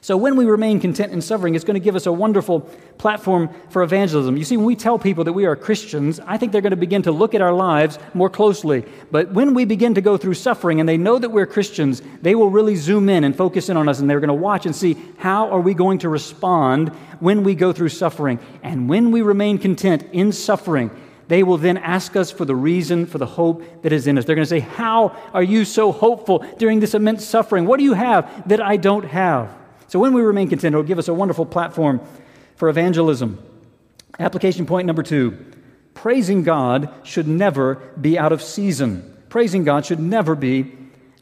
So, 0.02 0.16
when 0.16 0.38
we 0.38 0.46
remain 0.46 0.80
content 0.80 1.12
in 1.12 1.22
suffering, 1.22 1.56
it's 1.56 1.66
going 1.66 1.74
to 1.76 1.84
give 1.84 1.96
us 1.96 2.06
a 2.06 2.12
wonderful 2.12 2.62
platform 2.98 3.50
for 3.70 3.84
evangelism. 3.84 4.38
You 4.38 4.46
see, 4.46 4.56
when 4.56 4.66
we 4.66 4.76
tell 4.76 4.98
people 4.98 5.26
that 5.26 5.34
we 5.34 5.46
are 5.46 5.58
Christians, 5.58 6.22
I 6.26 6.38
think 6.38 6.54
they're 6.54 6.62
going 6.62 6.72
to 6.72 6.78
begin 6.78 7.02
to 7.02 7.12
look 7.12 7.36
at 7.36 7.42
our 7.42 7.52
lives 7.52 8.00
more 8.14 8.30
closely. 8.30 8.86
But 9.12 9.34
when 9.34 9.54
we 9.54 9.66
begin 9.66 9.96
to 9.96 10.02
go 10.02 10.16
through 10.16 10.36
suffering 10.36 10.80
and 10.80 10.88
they 10.88 10.98
know 10.98 11.20
that 11.20 11.30
we're 11.30 11.46
Christians, 11.46 12.02
they 12.22 12.34
will 12.34 12.50
really 12.50 12.78
zoom 12.78 13.10
in 13.10 13.26
and 13.26 13.36
focus 13.36 13.68
in 13.68 13.76
on 13.76 13.90
us 13.90 14.00
and 14.00 14.10
they're 14.10 14.22
going 14.22 14.30
to 14.30 14.34
watch 14.34 14.66
and 14.66 14.76
see 14.76 14.96
how 15.18 15.50
are 15.50 15.60
we 15.60 15.74
going 15.74 16.00
to 16.00 16.10
respond 16.10 16.90
when 17.20 17.44
we 17.44 17.54
go 17.54 17.74
through 17.74 17.90
suffering. 17.90 18.40
And 18.64 18.88
when 18.88 19.12
we 19.12 19.22
remain 19.22 19.58
content 19.58 20.06
in 20.14 20.32
suffering, 20.32 20.92
they 21.28 21.44
will 21.44 21.58
then 21.58 21.78
ask 21.78 22.16
us 22.16 22.32
for 22.32 22.46
the 22.46 22.56
reason 22.56 23.06
for 23.06 23.18
the 23.18 23.26
hope 23.26 23.84
that 23.84 23.92
is 23.92 24.08
in 24.08 24.18
us. 24.18 24.26
They're 24.26 24.36
going 24.36 24.46
to 24.46 24.50
say, 24.50 24.62
How 24.62 25.16
are 25.34 25.44
you 25.44 25.66
so 25.66 25.92
hopeful 25.92 26.40
during 26.58 26.80
this 26.80 26.96
immense 26.96 27.26
suffering? 27.26 27.66
What 27.66 27.78
do 27.78 27.84
you 27.84 27.94
have 27.94 28.48
that 28.48 28.62
I 28.62 28.78
don't 28.78 29.06
have? 29.06 29.59
So 29.89 29.99
when 29.99 30.13
we 30.13 30.21
remain 30.21 30.47
content, 30.47 30.73
it 30.73 30.78
will 30.78 30.84
give 30.84 30.99
us 30.99 31.08
a 31.08 31.13
wonderful 31.13 31.45
platform 31.45 31.99
for 32.56 32.69
evangelism. 32.69 33.43
Application 34.19 34.65
point 34.65 34.86
number 34.86 35.04
two 35.04 35.38
praising 35.95 36.43
God 36.43 36.93
should 37.04 37.28
never 37.28 37.75
be 37.99 38.17
out 38.17 38.32
of 38.32 38.41
season. 38.41 39.17
Praising 39.28 39.63
God 39.63 39.86
should 39.86 39.99
never 39.99 40.36
be 40.36 40.71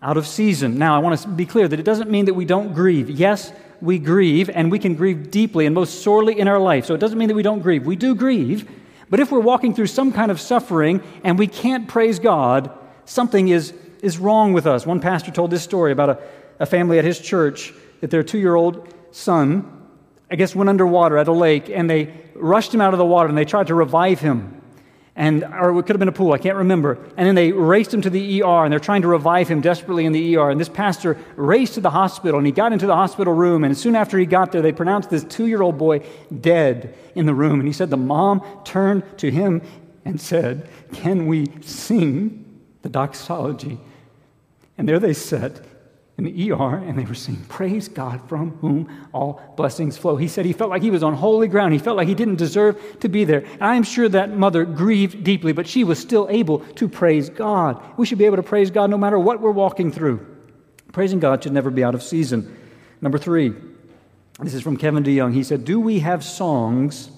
out 0.01 0.17
of 0.17 0.27
season. 0.27 0.77
Now, 0.77 0.95
I 0.95 0.99
want 0.99 1.19
to 1.19 1.27
be 1.29 1.45
clear 1.45 1.67
that 1.67 1.79
it 1.79 1.83
doesn't 1.83 2.11
mean 2.11 2.25
that 2.25 2.35
we 2.35 2.45
don't 2.45 2.73
grieve. 2.73 3.09
Yes, 3.09 3.51
we 3.81 3.97
grieve, 3.97 4.49
and 4.49 4.71
we 4.71 4.79
can 4.79 4.95
grieve 4.95 5.31
deeply 5.31 5.65
and 5.65 5.73
most 5.73 6.03
sorely 6.03 6.37
in 6.39 6.47
our 6.47 6.59
life. 6.59 6.85
So 6.85 6.93
it 6.93 6.99
doesn't 6.99 7.17
mean 7.17 7.29
that 7.29 7.35
we 7.35 7.43
don't 7.43 7.61
grieve. 7.61 7.85
We 7.85 7.95
do 7.95 8.13
grieve, 8.13 8.69
but 9.09 9.19
if 9.19 9.31
we're 9.31 9.39
walking 9.39 9.73
through 9.73 9.87
some 9.87 10.11
kind 10.11 10.29
of 10.29 10.39
suffering 10.39 11.01
and 11.23 11.39
we 11.39 11.47
can't 11.47 11.87
praise 11.87 12.19
God, 12.19 12.69
something 13.05 13.47
is, 13.47 13.73
is 14.01 14.19
wrong 14.19 14.53
with 14.53 14.67
us. 14.67 14.85
One 14.85 14.99
pastor 14.99 15.31
told 15.31 15.51
this 15.51 15.63
story 15.63 15.91
about 15.91 16.09
a, 16.09 16.19
a 16.59 16.65
family 16.65 16.99
at 16.99 17.05
his 17.05 17.19
church 17.19 17.73
that 18.01 18.11
their 18.11 18.23
two 18.23 18.37
year 18.37 18.55
old 18.55 18.93
son, 19.11 19.87
I 20.29 20.35
guess, 20.35 20.55
went 20.55 20.69
underwater 20.69 21.17
at 21.17 21.27
a 21.27 21.33
lake 21.33 21.69
and 21.69 21.89
they 21.89 22.13
rushed 22.35 22.73
him 22.73 22.81
out 22.81 22.93
of 22.93 22.97
the 22.97 23.05
water 23.05 23.29
and 23.29 23.37
they 23.37 23.45
tried 23.45 23.67
to 23.67 23.75
revive 23.75 24.19
him. 24.19 24.53
And, 25.15 25.43
or 25.43 25.71
it 25.79 25.83
could 25.83 25.95
have 25.95 25.99
been 25.99 26.07
a 26.07 26.11
pool, 26.11 26.33
I 26.33 26.37
can't 26.37 26.57
remember. 26.57 27.03
And 27.17 27.27
then 27.27 27.33
they 27.33 27.51
raced 27.51 27.91
him 27.91 28.03
to 28.03 28.09
the 28.09 28.43
ER 28.43 28.63
and 28.63 28.71
they're 28.71 28.79
trying 28.79 29.01
to 29.01 29.07
revive 29.07 29.47
him 29.47 29.61
desperately 29.61 30.05
in 30.05 30.11
the 30.11 30.37
ER. 30.37 30.51
And 30.51 30.61
this 30.61 30.69
pastor 30.69 31.17
raced 31.35 31.73
to 31.73 31.81
the 31.81 31.89
hospital 31.89 32.37
and 32.37 32.45
he 32.45 32.51
got 32.51 32.71
into 32.71 32.85
the 32.85 32.95
hospital 32.95 33.33
room. 33.33 33.63
And 33.63 33.75
soon 33.75 33.95
after 33.95 34.19
he 34.19 34.27
got 34.27 34.51
there, 34.51 34.61
they 34.61 34.71
pronounced 34.71 35.09
this 35.09 35.23
two 35.23 35.47
year 35.47 35.63
old 35.63 35.79
boy 35.79 36.05
dead 36.39 36.95
in 37.15 37.25
the 37.25 37.33
room. 37.33 37.59
And 37.59 37.67
he 37.67 37.73
said 37.73 37.89
the 37.89 37.97
mom 37.97 38.43
turned 38.63 39.17
to 39.17 39.31
him 39.31 39.63
and 40.05 40.21
said, 40.21 40.69
Can 40.93 41.25
we 41.25 41.47
sing 41.61 42.61
the 42.83 42.89
doxology? 42.89 43.79
And 44.77 44.87
there 44.87 44.99
they 44.99 45.13
sat 45.13 45.61
in 46.17 46.23
the 46.23 46.51
ER 46.51 46.77
and 46.77 46.97
they 46.97 47.05
were 47.05 47.13
saying, 47.13 47.45
Praise 47.47 47.87
God 47.87 48.27
from 48.27 48.51
whom 48.57 49.07
all 49.13 49.39
blessings 49.55 49.97
flow. 49.97 50.15
He 50.15 50.27
said 50.27 50.45
he 50.45 50.53
felt 50.53 50.71
like 50.71 50.81
he 50.81 50.89
was 50.89 51.03
on 51.03 51.13
holy 51.13 51.47
ground. 51.47 51.73
He 51.73 51.79
felt 51.79 51.95
like 51.95 52.07
he 52.07 52.15
didn't 52.15 52.37
deserve 52.37 52.99
to 53.01 53.09
be 53.09 53.23
there. 53.23 53.45
And 53.53 53.63
I'm 53.63 53.83
sure 53.83 54.09
that 54.09 54.35
mother 54.35 54.65
grieved 54.65 55.23
deeply, 55.23 55.53
but 55.53 55.67
she 55.67 55.83
was 55.83 55.99
still 55.99 56.27
able 56.29 56.59
to 56.59 56.89
praise 56.89 57.29
God. 57.29 57.83
We 57.97 58.05
should 58.07 58.17
be 58.17 58.25
able 58.25 58.37
to 58.37 58.43
praise 58.43 58.71
God 58.71 58.89
no 58.89 58.97
matter 58.97 59.19
what 59.19 59.41
we're 59.41 59.51
walking 59.51 59.91
through. 59.91 60.25
Praising 60.91 61.19
God 61.19 61.43
should 61.43 61.53
never 61.53 61.69
be 61.69 61.83
out 61.83 61.93
of 61.93 62.01
season. 62.01 62.57
Number 62.99 63.19
three, 63.19 63.53
this 64.39 64.55
is 64.55 64.63
from 64.63 64.77
Kevin 64.77 65.03
DeYoung. 65.03 65.33
He 65.33 65.43
said, 65.43 65.65
Do 65.65 65.79
we 65.79 65.99
have 65.99 66.23
songs 66.23 67.11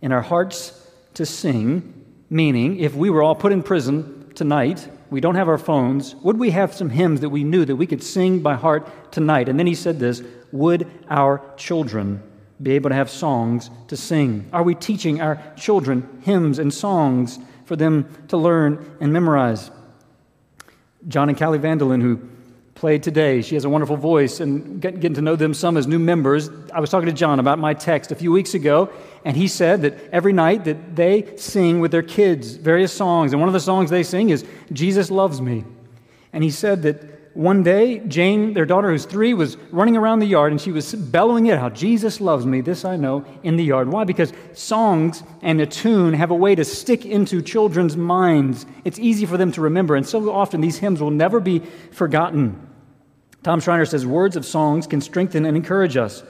in 0.00 0.12
our 0.12 0.22
hearts 0.22 0.80
to 1.14 1.26
sing? 1.26 2.02
Meaning, 2.30 2.78
if 2.78 2.94
we 2.94 3.10
were 3.10 3.22
all 3.22 3.34
put 3.34 3.52
in 3.52 3.62
prison 3.62 4.32
tonight, 4.34 4.88
we 5.14 5.20
don't 5.20 5.36
have 5.36 5.48
our 5.48 5.58
phones. 5.58 6.16
Would 6.16 6.40
we 6.40 6.50
have 6.50 6.74
some 6.74 6.90
hymns 6.90 7.20
that 7.20 7.28
we 7.28 7.44
knew 7.44 7.64
that 7.64 7.76
we 7.76 7.86
could 7.86 8.02
sing 8.02 8.40
by 8.40 8.54
heart 8.54 9.12
tonight? 9.12 9.48
And 9.48 9.56
then 9.60 9.66
he 9.68 9.76
said 9.76 10.00
this 10.00 10.24
Would 10.50 10.90
our 11.08 11.40
children 11.56 12.20
be 12.60 12.72
able 12.72 12.90
to 12.90 12.96
have 12.96 13.08
songs 13.08 13.70
to 13.86 13.96
sing? 13.96 14.48
Are 14.52 14.64
we 14.64 14.74
teaching 14.74 15.20
our 15.20 15.40
children 15.56 16.20
hymns 16.22 16.58
and 16.58 16.74
songs 16.74 17.38
for 17.64 17.76
them 17.76 18.12
to 18.26 18.36
learn 18.36 18.96
and 19.00 19.12
memorize? 19.12 19.70
John 21.06 21.28
and 21.28 21.38
Callie 21.38 21.60
Vandelin, 21.60 22.02
who 22.02 22.20
played 22.74 23.04
today. 23.04 23.40
She 23.40 23.54
has 23.54 23.64
a 23.64 23.70
wonderful 23.70 23.96
voice, 23.96 24.40
and 24.40 24.80
getting 24.80 25.14
to 25.14 25.22
know 25.22 25.36
them 25.36 25.54
some 25.54 25.76
as 25.76 25.86
new 25.86 26.00
members. 26.00 26.50
I 26.72 26.80
was 26.80 26.90
talking 26.90 27.06
to 27.06 27.14
John 27.14 27.38
about 27.38 27.60
my 27.60 27.72
text 27.72 28.10
a 28.10 28.16
few 28.16 28.32
weeks 28.32 28.54
ago, 28.54 28.90
and 29.24 29.36
he 29.36 29.48
said 29.48 29.82
that 29.82 29.94
every 30.12 30.32
night 30.32 30.64
that 30.64 30.96
they 30.96 31.36
sing 31.36 31.80
with 31.80 31.90
their 31.90 32.02
kids 32.02 32.56
various 32.56 32.92
songs, 32.92 33.32
and 33.32 33.40
one 33.40 33.48
of 33.48 33.54
the 33.54 33.60
songs 33.60 33.90
they 33.90 34.02
sing 34.02 34.30
is 34.30 34.44
Jesus 34.72 35.10
Loves 35.10 35.40
Me. 35.40 35.64
And 36.32 36.44
he 36.44 36.50
said 36.50 36.82
that 36.82 37.14
one 37.34 37.64
day, 37.64 37.98
Jane, 37.98 38.52
their 38.54 38.64
daughter 38.64 38.90
who's 38.90 39.06
three, 39.06 39.34
was 39.34 39.56
running 39.72 39.96
around 39.96 40.20
the 40.20 40.26
yard 40.26 40.52
and 40.52 40.60
she 40.60 40.70
was 40.70 40.94
bellowing 40.94 41.46
it 41.46 41.58
out 41.58 41.74
Jesus 41.74 42.20
loves 42.20 42.46
me, 42.46 42.60
this 42.60 42.84
I 42.84 42.96
know, 42.96 43.24
in 43.42 43.56
the 43.56 43.64
yard. 43.64 43.88
Why? 43.88 44.04
Because 44.04 44.32
songs 44.52 45.24
and 45.42 45.60
a 45.60 45.66
tune 45.66 46.14
have 46.14 46.30
a 46.30 46.34
way 46.34 46.54
to 46.54 46.64
stick 46.64 47.04
into 47.04 47.42
children's 47.42 47.96
minds. 47.96 48.66
It's 48.84 49.00
easy 49.00 49.26
for 49.26 49.36
them 49.36 49.50
to 49.52 49.62
remember, 49.62 49.96
and 49.96 50.06
so 50.06 50.32
often 50.32 50.60
these 50.60 50.78
hymns 50.78 51.00
will 51.00 51.10
never 51.10 51.40
be 51.40 51.60
forgotten. 51.90 52.68
Tom 53.42 53.60
Schreiner 53.60 53.84
says 53.84 54.06
words 54.06 54.36
of 54.36 54.46
songs 54.46 54.86
can 54.86 55.00
strengthen 55.00 55.44
and 55.44 55.56
encourage 55.56 55.96
us. 55.96 56.22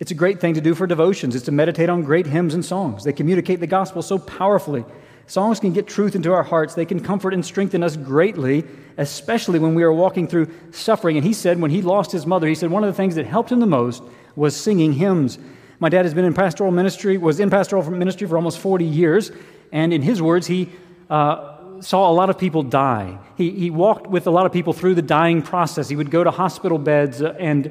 It's 0.00 0.10
a 0.10 0.14
great 0.14 0.40
thing 0.40 0.54
to 0.54 0.60
do 0.60 0.74
for 0.74 0.86
devotions, 0.86 1.34
it's 1.34 1.46
to 1.46 1.52
meditate 1.52 1.88
on 1.88 2.02
great 2.02 2.26
hymns 2.26 2.54
and 2.54 2.64
songs. 2.64 3.04
They 3.04 3.12
communicate 3.12 3.60
the 3.60 3.66
gospel 3.66 4.02
so 4.02 4.18
powerfully. 4.18 4.84
Songs 5.26 5.60
can 5.60 5.74
get 5.74 5.86
truth 5.86 6.16
into 6.16 6.32
our 6.32 6.42
hearts. 6.42 6.74
They 6.74 6.86
can 6.86 7.00
comfort 7.00 7.34
and 7.34 7.44
strengthen 7.44 7.82
us 7.82 7.98
greatly, 7.98 8.64
especially 8.96 9.58
when 9.58 9.74
we 9.74 9.82
are 9.82 9.92
walking 9.92 10.26
through 10.26 10.48
suffering. 10.70 11.18
And 11.18 11.26
he 11.26 11.34
said, 11.34 11.60
when 11.60 11.70
he 11.70 11.82
lost 11.82 12.12
his 12.12 12.24
mother, 12.24 12.46
he 12.46 12.54
said 12.54 12.70
one 12.70 12.82
of 12.82 12.88
the 12.88 12.96
things 12.96 13.14
that 13.16 13.26
helped 13.26 13.52
him 13.52 13.60
the 13.60 13.66
most 13.66 14.02
was 14.36 14.56
singing 14.56 14.94
hymns. 14.94 15.38
My 15.80 15.90
dad 15.90 16.06
has 16.06 16.14
been 16.14 16.24
in 16.24 16.32
pastoral 16.32 16.70
ministry, 16.70 17.18
was 17.18 17.40
in 17.40 17.50
pastoral 17.50 17.88
ministry 17.90 18.26
for 18.26 18.36
almost 18.36 18.58
40 18.58 18.86
years. 18.86 19.30
And 19.70 19.92
in 19.92 20.00
his 20.00 20.22
words, 20.22 20.46
he 20.46 20.70
uh, 21.10 21.80
saw 21.82 22.10
a 22.10 22.14
lot 22.14 22.30
of 22.30 22.38
people 22.38 22.62
die. 22.62 23.18
He, 23.36 23.50
he 23.50 23.70
walked 23.70 24.06
with 24.06 24.26
a 24.26 24.30
lot 24.30 24.46
of 24.46 24.52
people 24.52 24.72
through 24.72 24.94
the 24.94 25.02
dying 25.02 25.42
process. 25.42 25.90
He 25.90 25.96
would 25.96 26.10
go 26.10 26.24
to 26.24 26.30
hospital 26.30 26.78
beds 26.78 27.20
uh, 27.20 27.36
and 27.38 27.70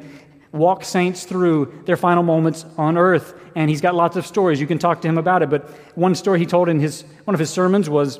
walk 0.51 0.83
saints 0.83 1.25
through 1.25 1.83
their 1.85 1.97
final 1.97 2.23
moments 2.23 2.65
on 2.77 2.97
earth. 2.97 3.33
And 3.55 3.69
he's 3.69 3.81
got 3.81 3.95
lots 3.95 4.15
of 4.15 4.25
stories. 4.25 4.59
You 4.59 4.67
can 4.67 4.79
talk 4.79 5.01
to 5.01 5.07
him 5.07 5.17
about 5.17 5.41
it. 5.41 5.49
But 5.49 5.69
one 5.95 6.15
story 6.15 6.39
he 6.39 6.45
told 6.45 6.69
in 6.69 6.79
his, 6.79 7.03
one 7.25 7.33
of 7.33 7.39
his 7.39 7.49
sermons 7.49 7.89
was 7.89 8.19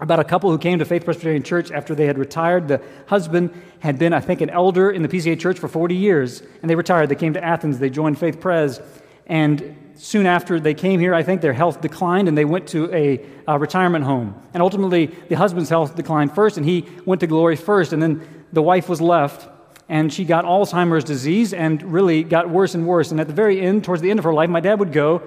about 0.00 0.20
a 0.20 0.24
couple 0.24 0.50
who 0.50 0.58
came 0.58 0.78
to 0.78 0.84
Faith 0.84 1.04
Presbyterian 1.04 1.42
Church 1.42 1.70
after 1.70 1.94
they 1.94 2.06
had 2.06 2.18
retired. 2.18 2.68
The 2.68 2.82
husband 3.06 3.50
had 3.80 3.98
been, 3.98 4.12
I 4.12 4.20
think, 4.20 4.40
an 4.40 4.50
elder 4.50 4.90
in 4.90 5.02
the 5.02 5.08
PCA 5.08 5.38
church 5.40 5.58
for 5.58 5.68
40 5.68 5.94
years, 5.94 6.42
and 6.60 6.70
they 6.70 6.74
retired. 6.74 7.08
They 7.08 7.14
came 7.14 7.32
to 7.32 7.42
Athens. 7.42 7.78
They 7.78 7.88
joined 7.88 8.18
Faith 8.18 8.38
Pres. 8.38 8.80
And 9.26 9.94
soon 9.94 10.26
after 10.26 10.60
they 10.60 10.74
came 10.74 11.00
here, 11.00 11.14
I 11.14 11.22
think 11.22 11.40
their 11.40 11.54
health 11.54 11.80
declined, 11.80 12.28
and 12.28 12.36
they 12.36 12.44
went 12.44 12.66
to 12.68 12.92
a, 12.94 13.24
a 13.48 13.58
retirement 13.58 14.04
home. 14.04 14.34
And 14.52 14.62
ultimately, 14.62 15.06
the 15.06 15.36
husband's 15.36 15.70
health 15.70 15.96
declined 15.96 16.34
first, 16.34 16.58
and 16.58 16.66
he 16.66 16.86
went 17.06 17.20
to 17.20 17.26
glory 17.26 17.56
first, 17.56 17.94
and 17.94 18.02
then 18.02 18.44
the 18.52 18.62
wife 18.62 18.88
was 18.88 19.00
left 19.00 19.48
and 19.88 20.12
she 20.12 20.24
got 20.24 20.44
Alzheimer's 20.44 21.04
disease 21.04 21.52
and 21.52 21.82
really 21.82 22.24
got 22.24 22.50
worse 22.50 22.74
and 22.74 22.86
worse. 22.86 23.10
And 23.10 23.20
at 23.20 23.28
the 23.28 23.32
very 23.32 23.60
end, 23.60 23.84
towards 23.84 24.02
the 24.02 24.10
end 24.10 24.18
of 24.18 24.24
her 24.24 24.34
life, 24.34 24.50
my 24.50 24.60
dad 24.60 24.80
would 24.80 24.92
go 24.92 25.22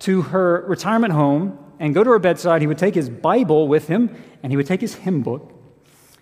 to 0.00 0.22
her 0.22 0.64
retirement 0.66 1.12
home 1.12 1.58
and 1.78 1.94
go 1.94 2.02
to 2.02 2.10
her 2.10 2.18
bedside. 2.18 2.60
He 2.60 2.66
would 2.66 2.78
take 2.78 2.94
his 2.94 3.08
Bible 3.08 3.68
with 3.68 3.88
him 3.88 4.14
and 4.42 4.52
he 4.52 4.56
would 4.56 4.66
take 4.66 4.80
his 4.80 4.94
hymn 4.94 5.22
book 5.22 5.52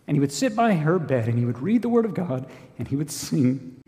and 0.06 0.16
he 0.16 0.20
would 0.20 0.32
sit 0.32 0.54
by 0.54 0.74
her 0.74 0.98
bed 0.98 1.28
and 1.28 1.38
he 1.38 1.44
would 1.44 1.60
read 1.60 1.82
the 1.82 1.88
Word 1.88 2.04
of 2.04 2.14
God 2.14 2.46
and 2.78 2.86
he 2.86 2.96
would 2.96 3.10
sing 3.10 3.82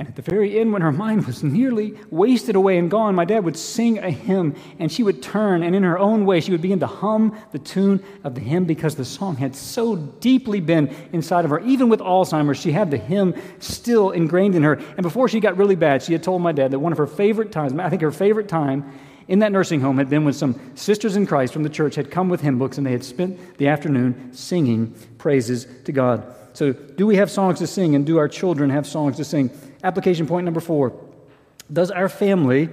and 0.00 0.08
at 0.08 0.16
the 0.16 0.22
very 0.22 0.58
end, 0.58 0.72
when 0.72 0.80
her 0.80 0.92
mind 0.92 1.26
was 1.26 1.44
nearly 1.44 1.92
wasted 2.08 2.56
away 2.56 2.78
and 2.78 2.90
gone, 2.90 3.14
my 3.14 3.26
dad 3.26 3.44
would 3.44 3.54
sing 3.54 3.98
a 3.98 4.10
hymn, 4.10 4.54
and 4.78 4.90
she 4.90 5.02
would 5.02 5.22
turn, 5.22 5.62
and 5.62 5.76
in 5.76 5.82
her 5.82 5.98
own 5.98 6.24
way, 6.24 6.40
she 6.40 6.52
would 6.52 6.62
begin 6.62 6.80
to 6.80 6.86
hum 6.86 7.38
the 7.52 7.58
tune 7.58 8.02
of 8.24 8.34
the 8.34 8.40
hymn 8.40 8.64
because 8.64 8.94
the 8.94 9.04
song 9.04 9.36
had 9.36 9.54
so 9.54 9.96
deeply 9.96 10.58
been 10.58 10.88
inside 11.12 11.44
of 11.44 11.50
her. 11.50 11.60
Even 11.60 11.90
with 11.90 12.00
Alzheimer's, 12.00 12.58
she 12.58 12.72
had 12.72 12.90
the 12.90 12.96
hymn 12.96 13.34
still 13.58 14.10
ingrained 14.10 14.54
in 14.54 14.62
her. 14.62 14.72
And 14.72 15.02
before 15.02 15.28
she 15.28 15.38
got 15.38 15.58
really 15.58 15.76
bad, 15.76 16.02
she 16.02 16.14
had 16.14 16.22
told 16.22 16.40
my 16.40 16.52
dad 16.52 16.70
that 16.70 16.78
one 16.78 16.92
of 16.92 16.98
her 16.98 17.06
favorite 17.06 17.52
times, 17.52 17.78
I 17.78 17.90
think 17.90 18.00
her 18.00 18.10
favorite 18.10 18.48
time 18.48 18.90
in 19.28 19.40
that 19.40 19.52
nursing 19.52 19.82
home, 19.82 19.98
had 19.98 20.08
been 20.08 20.24
when 20.24 20.32
some 20.32 20.58
sisters 20.76 21.14
in 21.14 21.26
Christ 21.26 21.52
from 21.52 21.62
the 21.62 21.68
church 21.68 21.94
had 21.96 22.10
come 22.10 22.30
with 22.30 22.40
hymn 22.40 22.58
books 22.58 22.78
and 22.78 22.86
they 22.86 22.92
had 22.92 23.04
spent 23.04 23.58
the 23.58 23.68
afternoon 23.68 24.32
singing 24.32 24.94
praises 25.18 25.66
to 25.84 25.92
God. 25.92 26.24
So, 26.54 26.72
do 26.72 27.06
we 27.06 27.16
have 27.16 27.30
songs 27.30 27.58
to 27.60 27.66
sing, 27.66 27.94
and 27.94 28.04
do 28.04 28.18
our 28.18 28.26
children 28.28 28.70
have 28.70 28.86
songs 28.86 29.18
to 29.18 29.24
sing? 29.24 29.50
Application 29.82 30.26
point 30.26 30.44
number 30.44 30.60
four 30.60 30.92
Does 31.72 31.90
our 31.90 32.08
family 32.08 32.68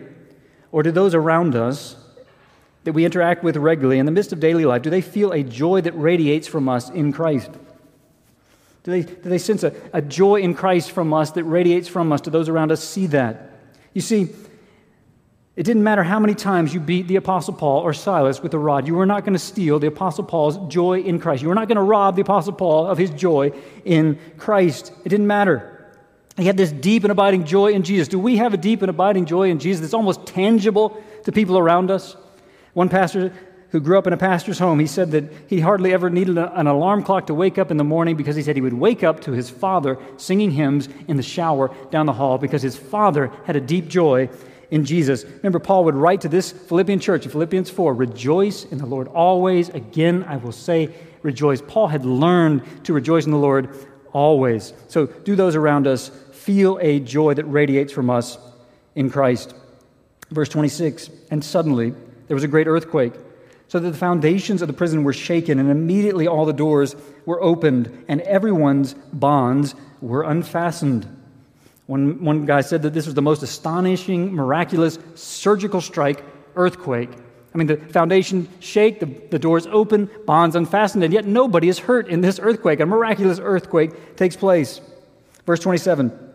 or 0.72 0.84
do 0.84 0.92
those 0.92 1.16
around 1.16 1.56
us 1.56 1.96
that 2.84 2.94
we 2.94 3.04
interact 3.04 3.44
with 3.44 3.58
regularly 3.58 4.00
in 4.00 4.06
the 4.06 4.12
midst 4.14 4.32
of 4.32 4.40
daily 4.40 4.64
life, 4.64 4.82
do 4.82 4.90
they 4.90 5.02
feel 5.02 5.34
a 5.34 5.44
joy 5.44 5.82
that 5.82 5.92
radiates 5.92 6.48
from 6.48 6.70
us 6.70 6.90
in 6.90 7.12
Christ? 7.12 7.52
Do 8.84 8.92
they, 8.92 9.02
do 9.02 9.30
they 9.30 9.38
sense 9.38 9.64
a, 9.64 9.76
a 9.92 10.02
joy 10.02 10.36
in 10.36 10.54
Christ 10.54 10.92
from 10.92 11.14
us 11.14 11.32
that 11.32 11.44
radiates 11.44 11.90
from 11.90 12.14
us? 12.14 12.22
Do 12.22 12.32
those 12.32 12.48
around 12.48 12.72
us 12.72 12.82
see 12.82 13.08
that? 13.08 13.52
You 13.94 14.00
see, 14.00 14.30
it 15.58 15.64
didn't 15.64 15.84
matter 15.84 16.04
how 16.04 16.20
many 16.20 16.34
times 16.34 16.74
you 16.74 16.80
beat 16.80 17.10
the 17.10 17.18
Apostle 17.18 17.56
Paul 17.56 17.82
or 17.82 17.94
Silas 17.94 18.42
with 18.42 18.54
a 18.54 18.60
rod. 18.60 18.88
You 18.88 18.96
were 18.96 19.06
not 19.06 19.26
going 19.26 19.34
to 19.34 19.40
steal 19.40 19.80
the 19.80 19.88
Apostle 19.88 20.24
Paul's 20.24 20.72
joy 20.72 21.02
in 21.02 21.20
Christ. 21.20 21.42
You 21.42 21.50
were 21.50 21.56
not 21.56 21.68
going 21.68 21.76
to 21.76 21.82
rob 21.82 22.16
the 22.16 22.22
Apostle 22.22 22.54
Paul 22.54 22.88
of 22.88 22.98
his 22.98 23.10
joy 23.10 23.52
in 23.84 24.18
Christ. 24.38 24.94
It 25.04 25.10
didn't 25.10 25.28
matter. 25.28 25.77
He 26.38 26.46
had 26.46 26.58
this 26.58 26.72
deep 26.72 27.04
and 27.04 27.12
abiding 27.12 27.46
joy 27.46 27.72
in 27.72 27.84
Jesus. 27.84 28.08
Do 28.08 28.20
we 28.20 28.38
have 28.38 28.54
a 28.54 28.58
deep 28.58 28.82
and 28.82 28.90
abiding 28.90 29.26
joy 29.26 29.50
in 29.50 29.60
Jesus 29.60 29.82
that's 29.82 29.94
almost 29.94 30.26
tangible 30.28 31.02
to 31.24 31.32
people 31.32 31.58
around 31.58 31.90
us? 31.90 32.16
One 32.74 32.90
pastor 32.90 33.34
who 33.72 33.80
grew 33.80 33.98
up 33.98 34.08
in 34.08 34.14
a 34.14 34.18
pastor's 34.18 34.60
home, 34.60 34.80
he 34.80 34.88
said 34.88 35.12
that 35.12 35.26
he 35.48 35.60
hardly 35.60 35.94
ever 35.94 36.10
needed 36.10 36.38
an 36.38 36.68
alarm 36.68 37.04
clock 37.04 37.28
to 37.28 37.34
wake 37.34 37.58
up 37.58 37.72
in 37.72 37.78
the 37.78 37.84
morning 37.84 38.16
because 38.16 38.36
he 38.36 38.44
said 38.44 38.56
he 38.56 38.62
would 38.62 38.74
wake 38.74 39.04
up 39.04 39.22
to 39.22 39.32
his 39.32 39.50
father 39.50 39.98
singing 40.18 40.52
hymns 40.52 40.88
in 41.08 41.18
the 41.18 41.24
shower 41.24 41.76
down 41.90 42.06
the 42.06 42.14
hall 42.14 42.38
because 42.38 42.62
his 42.62 42.78
father 42.78 43.32
had 43.46 43.56
a 43.56 43.62
deep 43.62 43.88
joy 43.88 44.30
in 44.70 44.86
Jesus. 44.86 45.26
Remember, 45.26 45.60
Paul 45.60 45.86
would 45.86 45.96
write 45.96 46.22
to 46.22 46.30
this 46.30 46.52
Philippian 46.52 47.00
church 47.00 47.26
in 47.26 47.32
Philippians 47.32 47.70
4 47.70 47.94
Rejoice 47.94 48.66
in 48.66 48.78
the 48.78 48.86
Lord 48.86 49.08
always. 49.08 49.70
Again, 49.70 50.24
I 50.24 50.38
will 50.38 50.52
say, 50.52 50.94
rejoice. 51.24 51.62
Paul 51.62 51.88
had 51.88 52.06
learned 52.06 52.64
to 52.86 52.94
rejoice 52.94 53.26
in 53.26 53.32
the 53.32 53.38
Lord 53.38 53.70
always. 54.14 54.74
So, 54.88 55.06
do 55.06 55.36
those 55.36 55.56
around 55.56 55.88
us 55.88 56.12
feel 56.48 56.80
a 56.82 57.02
joy 57.02 57.34
that 57.34 57.44
radiates 57.44 57.92
from 57.92 58.10
us 58.10 58.38
in 58.96 59.10
Christ. 59.10 59.54
Verse 60.32 60.48
26 60.48 61.10
And 61.30 61.44
suddenly 61.44 61.94
there 62.28 62.36
was 62.36 62.46
a 62.46 62.48
great 62.48 62.68
earthquake, 62.68 63.12
so 63.68 63.80
that 63.80 63.92
the 63.92 63.98
foundations 63.98 64.62
of 64.62 64.70
the 64.70 64.74
prison 64.74 65.04
were 65.04 65.12
shaken, 65.12 65.60
and 65.60 65.70
immediately 65.70 66.26
all 66.26 66.46
the 66.46 66.54
doors 66.54 66.96
were 67.26 67.44
opened, 67.44 68.06
and 68.08 68.22
everyone's 68.22 68.94
bonds 69.12 69.76
were 70.00 70.24
unfastened. 70.24 71.06
One, 71.86 72.24
one 72.24 72.46
guy 72.46 72.62
said 72.62 72.82
that 72.84 72.94
this 72.94 73.06
was 73.06 73.16
the 73.16 73.22
most 73.22 73.44
astonishing, 73.44 74.34
miraculous, 74.34 75.00
surgical 75.16 75.82
strike 75.82 76.24
earthquake. 76.56 77.10
I 77.54 77.58
mean, 77.58 77.68
the 77.68 77.76
foundation 77.76 78.48
shake, 78.62 79.02
the, 79.02 79.08
the 79.32 79.40
doors 79.40 79.68
open, 79.68 80.10
bonds 80.26 80.56
unfastened, 80.56 81.04
and 81.04 81.14
yet 81.14 81.26
nobody 81.26 81.68
is 81.68 81.80
hurt 81.80 82.08
in 82.08 82.22
this 82.22 82.40
earthquake. 82.42 82.80
A 82.80 82.86
miraculous 82.86 83.38
earthquake 83.42 84.16
takes 84.16 84.38
place. 84.38 84.80
Verse 85.46 85.60
27 85.60 86.27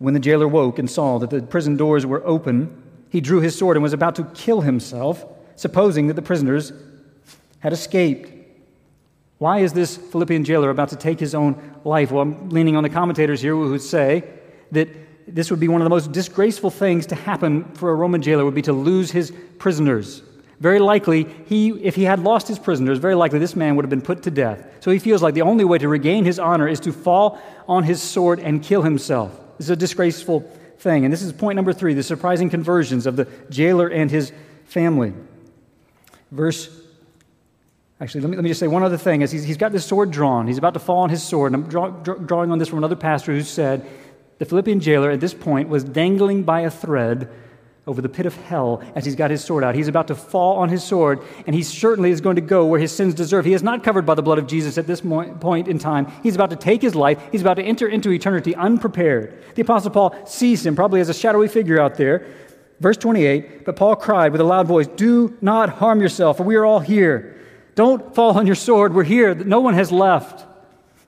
when 0.00 0.14
the 0.14 0.20
jailer 0.20 0.48
woke 0.48 0.78
and 0.78 0.90
saw 0.90 1.18
that 1.18 1.28
the 1.28 1.42
prison 1.42 1.76
doors 1.76 2.06
were 2.06 2.26
open, 2.26 2.82
he 3.10 3.20
drew 3.20 3.40
his 3.40 3.56
sword 3.56 3.76
and 3.76 3.82
was 3.82 3.92
about 3.92 4.14
to 4.14 4.24
kill 4.34 4.62
himself, 4.62 5.24
supposing 5.56 6.06
that 6.06 6.14
the 6.14 6.22
prisoners 6.22 6.72
had 7.58 7.74
escaped. 7.74 8.32
Why 9.36 9.58
is 9.58 9.74
this 9.74 9.98
Philippian 9.98 10.42
jailer 10.42 10.70
about 10.70 10.88
to 10.88 10.96
take 10.96 11.20
his 11.20 11.34
own 11.34 11.78
life? 11.84 12.10
Well, 12.10 12.22
I'm 12.22 12.48
leaning 12.48 12.76
on 12.76 12.82
the 12.82 12.88
commentators 12.88 13.42
here 13.42 13.52
who 13.52 13.70
would 13.70 13.82
say 13.82 14.24
that 14.72 14.88
this 15.28 15.50
would 15.50 15.60
be 15.60 15.68
one 15.68 15.82
of 15.82 15.84
the 15.84 15.90
most 15.90 16.12
disgraceful 16.12 16.70
things 16.70 17.06
to 17.08 17.14
happen 17.14 17.64
for 17.74 17.90
a 17.90 17.94
Roman 17.94 18.22
jailer 18.22 18.46
would 18.46 18.54
be 18.54 18.62
to 18.62 18.72
lose 18.72 19.10
his 19.10 19.32
prisoners. 19.58 20.22
Very 20.60 20.78
likely, 20.78 21.26
he, 21.44 21.70
if 21.82 21.94
he 21.94 22.04
had 22.04 22.20
lost 22.20 22.48
his 22.48 22.58
prisoners, 22.58 22.98
very 22.98 23.14
likely 23.14 23.38
this 23.38 23.54
man 23.54 23.76
would 23.76 23.84
have 23.84 23.90
been 23.90 24.00
put 24.00 24.22
to 24.22 24.30
death. 24.30 24.64
So 24.80 24.90
he 24.90 24.98
feels 24.98 25.22
like 25.22 25.34
the 25.34 25.42
only 25.42 25.64
way 25.64 25.76
to 25.76 25.88
regain 25.88 26.24
his 26.24 26.38
honor 26.38 26.68
is 26.68 26.80
to 26.80 26.92
fall 26.92 27.38
on 27.68 27.84
his 27.84 28.00
sword 28.00 28.40
and 28.40 28.62
kill 28.62 28.80
himself. 28.80 29.38
This 29.60 29.66
is 29.66 29.72
a 29.72 29.76
disgraceful 29.76 30.40
thing. 30.78 31.04
And 31.04 31.12
this 31.12 31.20
is 31.20 31.34
point 31.34 31.56
number 31.56 31.74
three 31.74 31.92
the 31.92 32.02
surprising 32.02 32.48
conversions 32.48 33.04
of 33.04 33.16
the 33.16 33.28
jailer 33.50 33.88
and 33.88 34.10
his 34.10 34.32
family. 34.64 35.12
Verse 36.30 36.74
Actually, 38.00 38.22
let 38.22 38.30
me, 38.30 38.36
let 38.36 38.42
me 38.44 38.48
just 38.48 38.60
say 38.60 38.68
one 38.68 38.82
other 38.82 38.96
thing. 38.96 39.22
As 39.22 39.30
he's, 39.30 39.44
he's 39.44 39.58
got 39.58 39.70
this 39.72 39.84
sword 39.84 40.10
drawn, 40.10 40.46
he's 40.46 40.56
about 40.56 40.72
to 40.72 40.80
fall 40.80 41.00
on 41.00 41.10
his 41.10 41.22
sword. 41.22 41.52
And 41.52 41.62
I'm 41.62 41.68
draw, 41.68 41.90
draw, 41.90 42.14
drawing 42.14 42.50
on 42.50 42.58
this 42.58 42.68
from 42.68 42.78
another 42.78 42.96
pastor 42.96 43.32
who 43.32 43.42
said 43.42 43.86
the 44.38 44.46
Philippian 44.46 44.80
jailer 44.80 45.10
at 45.10 45.20
this 45.20 45.34
point 45.34 45.68
was 45.68 45.84
dangling 45.84 46.44
by 46.44 46.60
a 46.60 46.70
thread 46.70 47.28
over 47.90 48.00
the 48.00 48.08
pit 48.08 48.24
of 48.24 48.36
hell 48.44 48.80
as 48.94 49.04
he's 49.04 49.16
got 49.16 49.32
his 49.32 49.42
sword 49.42 49.64
out. 49.64 49.74
He's 49.74 49.88
about 49.88 50.06
to 50.08 50.14
fall 50.14 50.58
on 50.58 50.68
his 50.68 50.84
sword, 50.84 51.20
and 51.44 51.56
he 51.56 51.64
certainly 51.64 52.12
is 52.12 52.20
going 52.20 52.36
to 52.36 52.42
go 52.42 52.64
where 52.64 52.78
his 52.78 52.92
sins 52.92 53.14
deserve. 53.14 53.44
He 53.44 53.52
is 53.52 53.64
not 53.64 53.82
covered 53.82 54.06
by 54.06 54.14
the 54.14 54.22
blood 54.22 54.38
of 54.38 54.46
Jesus 54.46 54.78
at 54.78 54.86
this 54.86 55.00
point 55.00 55.66
in 55.66 55.80
time. 55.80 56.06
He's 56.22 56.36
about 56.36 56.50
to 56.50 56.56
take 56.56 56.80
his 56.80 56.94
life, 56.94 57.20
he's 57.32 57.40
about 57.40 57.54
to 57.54 57.64
enter 57.64 57.88
into 57.88 58.12
eternity 58.12 58.54
unprepared. 58.54 59.42
The 59.56 59.62
Apostle 59.62 59.90
Paul 59.90 60.14
sees 60.24 60.64
him, 60.64 60.76
probably 60.76 61.00
as 61.00 61.08
a 61.08 61.14
shadowy 61.14 61.48
figure 61.48 61.80
out 61.80 61.96
there. 61.96 62.26
Verse 62.78 62.96
28 62.96 63.64
But 63.64 63.74
Paul 63.74 63.96
cried 63.96 64.30
with 64.30 64.40
a 64.40 64.44
loud 64.44 64.68
voice, 64.68 64.86
Do 64.86 65.36
not 65.40 65.68
harm 65.68 66.00
yourself, 66.00 66.36
for 66.36 66.44
we 66.44 66.54
are 66.54 66.64
all 66.64 66.80
here. 66.80 67.36
Don't 67.74 68.14
fall 68.14 68.38
on 68.38 68.46
your 68.46 68.54
sword. 68.54 68.94
We're 68.94 69.02
here. 69.02 69.34
No 69.34 69.60
one 69.60 69.74
has 69.74 69.90
left. 69.90 70.46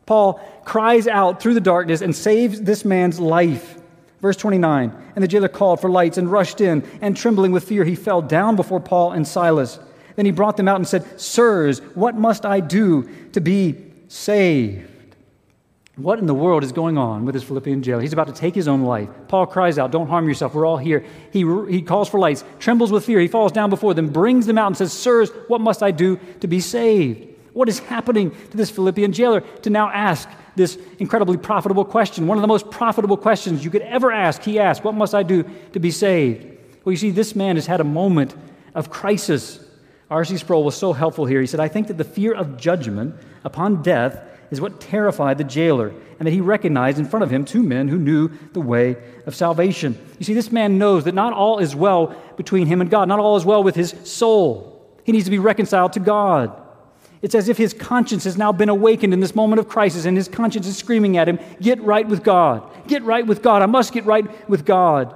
Paul 0.05 0.41
cries 0.65 1.07
out 1.07 1.41
through 1.41 1.55
the 1.55 1.61
darkness 1.61 2.01
and 2.03 2.15
saves 2.15 2.61
this 2.61 2.85
man's 2.85 3.21
life. 3.21 3.79
Verse 4.23 4.37
29 4.37 4.93
And 5.15 5.23
the 5.23 5.29
jailer 5.29 5.49
called 5.49 5.81
for 5.81 5.91
lights 5.91 6.17
and 6.17 6.31
rushed 6.31 6.63
in, 6.63 6.89
and 7.03 7.15
trembling 7.17 7.53
with 7.53 7.65
fear, 7.65 7.85
he 7.85 7.97
fell 7.97 8.23
down 8.23 8.57
before 8.57 8.81
Paul 8.81 9.13
and 9.13 9.27
Silas. 9.29 9.79
Then 10.17 10.25
he 10.25 10.33
brought 10.33 10.57
them 10.57 10.69
out 10.69 10.77
and 10.77 10.87
said, 10.87 11.21
Sirs, 11.21 11.81
what 11.95 12.15
must 12.15 12.47
I 12.47 12.61
do 12.61 13.09
to 13.33 13.41
be 13.41 13.77
saved? 14.09 14.89
What 15.97 16.19
in 16.19 16.27
the 16.27 16.35
world 16.35 16.65
is 16.65 16.73
going 16.73 16.97
on 16.97 17.27
with 17.27 17.35
this 17.35 17.43
Philippian 17.43 17.83
jailer? 17.83 18.01
He's 18.01 18.13
about 18.15 18.29
to 18.29 18.33
take 18.33 18.55
his 18.55 18.69
own 18.69 18.83
life. 18.83 19.09
Paul 19.29 19.47
cries 19.47 19.79
out, 19.79 19.91
Don't 19.91 20.09
harm 20.09 20.27
yourself. 20.27 20.55
We're 20.55 20.67
all 20.67 20.79
here. 20.79 21.05
He, 21.33 21.45
he 21.69 21.83
calls 21.83 22.09
for 22.09 22.19
lights, 22.19 22.45
trembles 22.59 22.93
with 22.93 23.05
fear. 23.05 23.21
He 23.21 23.29
falls 23.29 23.53
down 23.53 23.69
before 23.69 23.93
them, 23.93 24.09
brings 24.09 24.47
them 24.47 24.57
out, 24.57 24.69
and 24.69 24.77
says, 24.77 24.93
Sirs, 24.93 25.31
what 25.49 25.61
must 25.61 25.83
I 25.83 25.91
do 25.91 26.19
to 26.41 26.47
be 26.47 26.61
saved? 26.61 27.29
What 27.53 27.69
is 27.69 27.79
happening 27.81 28.31
to 28.51 28.57
this 28.57 28.71
Philippian 28.71 29.13
jailer 29.13 29.41
to 29.41 29.71
now 29.71 29.91
ask 29.91 30.29
this 30.57 30.79
incredibly 30.99 31.37
profitable 31.37 31.85
question? 31.85 32.27
One 32.27 32.39
of 32.39 32.43
the 32.43 32.49
most 32.49 32.71
profitable 32.71 33.17
questions 33.17 33.65
you 33.65 33.71
could 33.71 33.83
ever 33.83 34.13
ask. 34.13 34.43
He 34.43 34.59
asked, 34.59 34.85
What 34.85 34.95
must 34.95 35.15
I 35.15 35.23
do 35.23 35.45
to 35.73 35.81
be 35.81 35.91
saved? 35.91 36.47
Well, 36.85 36.93
you 36.93 36.97
see, 36.97 37.11
this 37.11 37.37
man 37.37 37.57
has 37.57 37.67
had 37.67 37.81
a 37.81 37.85
moment 37.85 38.35
of 38.75 38.91
crisis. 38.91 39.65
R.C. 40.11 40.37
Sproul 40.39 40.65
was 40.65 40.77
so 40.77 40.93
helpful 40.93 41.25
here. 41.25 41.41
He 41.41 41.47
said, 41.47 41.61
I 41.61 41.69
think 41.69 41.87
that 41.89 41.97
the 41.97 42.05
fear 42.05 42.35
of 42.35 42.57
judgment 42.57 43.15
upon 43.45 43.83
death 43.83 44.23
is 44.51 44.61
what 44.61 44.81
terrified 44.81 45.39
the 45.39 45.45
jailer, 45.45 45.89
and 46.19 46.27
that 46.27 46.33
he 46.33 46.43
recognized 46.43 46.99
in 46.99 47.07
front 47.07 47.25
of 47.25 47.31
him 47.31 47.45
two 47.45 47.63
men 47.63 47.89
who 47.89 47.97
knew 47.97 48.31
the 48.53 48.61
way 48.61 48.97
of 49.25 49.35
salvation. 49.35 49.99
You 50.19 50.27
see, 50.27 50.35
this 50.35 50.53
man 50.53 50.77
knows 50.77 51.05
that 51.05 51.15
not 51.15 51.33
all 51.33 51.59
is 51.59 51.75
well 51.75 52.15
between 52.37 52.67
him 52.67 52.83
and 52.83 52.91
God, 52.91 53.09
not 53.09 53.19
all 53.19 53.37
is 53.37 53.47
well 53.47 53.65
with 53.65 53.75
his 53.75 53.95
soul. 54.05 54.73
He 55.05 55.13
needs 55.13 55.25
to 55.25 55.31
be 55.31 55.39
reconciled 55.39 55.95
to 55.95 56.01
God. 56.01 56.62
It's 57.23 57.37
as 57.37 57.49
if 57.49 57.57
his 57.57 57.73
conscience 57.73 58.25
has 58.25 58.37
now 58.37 58.53
been 58.53 58.69
awakened 58.69 59.15
in 59.15 59.21
this 59.21 59.35
moment 59.35 59.61
of 59.61 59.69
crisis, 59.69 60.05
and 60.05 60.17
his 60.17 60.29
conscience 60.29 60.67
is 60.67 60.77
screaming 60.77 61.17
at 61.17 61.29
him, 61.29 61.39
Get 61.61 61.81
right 61.83 62.07
with 62.07 62.25
God. 62.25 62.69
Get 62.89 63.03
right 63.05 63.27
with 63.27 63.43
God. 63.43 63.63
I 63.63 63.67
must 63.67 63.93
get 63.93 64.05
right 64.05 64.49
with 64.49 64.65
God. 64.67 65.15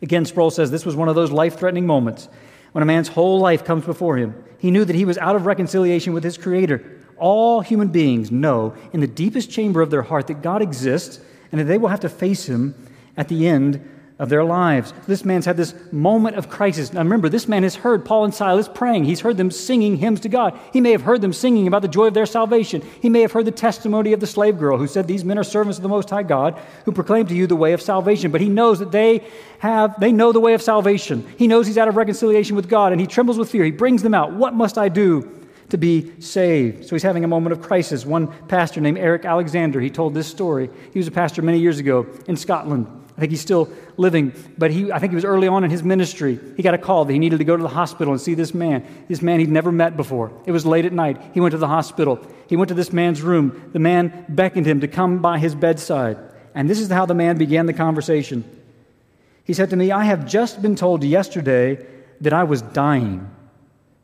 Again, 0.00 0.24
Sproul 0.24 0.50
says 0.50 0.70
this 0.70 0.86
was 0.86 0.96
one 0.96 1.08
of 1.08 1.14
those 1.14 1.30
life 1.30 1.58
threatening 1.58 1.86
moments 1.86 2.28
when 2.72 2.82
a 2.82 2.86
man's 2.86 3.08
whole 3.08 3.38
life 3.38 3.64
comes 3.64 3.84
before 3.84 4.16
him. 4.16 4.34
He 4.58 4.70
knew 4.70 4.84
that 4.84 4.96
he 4.96 5.04
was 5.04 5.18
out 5.18 5.36
of 5.36 5.46
reconciliation 5.46 6.12
with 6.12 6.24
his 6.24 6.38
Creator. 6.38 6.82
All 7.16 7.60
human 7.60 7.88
beings 7.88 8.30
know 8.30 8.74
in 8.92 9.00
the 9.00 9.06
deepest 9.06 9.50
chamber 9.50 9.80
of 9.82 9.90
their 9.90 10.02
heart 10.02 10.26
that 10.26 10.42
God 10.42 10.62
exists 10.62 11.20
and 11.52 11.60
that 11.60 11.64
they 11.64 11.78
will 11.78 11.88
have 11.88 12.00
to 12.00 12.08
face 12.08 12.46
Him 12.46 12.74
at 13.16 13.28
the 13.28 13.46
end 13.46 13.88
of 14.18 14.28
their 14.28 14.44
lives. 14.44 14.92
This 15.08 15.24
man's 15.24 15.44
had 15.44 15.56
this 15.56 15.74
moment 15.90 16.36
of 16.36 16.48
crisis. 16.48 16.92
Now 16.92 17.00
remember, 17.00 17.28
this 17.28 17.48
man 17.48 17.64
has 17.64 17.74
heard 17.74 18.04
Paul 18.04 18.24
and 18.24 18.34
Silas 18.34 18.68
praying. 18.68 19.04
He's 19.04 19.20
heard 19.20 19.36
them 19.36 19.50
singing 19.50 19.96
hymns 19.96 20.20
to 20.20 20.28
God. 20.28 20.58
He 20.72 20.80
may 20.80 20.92
have 20.92 21.02
heard 21.02 21.20
them 21.20 21.32
singing 21.32 21.66
about 21.66 21.82
the 21.82 21.88
joy 21.88 22.06
of 22.06 22.14
their 22.14 22.26
salvation. 22.26 22.82
He 23.02 23.08
may 23.08 23.22
have 23.22 23.32
heard 23.32 23.44
the 23.44 23.50
testimony 23.50 24.12
of 24.12 24.20
the 24.20 24.26
slave 24.28 24.56
girl 24.56 24.78
who 24.78 24.86
said, 24.86 25.08
These 25.08 25.24
men 25.24 25.36
are 25.36 25.44
servants 25.44 25.78
of 25.78 25.82
the 25.82 25.88
Most 25.88 26.10
High 26.10 26.22
God 26.22 26.60
who 26.84 26.92
proclaim 26.92 27.26
to 27.26 27.34
you 27.34 27.48
the 27.48 27.56
way 27.56 27.72
of 27.72 27.82
salvation. 27.82 28.30
But 28.30 28.40
he 28.40 28.48
knows 28.48 28.78
that 28.78 28.92
they 28.92 29.24
have, 29.58 29.98
they 29.98 30.12
know 30.12 30.30
the 30.30 30.40
way 30.40 30.54
of 30.54 30.62
salvation. 30.62 31.26
He 31.36 31.48
knows 31.48 31.66
he's 31.66 31.78
out 31.78 31.88
of 31.88 31.96
reconciliation 31.96 32.54
with 32.54 32.68
God 32.68 32.92
and 32.92 33.00
he 33.00 33.08
trembles 33.08 33.36
with 33.36 33.50
fear. 33.50 33.64
He 33.64 33.72
brings 33.72 34.02
them 34.04 34.14
out. 34.14 34.32
What 34.32 34.54
must 34.54 34.78
I 34.78 34.88
do 34.88 35.40
to 35.70 35.78
be 35.78 36.20
saved. 36.20 36.84
So 36.84 36.94
he's 36.94 37.02
having 37.02 37.24
a 37.24 37.28
moment 37.28 37.52
of 37.52 37.62
crisis. 37.62 38.04
One 38.04 38.28
pastor 38.48 38.80
named 38.80 38.98
Eric 38.98 39.24
Alexander, 39.24 39.80
he 39.80 39.90
told 39.90 40.14
this 40.14 40.28
story. 40.28 40.70
He 40.92 40.98
was 40.98 41.08
a 41.08 41.10
pastor 41.10 41.42
many 41.42 41.58
years 41.58 41.78
ago 41.78 42.06
in 42.28 42.36
Scotland. 42.36 42.86
I 43.16 43.20
think 43.20 43.30
he's 43.30 43.40
still 43.40 43.68
living, 43.96 44.32
but 44.58 44.72
he, 44.72 44.90
I 44.90 44.98
think 44.98 45.12
he 45.12 45.14
was 45.14 45.24
early 45.24 45.46
on 45.46 45.62
in 45.62 45.70
his 45.70 45.84
ministry. 45.84 46.40
He 46.56 46.64
got 46.64 46.74
a 46.74 46.78
call 46.78 47.04
that 47.04 47.12
he 47.12 47.20
needed 47.20 47.38
to 47.38 47.44
go 47.44 47.56
to 47.56 47.62
the 47.62 47.68
hospital 47.68 48.12
and 48.12 48.20
see 48.20 48.34
this 48.34 48.52
man, 48.52 48.84
this 49.08 49.22
man 49.22 49.38
he'd 49.38 49.50
never 49.50 49.70
met 49.70 49.96
before. 49.96 50.32
It 50.46 50.52
was 50.52 50.66
late 50.66 50.84
at 50.84 50.92
night. 50.92 51.20
He 51.32 51.40
went 51.40 51.52
to 51.52 51.58
the 51.58 51.68
hospital. 51.68 52.20
He 52.48 52.56
went 52.56 52.68
to 52.68 52.74
this 52.74 52.92
man's 52.92 53.22
room. 53.22 53.70
The 53.72 53.78
man 53.78 54.26
beckoned 54.28 54.66
him 54.66 54.80
to 54.80 54.88
come 54.88 55.22
by 55.22 55.38
his 55.38 55.54
bedside. 55.54 56.18
And 56.56 56.68
this 56.68 56.80
is 56.80 56.90
how 56.90 57.06
the 57.06 57.14
man 57.14 57.38
began 57.38 57.66
the 57.66 57.72
conversation. 57.72 58.44
He 59.44 59.52
said 59.52 59.70
to 59.70 59.76
me, 59.76 59.92
I 59.92 60.04
have 60.04 60.26
just 60.26 60.60
been 60.60 60.74
told 60.74 61.04
yesterday 61.04 61.86
that 62.20 62.32
I 62.32 62.44
was 62.44 62.62
dying. 62.62 63.30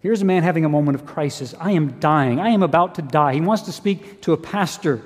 Here's 0.01 0.23
a 0.23 0.25
man 0.25 0.45
having 0.45 0.65
a 0.65 0.69
moment 0.69 0.95
of 0.95 1.05
crisis. 1.05 1.55
I 1.59 1.73
am 1.73 1.99
dying. 1.99 2.39
I 2.39 2.51
am 2.51 2.63
about 2.63 2.95
to 2.95 3.03
die. 3.03 3.35
He 3.35 3.41
wants 3.41 3.65
to 3.65 3.73
speak 3.73 4.23
to 4.23 4.33
a 4.33 4.37
pastor. 4.37 5.03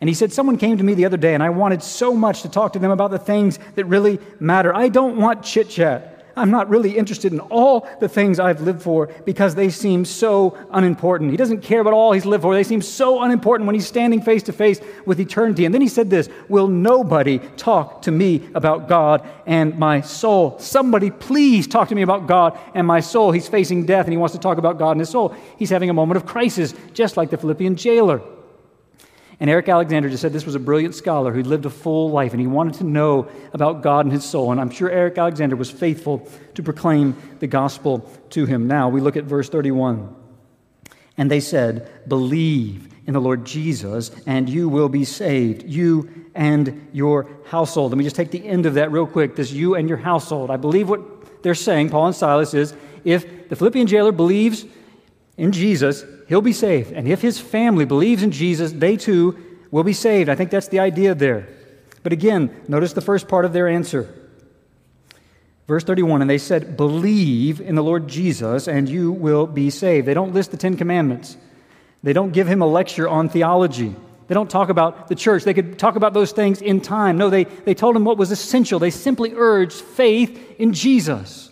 And 0.00 0.08
he 0.08 0.14
said, 0.14 0.32
Someone 0.32 0.56
came 0.56 0.78
to 0.78 0.84
me 0.84 0.94
the 0.94 1.04
other 1.04 1.16
day, 1.16 1.34
and 1.34 1.42
I 1.42 1.50
wanted 1.50 1.82
so 1.82 2.14
much 2.14 2.42
to 2.42 2.48
talk 2.48 2.72
to 2.72 2.78
them 2.78 2.90
about 2.90 3.10
the 3.10 3.18
things 3.18 3.58
that 3.74 3.84
really 3.84 4.18
matter. 4.38 4.74
I 4.74 4.88
don't 4.88 5.16
want 5.16 5.42
chit 5.42 5.68
chat. 5.68 6.20
I'm 6.36 6.50
not 6.50 6.68
really 6.70 6.96
interested 6.96 7.32
in 7.32 7.40
all 7.40 7.88
the 8.00 8.08
things 8.08 8.40
I've 8.40 8.60
lived 8.62 8.82
for 8.82 9.08
because 9.24 9.54
they 9.54 9.68
seem 9.68 10.04
so 10.04 10.56
unimportant. 10.70 11.30
He 11.30 11.36
doesn't 11.36 11.60
care 11.60 11.80
about 11.80 11.92
all 11.92 12.12
he's 12.12 12.24
lived 12.24 12.42
for. 12.42 12.54
They 12.54 12.64
seem 12.64 12.80
so 12.80 13.22
unimportant 13.22 13.66
when 13.66 13.74
he's 13.74 13.86
standing 13.86 14.22
face 14.22 14.42
to 14.44 14.52
face 14.52 14.80
with 15.04 15.20
eternity. 15.20 15.64
And 15.64 15.74
then 15.74 15.82
he 15.82 15.88
said 15.88 16.08
this 16.08 16.28
Will 16.48 16.68
nobody 16.68 17.38
talk 17.56 18.02
to 18.02 18.10
me 18.10 18.48
about 18.54 18.88
God 18.88 19.28
and 19.44 19.78
my 19.78 20.00
soul? 20.00 20.58
Somebody, 20.58 21.10
please 21.10 21.66
talk 21.66 21.88
to 21.88 21.94
me 21.94 22.02
about 22.02 22.26
God 22.26 22.58
and 22.74 22.86
my 22.86 23.00
soul. 23.00 23.32
He's 23.32 23.48
facing 23.48 23.84
death 23.84 24.06
and 24.06 24.12
he 24.12 24.18
wants 24.18 24.34
to 24.34 24.40
talk 24.40 24.58
about 24.58 24.78
God 24.78 24.92
and 24.92 25.00
his 25.00 25.10
soul. 25.10 25.34
He's 25.58 25.70
having 25.70 25.90
a 25.90 25.94
moment 25.94 26.16
of 26.16 26.26
crisis, 26.26 26.74
just 26.94 27.16
like 27.16 27.30
the 27.30 27.36
Philippian 27.36 27.76
jailer. 27.76 28.22
And 29.40 29.48
Eric 29.48 29.70
Alexander 29.70 30.10
just 30.10 30.20
said 30.20 30.34
this 30.34 30.44
was 30.44 30.54
a 30.54 30.60
brilliant 30.60 30.94
scholar 30.94 31.32
who'd 31.32 31.46
lived 31.46 31.64
a 31.64 31.70
full 31.70 32.10
life 32.10 32.32
and 32.32 32.40
he 32.40 32.46
wanted 32.46 32.74
to 32.74 32.84
know 32.84 33.28
about 33.54 33.82
God 33.82 34.04
and 34.04 34.12
his 34.12 34.22
soul. 34.22 34.52
And 34.52 34.60
I'm 34.60 34.70
sure 34.70 34.90
Eric 34.90 35.16
Alexander 35.16 35.56
was 35.56 35.70
faithful 35.70 36.28
to 36.54 36.62
proclaim 36.62 37.16
the 37.38 37.46
gospel 37.46 38.00
to 38.30 38.44
him. 38.44 38.68
Now 38.68 38.90
we 38.90 39.00
look 39.00 39.16
at 39.16 39.24
verse 39.24 39.48
31. 39.48 40.14
And 41.16 41.30
they 41.30 41.40
said, 41.40 41.90
Believe 42.06 42.88
in 43.06 43.14
the 43.14 43.20
Lord 43.20 43.46
Jesus, 43.46 44.10
and 44.26 44.48
you 44.48 44.68
will 44.68 44.90
be 44.90 45.04
saved, 45.04 45.64
you 45.64 46.08
and 46.34 46.88
your 46.92 47.28
household. 47.46 47.92
Let 47.92 47.98
me 47.98 48.04
just 48.04 48.16
take 48.16 48.30
the 48.30 48.46
end 48.46 48.66
of 48.66 48.74
that 48.74 48.92
real 48.92 49.06
quick 49.06 49.36
this 49.36 49.50
you 49.50 49.74
and 49.74 49.88
your 49.88 49.98
household. 49.98 50.50
I 50.50 50.58
believe 50.58 50.88
what 50.88 51.42
they're 51.42 51.54
saying, 51.54 51.90
Paul 51.90 52.06
and 52.06 52.14
Silas, 52.16 52.52
is 52.52 52.74
if 53.04 53.48
the 53.48 53.56
Philippian 53.56 53.86
jailer 53.86 54.12
believes 54.12 54.64
in 55.40 55.52
Jesus, 55.52 56.04
he'll 56.28 56.42
be 56.42 56.52
saved. 56.52 56.92
And 56.92 57.08
if 57.08 57.22
his 57.22 57.40
family 57.40 57.86
believes 57.86 58.22
in 58.22 58.30
Jesus, 58.30 58.72
they 58.72 58.98
too 58.98 59.38
will 59.70 59.84
be 59.84 59.94
saved. 59.94 60.28
I 60.28 60.34
think 60.34 60.50
that's 60.50 60.68
the 60.68 60.80
idea 60.80 61.14
there. 61.14 61.48
But 62.02 62.12
again, 62.12 62.54
notice 62.68 62.92
the 62.92 63.00
first 63.00 63.26
part 63.26 63.46
of 63.46 63.54
their 63.54 63.66
answer. 63.66 64.14
Verse 65.66 65.82
31 65.82 66.20
And 66.20 66.28
they 66.28 66.36
said, 66.36 66.76
Believe 66.76 67.58
in 67.58 67.74
the 67.74 67.82
Lord 67.82 68.06
Jesus, 68.06 68.68
and 68.68 68.86
you 68.86 69.12
will 69.12 69.46
be 69.46 69.70
saved. 69.70 70.06
They 70.06 70.12
don't 70.12 70.34
list 70.34 70.50
the 70.50 70.58
Ten 70.58 70.76
Commandments, 70.76 71.38
they 72.02 72.12
don't 72.12 72.32
give 72.32 72.46
him 72.46 72.60
a 72.60 72.66
lecture 72.66 73.08
on 73.08 73.30
theology. 73.30 73.96
They 74.28 74.34
don't 74.34 74.50
talk 74.50 74.68
about 74.68 75.08
the 75.08 75.16
church. 75.16 75.42
They 75.42 75.54
could 75.54 75.76
talk 75.76 75.96
about 75.96 76.14
those 76.14 76.30
things 76.30 76.62
in 76.62 76.80
time. 76.80 77.18
No, 77.18 77.30
they, 77.30 77.44
they 77.44 77.74
told 77.74 77.96
him 77.96 78.04
what 78.04 78.16
was 78.16 78.30
essential. 78.30 78.78
They 78.78 78.90
simply 78.90 79.32
urged 79.34 79.80
faith 79.80 80.54
in 80.60 80.72
Jesus. 80.72 81.49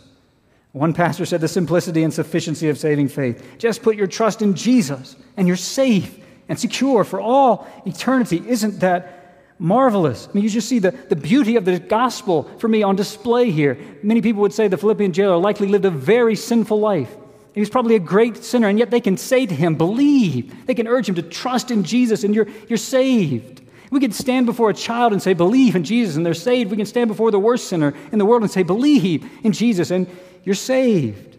One 0.79 0.95
pastor 0.95 1.27
said 1.27 1.41
the 1.41 1.49
simplicity 1.49 2.05
and 2.05 2.15
sufficiency 2.15 2.69
of 2.69 2.79
saving 2.79 3.09
faith. 3.09 3.57
Just 3.59 3.83
put 3.83 3.97
your 3.97 4.07
trust 4.07 4.43
in 4.43 4.55
Jesus 4.55 5.17
and 5.37 5.49
you're 5.49 5.57
safe 5.57 6.17
and 6.49 6.57
secure 6.57 7.03
for 7.03 7.21
all 7.21 7.67
eternity. 7.85 8.45
Isn't 8.47 8.79
that 8.79 9.43
marvelous? 9.59 10.29
I 10.29 10.35
mean, 10.35 10.45
you 10.45 10.51
just 10.51 10.69
see 10.69 10.79
the, 10.79 10.93
the 10.93 11.17
beauty 11.17 11.57
of 11.57 11.65
the 11.65 11.81
gospel 11.81 12.45
for 12.59 12.69
me 12.69 12.85
on 12.85 12.95
display 12.95 13.51
here. 13.51 13.77
Many 14.05 14.23
people 14.23 14.41
would 14.43 14.53
say 14.53 14.69
the 14.69 14.77
Philippian 14.77 15.13
jailer 15.13 15.37
likely 15.37 15.67
lived 15.67 15.85
a 15.85 15.91
very 15.91 16.37
sinful 16.37 16.79
life. 16.79 17.13
He 17.55 17.61
was 17.61 17.71
probably 17.71 17.97
a 17.97 18.01
great 18.01 18.37
sinner, 18.45 18.69
and 18.69 18.79
yet 18.79 18.93
they 18.93 19.01
can 19.01 19.17
say 19.17 19.47
to 19.47 19.55
him, 19.57 19.75
Believe. 19.75 20.65
They 20.67 20.77
can 20.77 20.87
urge 20.87 21.09
him 21.09 21.17
to 21.17 21.23
trust 21.23 21.73
in 21.73 21.83
Jesus, 21.83 22.23
and 22.23 22.33
you're, 22.33 22.47
you're 22.69 22.79
saved. 22.79 23.63
We 23.91 23.99
can 23.99 24.13
stand 24.13 24.47
before 24.47 24.71
a 24.71 24.75
child 24.75 25.13
and 25.13 25.21
say, 25.21 25.35
Believe 25.35 25.75
in 25.75 25.83
Jesus, 25.83 26.15
and 26.15 26.25
they're 26.25 26.35
saved. 26.35 26.71
We 26.71 26.77
can 26.77 26.87
stand 26.87 27.09
before 27.09 27.33
the 27.33 27.39
worst 27.41 27.67
sinner 27.67 27.95
in 28.13 28.19
the 28.21 28.25
world 28.25 28.43
and 28.43 28.51
say, 28.51 28.63
Believe 28.63 29.29
in 29.43 29.51
Jesus, 29.51 29.91
and 29.91 30.07
you're 30.49 30.55
saved. 30.55 31.37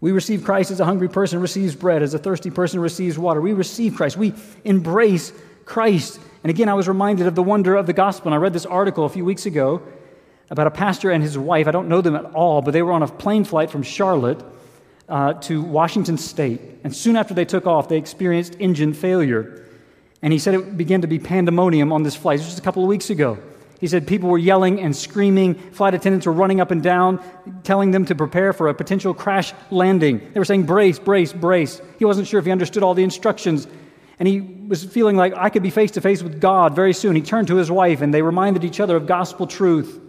We 0.00 0.10
receive 0.10 0.42
Christ 0.42 0.70
as 0.70 0.80
a 0.80 0.86
hungry 0.86 1.10
person 1.10 1.38
receives 1.38 1.74
bread, 1.74 2.02
as 2.02 2.14
a 2.14 2.18
thirsty 2.18 2.50
person 2.50 2.80
receives 2.80 3.18
water. 3.18 3.42
We 3.42 3.52
receive 3.52 3.94
Christ. 3.94 4.16
We 4.16 4.32
embrace 4.64 5.34
Christ. 5.66 6.18
And 6.42 6.48
again, 6.48 6.70
I 6.70 6.72
was 6.72 6.88
reminded 6.88 7.26
of 7.26 7.34
the 7.34 7.42
wonder 7.42 7.76
of 7.76 7.86
the 7.86 7.92
gospel. 7.92 8.28
And 8.28 8.34
I 8.34 8.38
read 8.38 8.54
this 8.54 8.64
article 8.64 9.04
a 9.04 9.10
few 9.10 9.22
weeks 9.22 9.44
ago 9.44 9.82
about 10.48 10.66
a 10.66 10.70
pastor 10.70 11.10
and 11.10 11.22
his 11.22 11.36
wife. 11.36 11.68
I 11.68 11.72
don't 11.72 11.88
know 11.88 12.00
them 12.00 12.16
at 12.16 12.24
all, 12.24 12.62
but 12.62 12.70
they 12.70 12.80
were 12.80 12.92
on 12.92 13.02
a 13.02 13.06
plane 13.06 13.44
flight 13.44 13.70
from 13.70 13.82
Charlotte 13.82 14.42
uh, 15.06 15.34
to 15.34 15.60
Washington 15.60 16.16
State. 16.16 16.62
And 16.84 16.96
soon 16.96 17.16
after 17.16 17.34
they 17.34 17.44
took 17.44 17.66
off, 17.66 17.90
they 17.90 17.98
experienced 17.98 18.56
engine 18.58 18.94
failure. 18.94 19.62
And 20.22 20.32
he 20.32 20.38
said 20.38 20.54
it 20.54 20.78
began 20.78 21.02
to 21.02 21.06
be 21.06 21.18
pandemonium 21.18 21.92
on 21.92 22.02
this 22.02 22.16
flight. 22.16 22.38
This 22.38 22.46
was 22.46 22.54
just 22.54 22.62
a 22.62 22.64
couple 22.64 22.82
of 22.82 22.88
weeks 22.88 23.10
ago. 23.10 23.36
He 23.80 23.86
said 23.86 24.06
people 24.06 24.30
were 24.30 24.38
yelling 24.38 24.80
and 24.80 24.96
screaming. 24.96 25.54
Flight 25.54 25.94
attendants 25.94 26.26
were 26.26 26.32
running 26.32 26.60
up 26.60 26.70
and 26.70 26.82
down, 26.82 27.22
telling 27.62 27.90
them 27.90 28.06
to 28.06 28.14
prepare 28.14 28.52
for 28.52 28.68
a 28.68 28.74
potential 28.74 29.12
crash 29.12 29.52
landing. 29.70 30.18
They 30.32 30.40
were 30.40 30.46
saying, 30.46 30.64
brace, 30.64 30.98
brace, 30.98 31.32
brace. 31.32 31.80
He 31.98 32.04
wasn't 32.04 32.26
sure 32.26 32.38
if 32.38 32.46
he 32.46 32.52
understood 32.52 32.82
all 32.82 32.94
the 32.94 33.04
instructions. 33.04 33.66
And 34.18 34.26
he 34.26 34.40
was 34.40 34.82
feeling 34.82 35.16
like 35.16 35.34
I 35.34 35.50
could 35.50 35.62
be 35.62 35.70
face 35.70 35.90
to 35.92 36.00
face 36.00 36.22
with 36.22 36.40
God 36.40 36.74
very 36.74 36.94
soon. 36.94 37.16
He 37.16 37.22
turned 37.22 37.48
to 37.48 37.56
his 37.56 37.70
wife 37.70 38.00
and 38.00 38.14
they 38.14 38.22
reminded 38.22 38.64
each 38.64 38.80
other 38.80 38.96
of 38.96 39.06
gospel 39.06 39.46
truth. 39.46 40.00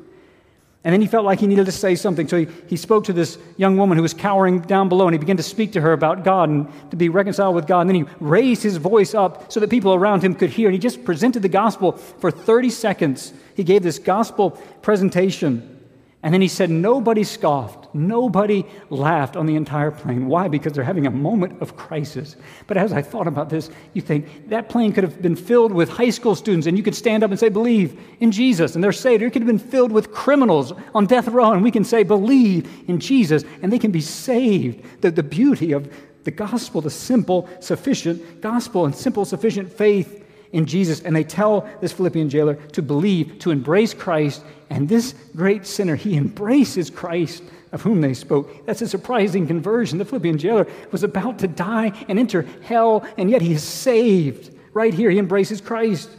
And 0.83 0.93
then 0.93 1.01
he 1.01 1.07
felt 1.07 1.25
like 1.25 1.39
he 1.39 1.47
needed 1.47 1.65
to 1.65 1.71
say 1.71 1.95
something. 1.95 2.27
So 2.27 2.37
he, 2.37 2.47
he 2.67 2.77
spoke 2.77 3.05
to 3.05 3.13
this 3.13 3.37
young 3.57 3.77
woman 3.77 3.97
who 3.97 4.01
was 4.01 4.13
cowering 4.13 4.59
down 4.61 4.89
below, 4.89 5.07
and 5.07 5.13
he 5.13 5.17
began 5.17 5.37
to 5.37 5.43
speak 5.43 5.73
to 5.73 5.81
her 5.81 5.91
about 5.91 6.23
God 6.23 6.49
and 6.49 6.67
to 6.91 6.95
be 6.95 7.09
reconciled 7.09 7.55
with 7.55 7.67
God. 7.67 7.81
And 7.81 7.89
then 7.89 7.95
he 7.95 8.05
raised 8.19 8.63
his 8.63 8.77
voice 8.77 9.13
up 9.13 9.51
so 9.51 9.59
that 9.59 9.69
people 9.69 9.93
around 9.93 10.23
him 10.23 10.33
could 10.33 10.51
hear. 10.51 10.67
And 10.67 10.73
he 10.73 10.79
just 10.79 11.03
presented 11.03 11.41
the 11.41 11.49
gospel 11.49 11.93
for 11.93 12.31
30 12.31 12.69
seconds. 12.69 13.33
He 13.55 13.63
gave 13.63 13.83
this 13.83 13.99
gospel 13.99 14.51
presentation. 14.81 15.77
And 16.23 16.33
then 16.33 16.41
he 16.41 16.47
said, 16.47 16.69
Nobody 16.69 17.23
scoffed. 17.23 17.86
Nobody 17.97 18.65
laughed 18.89 19.35
on 19.35 19.45
the 19.45 19.55
entire 19.55 19.91
plane. 19.91 20.27
Why? 20.27 20.47
Because 20.47 20.73
they're 20.73 20.83
having 20.83 21.07
a 21.07 21.11
moment 21.11 21.61
of 21.61 21.75
crisis. 21.75 22.35
But 22.67 22.77
as 22.77 22.93
I 22.93 23.01
thought 23.01 23.27
about 23.27 23.49
this, 23.49 23.69
you 23.93 24.01
think 24.01 24.49
that 24.49 24.69
plane 24.69 24.93
could 24.93 25.03
have 25.03 25.21
been 25.21 25.35
filled 25.35 25.71
with 25.71 25.89
high 25.89 26.11
school 26.11 26.35
students, 26.35 26.67
and 26.67 26.77
you 26.77 26.83
could 26.83 26.95
stand 26.95 27.23
up 27.23 27.31
and 27.31 27.39
say, 27.39 27.49
Believe 27.49 27.99
in 28.19 28.31
Jesus, 28.31 28.75
and 28.75 28.83
they're 28.83 28.91
saved. 28.91 29.23
Or 29.23 29.27
it 29.27 29.31
could 29.31 29.41
have 29.41 29.47
been 29.47 29.59
filled 29.59 29.91
with 29.91 30.11
criminals 30.11 30.73
on 30.93 31.05
death 31.05 31.27
row, 31.27 31.51
and 31.51 31.63
we 31.63 31.71
can 31.71 31.83
say, 31.83 32.03
Believe 32.03 32.69
in 32.87 32.99
Jesus, 32.99 33.43
and 33.61 33.73
they 33.73 33.79
can 33.79 33.91
be 33.91 34.01
saved. 34.01 35.01
The, 35.01 35.11
the 35.11 35.23
beauty 35.23 35.71
of 35.71 35.91
the 36.23 36.31
gospel, 36.31 36.81
the 36.81 36.89
simple, 36.89 37.49
sufficient 37.59 38.41
gospel, 38.41 38.85
and 38.85 38.95
simple, 38.95 39.25
sufficient 39.25 39.71
faith 39.71 40.25
in 40.51 40.65
Jesus, 40.65 41.01
and 41.01 41.15
they 41.15 41.23
tell 41.23 41.67
this 41.81 41.91
Philippian 41.91 42.29
jailer 42.29 42.55
to 42.55 42.81
believe, 42.81 43.39
to 43.39 43.51
embrace 43.51 43.93
Christ, 43.93 44.43
and 44.69 44.87
this 44.87 45.13
great 45.35 45.65
sinner, 45.65 45.95
he 45.95 46.17
embraces 46.17 46.89
Christ 46.89 47.43
of 47.71 47.81
whom 47.81 48.01
they 48.01 48.13
spoke. 48.13 48.65
That's 48.65 48.81
a 48.81 48.87
surprising 48.87 49.47
conversion. 49.47 49.97
The 49.97 50.05
Philippian 50.05 50.37
jailer 50.37 50.67
was 50.91 51.03
about 51.03 51.39
to 51.39 51.47
die 51.47 51.91
and 52.07 52.17
enter 52.17 52.43
hell, 52.63 53.05
and 53.17 53.29
yet 53.29 53.41
he 53.41 53.53
is 53.53 53.63
saved. 53.63 54.55
Right 54.73 54.93
here, 54.93 55.09
he 55.09 55.19
embraces 55.19 55.61
Christ. 55.61 56.09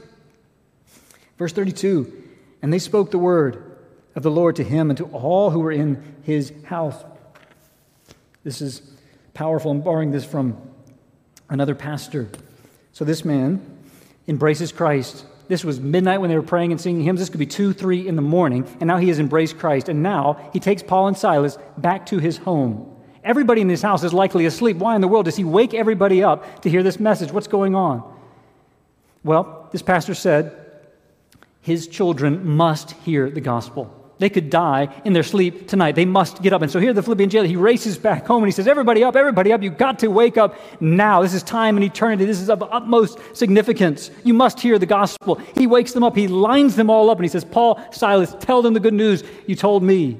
Verse 1.38 1.52
32 1.52 2.12
And 2.62 2.72
they 2.72 2.78
spoke 2.78 3.10
the 3.10 3.18
word 3.18 3.76
of 4.14 4.22
the 4.22 4.30
Lord 4.30 4.56
to 4.56 4.64
him 4.64 4.90
and 4.90 4.96
to 4.98 5.04
all 5.04 5.50
who 5.50 5.60
were 5.60 5.72
in 5.72 6.02
his 6.22 6.52
house. 6.64 7.04
This 8.44 8.60
is 8.60 8.82
powerful. 9.34 9.70
I'm 9.70 9.80
borrowing 9.80 10.10
this 10.10 10.24
from 10.24 10.56
another 11.48 11.74
pastor. 11.74 12.28
So 12.92 13.04
this 13.04 13.24
man 13.24 13.64
embraces 14.26 14.72
Christ. 14.72 15.24
This 15.48 15.64
was 15.64 15.80
midnight 15.80 16.20
when 16.20 16.28
they 16.28 16.36
were 16.36 16.42
praying 16.42 16.72
and 16.72 16.80
singing 16.80 17.02
hymns. 17.02 17.20
This 17.20 17.30
could 17.30 17.40
be 17.40 17.46
two, 17.46 17.72
three 17.72 18.06
in 18.06 18.16
the 18.16 18.22
morning. 18.22 18.66
And 18.80 18.86
now 18.86 18.98
he 18.98 19.08
has 19.08 19.18
embraced 19.18 19.58
Christ. 19.58 19.88
And 19.88 20.02
now 20.02 20.50
he 20.52 20.60
takes 20.60 20.82
Paul 20.82 21.08
and 21.08 21.16
Silas 21.16 21.58
back 21.78 22.06
to 22.06 22.18
his 22.18 22.36
home. 22.36 22.94
Everybody 23.24 23.62
in 23.62 23.68
this 23.68 23.82
house 23.82 24.04
is 24.04 24.12
likely 24.12 24.46
asleep. 24.46 24.76
Why 24.76 24.94
in 24.94 25.00
the 25.00 25.08
world 25.08 25.24
does 25.24 25.36
he 25.36 25.44
wake 25.44 25.74
everybody 25.74 26.22
up 26.22 26.62
to 26.62 26.70
hear 26.70 26.82
this 26.82 27.00
message? 27.00 27.32
What's 27.32 27.48
going 27.48 27.74
on? 27.74 28.16
Well, 29.24 29.68
this 29.72 29.82
pastor 29.82 30.14
said 30.14 30.54
his 31.60 31.88
children 31.88 32.46
must 32.46 32.92
hear 32.92 33.30
the 33.30 33.40
gospel. 33.40 33.94
They 34.18 34.28
could 34.28 34.50
die 34.50 34.88
in 35.04 35.12
their 35.12 35.22
sleep 35.22 35.68
tonight. 35.68 35.94
They 35.94 36.04
must 36.04 36.42
get 36.42 36.52
up. 36.52 36.62
And 36.62 36.70
so 36.70 36.80
here, 36.80 36.92
the 36.92 37.02
Philippian 37.02 37.30
jailer, 37.30 37.46
he 37.46 37.54
races 37.54 37.96
back 37.96 38.26
home 38.26 38.42
and 38.42 38.48
he 38.48 38.52
says, 38.52 38.66
Everybody 38.66 39.04
up, 39.04 39.14
everybody 39.14 39.52
up. 39.52 39.62
You've 39.62 39.78
got 39.78 40.00
to 40.00 40.08
wake 40.08 40.36
up 40.36 40.56
now. 40.80 41.22
This 41.22 41.34
is 41.34 41.42
time 41.44 41.76
and 41.76 41.84
eternity. 41.84 42.24
This 42.24 42.40
is 42.40 42.50
of 42.50 42.62
utmost 42.62 43.18
significance. 43.32 44.10
You 44.24 44.34
must 44.34 44.58
hear 44.58 44.78
the 44.78 44.86
gospel. 44.86 45.36
He 45.54 45.68
wakes 45.68 45.92
them 45.92 46.02
up. 46.02 46.16
He 46.16 46.26
lines 46.26 46.74
them 46.74 46.90
all 46.90 47.10
up 47.10 47.18
and 47.18 47.24
he 47.24 47.28
says, 47.28 47.44
Paul, 47.44 47.80
Silas, 47.92 48.34
tell 48.40 48.60
them 48.60 48.74
the 48.74 48.80
good 48.80 48.94
news 48.94 49.22
you 49.46 49.54
told 49.54 49.84
me 49.84 50.18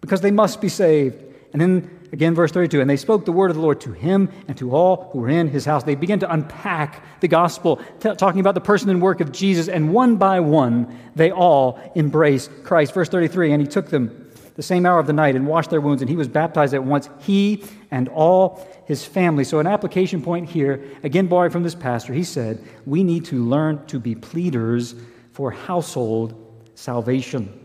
because 0.00 0.20
they 0.20 0.32
must 0.32 0.60
be 0.60 0.68
saved. 0.68 1.22
And 1.52 1.60
then 1.62 2.01
Again, 2.12 2.34
verse 2.34 2.52
32 2.52 2.80
And 2.80 2.88
they 2.88 2.96
spoke 2.96 3.24
the 3.24 3.32
word 3.32 3.50
of 3.50 3.56
the 3.56 3.62
Lord 3.62 3.80
to 3.82 3.92
him 3.92 4.28
and 4.46 4.56
to 4.58 4.72
all 4.72 5.08
who 5.12 5.20
were 5.20 5.30
in 5.30 5.48
his 5.48 5.64
house. 5.64 5.82
They 5.82 5.94
began 5.94 6.20
to 6.20 6.32
unpack 6.32 7.02
the 7.20 7.28
gospel, 7.28 7.80
t- 8.00 8.14
talking 8.14 8.40
about 8.40 8.54
the 8.54 8.60
person 8.60 8.90
and 8.90 9.00
work 9.00 9.20
of 9.20 9.32
Jesus, 9.32 9.68
and 9.68 9.92
one 9.92 10.16
by 10.16 10.40
one, 10.40 10.98
they 11.16 11.30
all 11.30 11.80
embraced 11.96 12.50
Christ. 12.64 12.92
Verse 12.92 13.08
33 13.08 13.52
And 13.52 13.62
he 13.62 13.66
took 13.66 13.88
them 13.88 14.30
the 14.54 14.62
same 14.62 14.84
hour 14.84 14.98
of 14.98 15.06
the 15.06 15.14
night 15.14 15.34
and 15.34 15.46
washed 15.46 15.70
their 15.70 15.80
wounds, 15.80 16.02
and 16.02 16.10
he 16.10 16.16
was 16.16 16.28
baptized 16.28 16.74
at 16.74 16.84
once, 16.84 17.08
he 17.20 17.64
and 17.90 18.08
all 18.10 18.68
his 18.84 19.04
family. 19.04 19.44
So, 19.44 19.58
an 19.58 19.66
application 19.66 20.22
point 20.22 20.50
here, 20.50 20.84
again, 21.02 21.26
borrowed 21.26 21.52
from 21.52 21.62
this 21.62 21.74
pastor, 21.74 22.12
he 22.12 22.24
said, 22.24 22.62
We 22.84 23.02
need 23.02 23.24
to 23.26 23.42
learn 23.42 23.86
to 23.86 23.98
be 23.98 24.14
pleaders 24.14 24.94
for 25.32 25.50
household 25.50 26.34
salvation. 26.74 27.61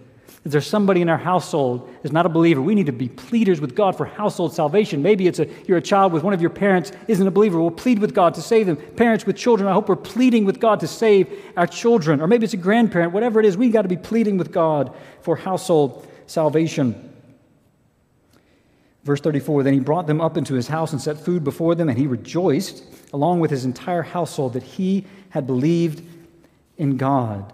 If 0.48 0.54
there's 0.54 0.66
somebody 0.66 1.02
in 1.02 1.10
our 1.10 1.18
household 1.18 1.94
that's 2.02 2.14
not 2.14 2.26
a 2.26 2.30
believer, 2.30 2.62
we 2.62 2.74
need 2.74 2.86
to 2.86 2.94
be 2.94 3.10
pleaders 3.10 3.60
with 3.60 3.76
God 3.76 3.98
for 3.98 4.06
household 4.06 4.54
salvation. 4.54 5.02
Maybe 5.02 5.28
it's 5.28 5.40
a, 5.40 5.48
you're 5.68 5.80
a 5.80 5.82
child 5.82 6.14
with 6.14 6.24
one 6.24 6.34
of 6.34 6.40
your 6.40 6.50
parents 6.50 6.94
isn't 7.10 7.28
a 7.28 7.32
believer. 7.32 7.60
We'll 7.60 7.70
plead 7.70 8.00
with 8.00 8.14
God 8.14 8.34
to 8.36 8.42
save 8.42 8.66
them. 8.66 8.78
Parents 8.78 9.26
with 9.26 9.36
children, 9.36 9.68
I 9.68 9.74
hope 9.74 9.90
we're 9.90 9.98
pleading 9.98 10.46
with 10.46 10.62
God 10.62 10.80
to 10.80 10.88
save 10.88 11.28
our 11.58 11.68
children. 11.68 12.22
Or 12.22 12.28
maybe 12.28 12.46
it's 12.46 12.54
a 12.54 12.56
grandparent, 12.56 13.12
whatever 13.12 13.42
it 13.42 13.46
is, 13.46 13.58
we've 13.58 13.74
got 13.74 13.82
to 13.82 13.90
be 13.90 13.98
pleading 13.98 14.38
with 14.38 14.54
God 14.54 14.96
for 15.20 15.36
household 15.36 16.08
salvation. 16.28 17.14
Verse 19.04 19.20
34 19.20 19.64
Then 19.64 19.74
he 19.74 19.82
brought 19.82 20.08
them 20.08 20.22
up 20.22 20.38
into 20.38 20.54
his 20.54 20.70
house 20.70 20.94
and 20.94 21.02
set 21.02 21.20
food 21.20 21.44
before 21.44 21.76
them, 21.76 21.90
and 21.90 21.98
he 21.98 22.08
rejoiced, 22.08 22.86
along 23.12 23.42
with 23.42 23.52
his 23.52 23.66
entire 23.66 24.02
household, 24.02 24.54
that 24.54 24.64
he 24.64 25.06
had 25.32 25.46
believed 25.46 26.02
in 26.78 26.96
God. 26.96 27.52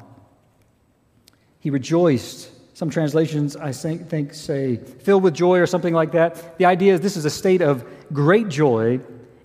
He 1.59 1.71
rejoiced 1.71 2.51
some 2.73 2.89
translations, 2.89 3.55
I 3.55 3.71
think, 3.71 4.33
say 4.33 4.77
filled 4.77 5.23
with 5.23 5.33
joy 5.33 5.59
or 5.59 5.67
something 5.67 5.93
like 5.93 6.11
that. 6.13 6.57
The 6.57 6.65
idea 6.65 6.93
is 6.93 7.01
this 7.01 7.17
is 7.17 7.25
a 7.25 7.29
state 7.29 7.61
of 7.61 7.85
great 8.11 8.49
joy 8.49 8.99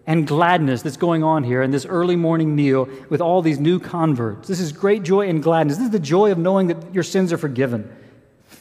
and 0.06 0.26
gladness 0.26 0.80
that's 0.80 0.96
going 0.96 1.22
on 1.22 1.44
here 1.44 1.62
in 1.62 1.70
this 1.70 1.84
early 1.84 2.16
morning 2.16 2.56
meal 2.56 2.88
with 3.10 3.20
all 3.20 3.42
these 3.42 3.60
new 3.60 3.78
converts. 3.78 4.48
This 4.48 4.60
is 4.60 4.72
great 4.72 5.02
joy 5.02 5.28
and 5.28 5.42
gladness. 5.42 5.76
This 5.76 5.86
is 5.86 5.92
the 5.92 5.98
joy 5.98 6.32
of 6.32 6.38
knowing 6.38 6.68
that 6.68 6.94
your 6.94 7.02
sins 7.02 7.30
are 7.30 7.36
forgiven. 7.36 7.94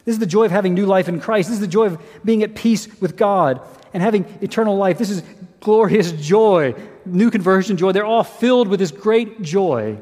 This 0.03 0.13
is 0.13 0.19
the 0.19 0.25
joy 0.25 0.43
of 0.43 0.51
having 0.51 0.73
new 0.73 0.85
life 0.85 1.07
in 1.07 1.21
Christ. 1.21 1.47
This 1.47 1.55
is 1.55 1.61
the 1.61 1.67
joy 1.67 1.85
of 1.85 2.01
being 2.25 2.43
at 2.43 2.53
peace 2.53 2.87
with 2.99 3.15
God 3.15 3.61
and 3.93 4.03
having 4.03 4.25
eternal 4.41 4.75
life. 4.75 4.97
This 4.97 5.09
is 5.09 5.23
glorious 5.61 6.11
joy, 6.11 6.75
new 7.05 7.31
conversion 7.31 7.77
joy. 7.77 7.93
They're 7.93 8.05
all 8.05 8.25
filled 8.25 8.67
with 8.67 8.81
this 8.81 8.91
great 8.91 9.41
joy 9.41 9.97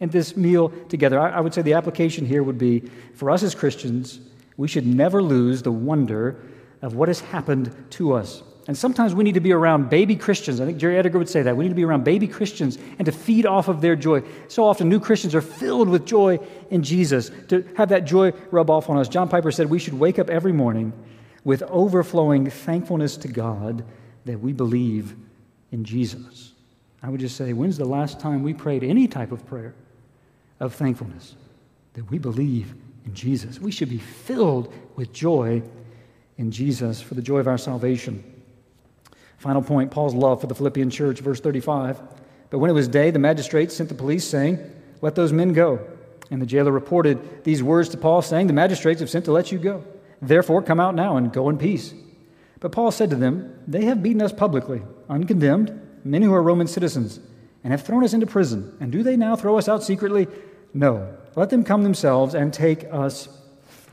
and 0.00 0.12
this 0.12 0.36
meal 0.36 0.68
together. 0.88 1.18
I, 1.18 1.30
I 1.30 1.40
would 1.40 1.54
say 1.54 1.62
the 1.62 1.74
application 1.74 2.26
here 2.26 2.42
would 2.42 2.58
be 2.58 2.80
for 3.14 3.30
us 3.30 3.42
as 3.42 3.54
Christians, 3.54 4.20
we 4.56 4.68
should 4.68 4.86
never 4.86 5.22
lose 5.22 5.62
the 5.62 5.72
wonder 5.72 6.36
of 6.82 6.94
what 6.94 7.08
has 7.08 7.20
happened 7.20 7.74
to 7.90 8.12
us. 8.12 8.42
And 8.68 8.76
sometimes 8.76 9.14
we 9.14 9.22
need 9.22 9.34
to 9.34 9.40
be 9.40 9.52
around 9.52 9.90
baby 9.90 10.16
Christians. 10.16 10.60
I 10.60 10.66
think 10.66 10.78
Jerry 10.78 10.98
Edgar 10.98 11.18
would 11.18 11.28
say 11.28 11.42
that. 11.42 11.56
We 11.56 11.64
need 11.64 11.70
to 11.70 11.76
be 11.76 11.84
around 11.84 12.02
baby 12.02 12.26
Christians 12.26 12.78
and 12.98 13.06
to 13.06 13.12
feed 13.12 13.46
off 13.46 13.68
of 13.68 13.80
their 13.80 13.94
joy. 13.94 14.22
So 14.48 14.64
often, 14.64 14.88
new 14.88 14.98
Christians 14.98 15.36
are 15.36 15.40
filled 15.40 15.88
with 15.88 16.04
joy 16.04 16.40
in 16.70 16.82
Jesus, 16.82 17.30
to 17.48 17.64
have 17.76 17.90
that 17.90 18.06
joy 18.06 18.32
rub 18.50 18.68
off 18.68 18.90
on 18.90 18.98
us. 18.98 19.08
John 19.08 19.28
Piper 19.28 19.52
said 19.52 19.70
we 19.70 19.78
should 19.78 19.94
wake 19.94 20.18
up 20.18 20.28
every 20.28 20.52
morning 20.52 20.92
with 21.44 21.62
overflowing 21.62 22.50
thankfulness 22.50 23.16
to 23.18 23.28
God 23.28 23.84
that 24.24 24.40
we 24.40 24.52
believe 24.52 25.14
in 25.70 25.84
Jesus. 25.84 26.52
I 27.04 27.08
would 27.08 27.20
just 27.20 27.36
say, 27.36 27.52
when's 27.52 27.78
the 27.78 27.84
last 27.84 28.18
time 28.18 28.42
we 28.42 28.52
prayed 28.52 28.82
any 28.82 29.06
type 29.06 29.30
of 29.30 29.46
prayer 29.46 29.74
of 30.60 30.74
thankfulness 30.74 31.34
that 31.94 32.10
we 32.10 32.18
believe 32.18 32.74
in 33.04 33.14
Jesus. 33.14 33.60
We 33.60 33.70
should 33.70 33.88
be 33.88 33.98
filled 33.98 34.72
with 34.96 35.12
joy 35.12 35.62
in 36.36 36.50
Jesus 36.50 37.00
for 37.00 37.14
the 37.14 37.22
joy 37.22 37.38
of 37.38 37.48
our 37.48 37.58
salvation. 37.58 38.22
Final 39.38 39.62
point 39.62 39.90
Paul's 39.90 40.14
love 40.14 40.40
for 40.40 40.46
the 40.46 40.54
Philippian 40.54 40.90
church, 40.90 41.20
verse 41.20 41.40
35. 41.40 42.00
But 42.50 42.58
when 42.58 42.70
it 42.70 42.74
was 42.74 42.88
day, 42.88 43.10
the 43.10 43.18
magistrates 43.18 43.76
sent 43.76 43.88
the 43.88 43.94
police, 43.94 44.26
saying, 44.26 44.58
Let 45.02 45.14
those 45.14 45.32
men 45.32 45.52
go. 45.52 45.80
And 46.30 46.40
the 46.40 46.46
jailer 46.46 46.72
reported 46.72 47.44
these 47.44 47.62
words 47.62 47.88
to 47.90 47.96
Paul, 47.96 48.22
saying, 48.22 48.46
The 48.46 48.52
magistrates 48.52 49.00
have 49.00 49.10
sent 49.10 49.24
to 49.26 49.32
let 49.32 49.52
you 49.52 49.58
go. 49.58 49.84
Therefore, 50.22 50.62
come 50.62 50.80
out 50.80 50.94
now 50.94 51.16
and 51.16 51.32
go 51.32 51.48
in 51.48 51.58
peace. 51.58 51.94
But 52.60 52.72
Paul 52.72 52.90
said 52.90 53.10
to 53.10 53.16
them, 53.16 53.54
They 53.66 53.84
have 53.84 54.02
beaten 54.02 54.22
us 54.22 54.32
publicly, 54.32 54.82
uncondemned, 55.08 55.80
men 56.04 56.22
who 56.22 56.34
are 56.34 56.42
Roman 56.42 56.66
citizens 56.66 57.20
and 57.62 57.72
have 57.72 57.82
thrown 57.82 58.04
us 58.04 58.14
into 58.14 58.26
prison. 58.26 58.76
And 58.80 58.92
do 58.92 59.02
they 59.02 59.16
now 59.16 59.34
throw 59.34 59.58
us 59.58 59.68
out 59.68 59.82
secretly? 59.82 60.28
No. 60.76 61.16
Let 61.36 61.48
them 61.50 61.64
come 61.64 61.82
themselves 61.82 62.34
and 62.34 62.52
take 62.52 62.84
us 62.92 63.28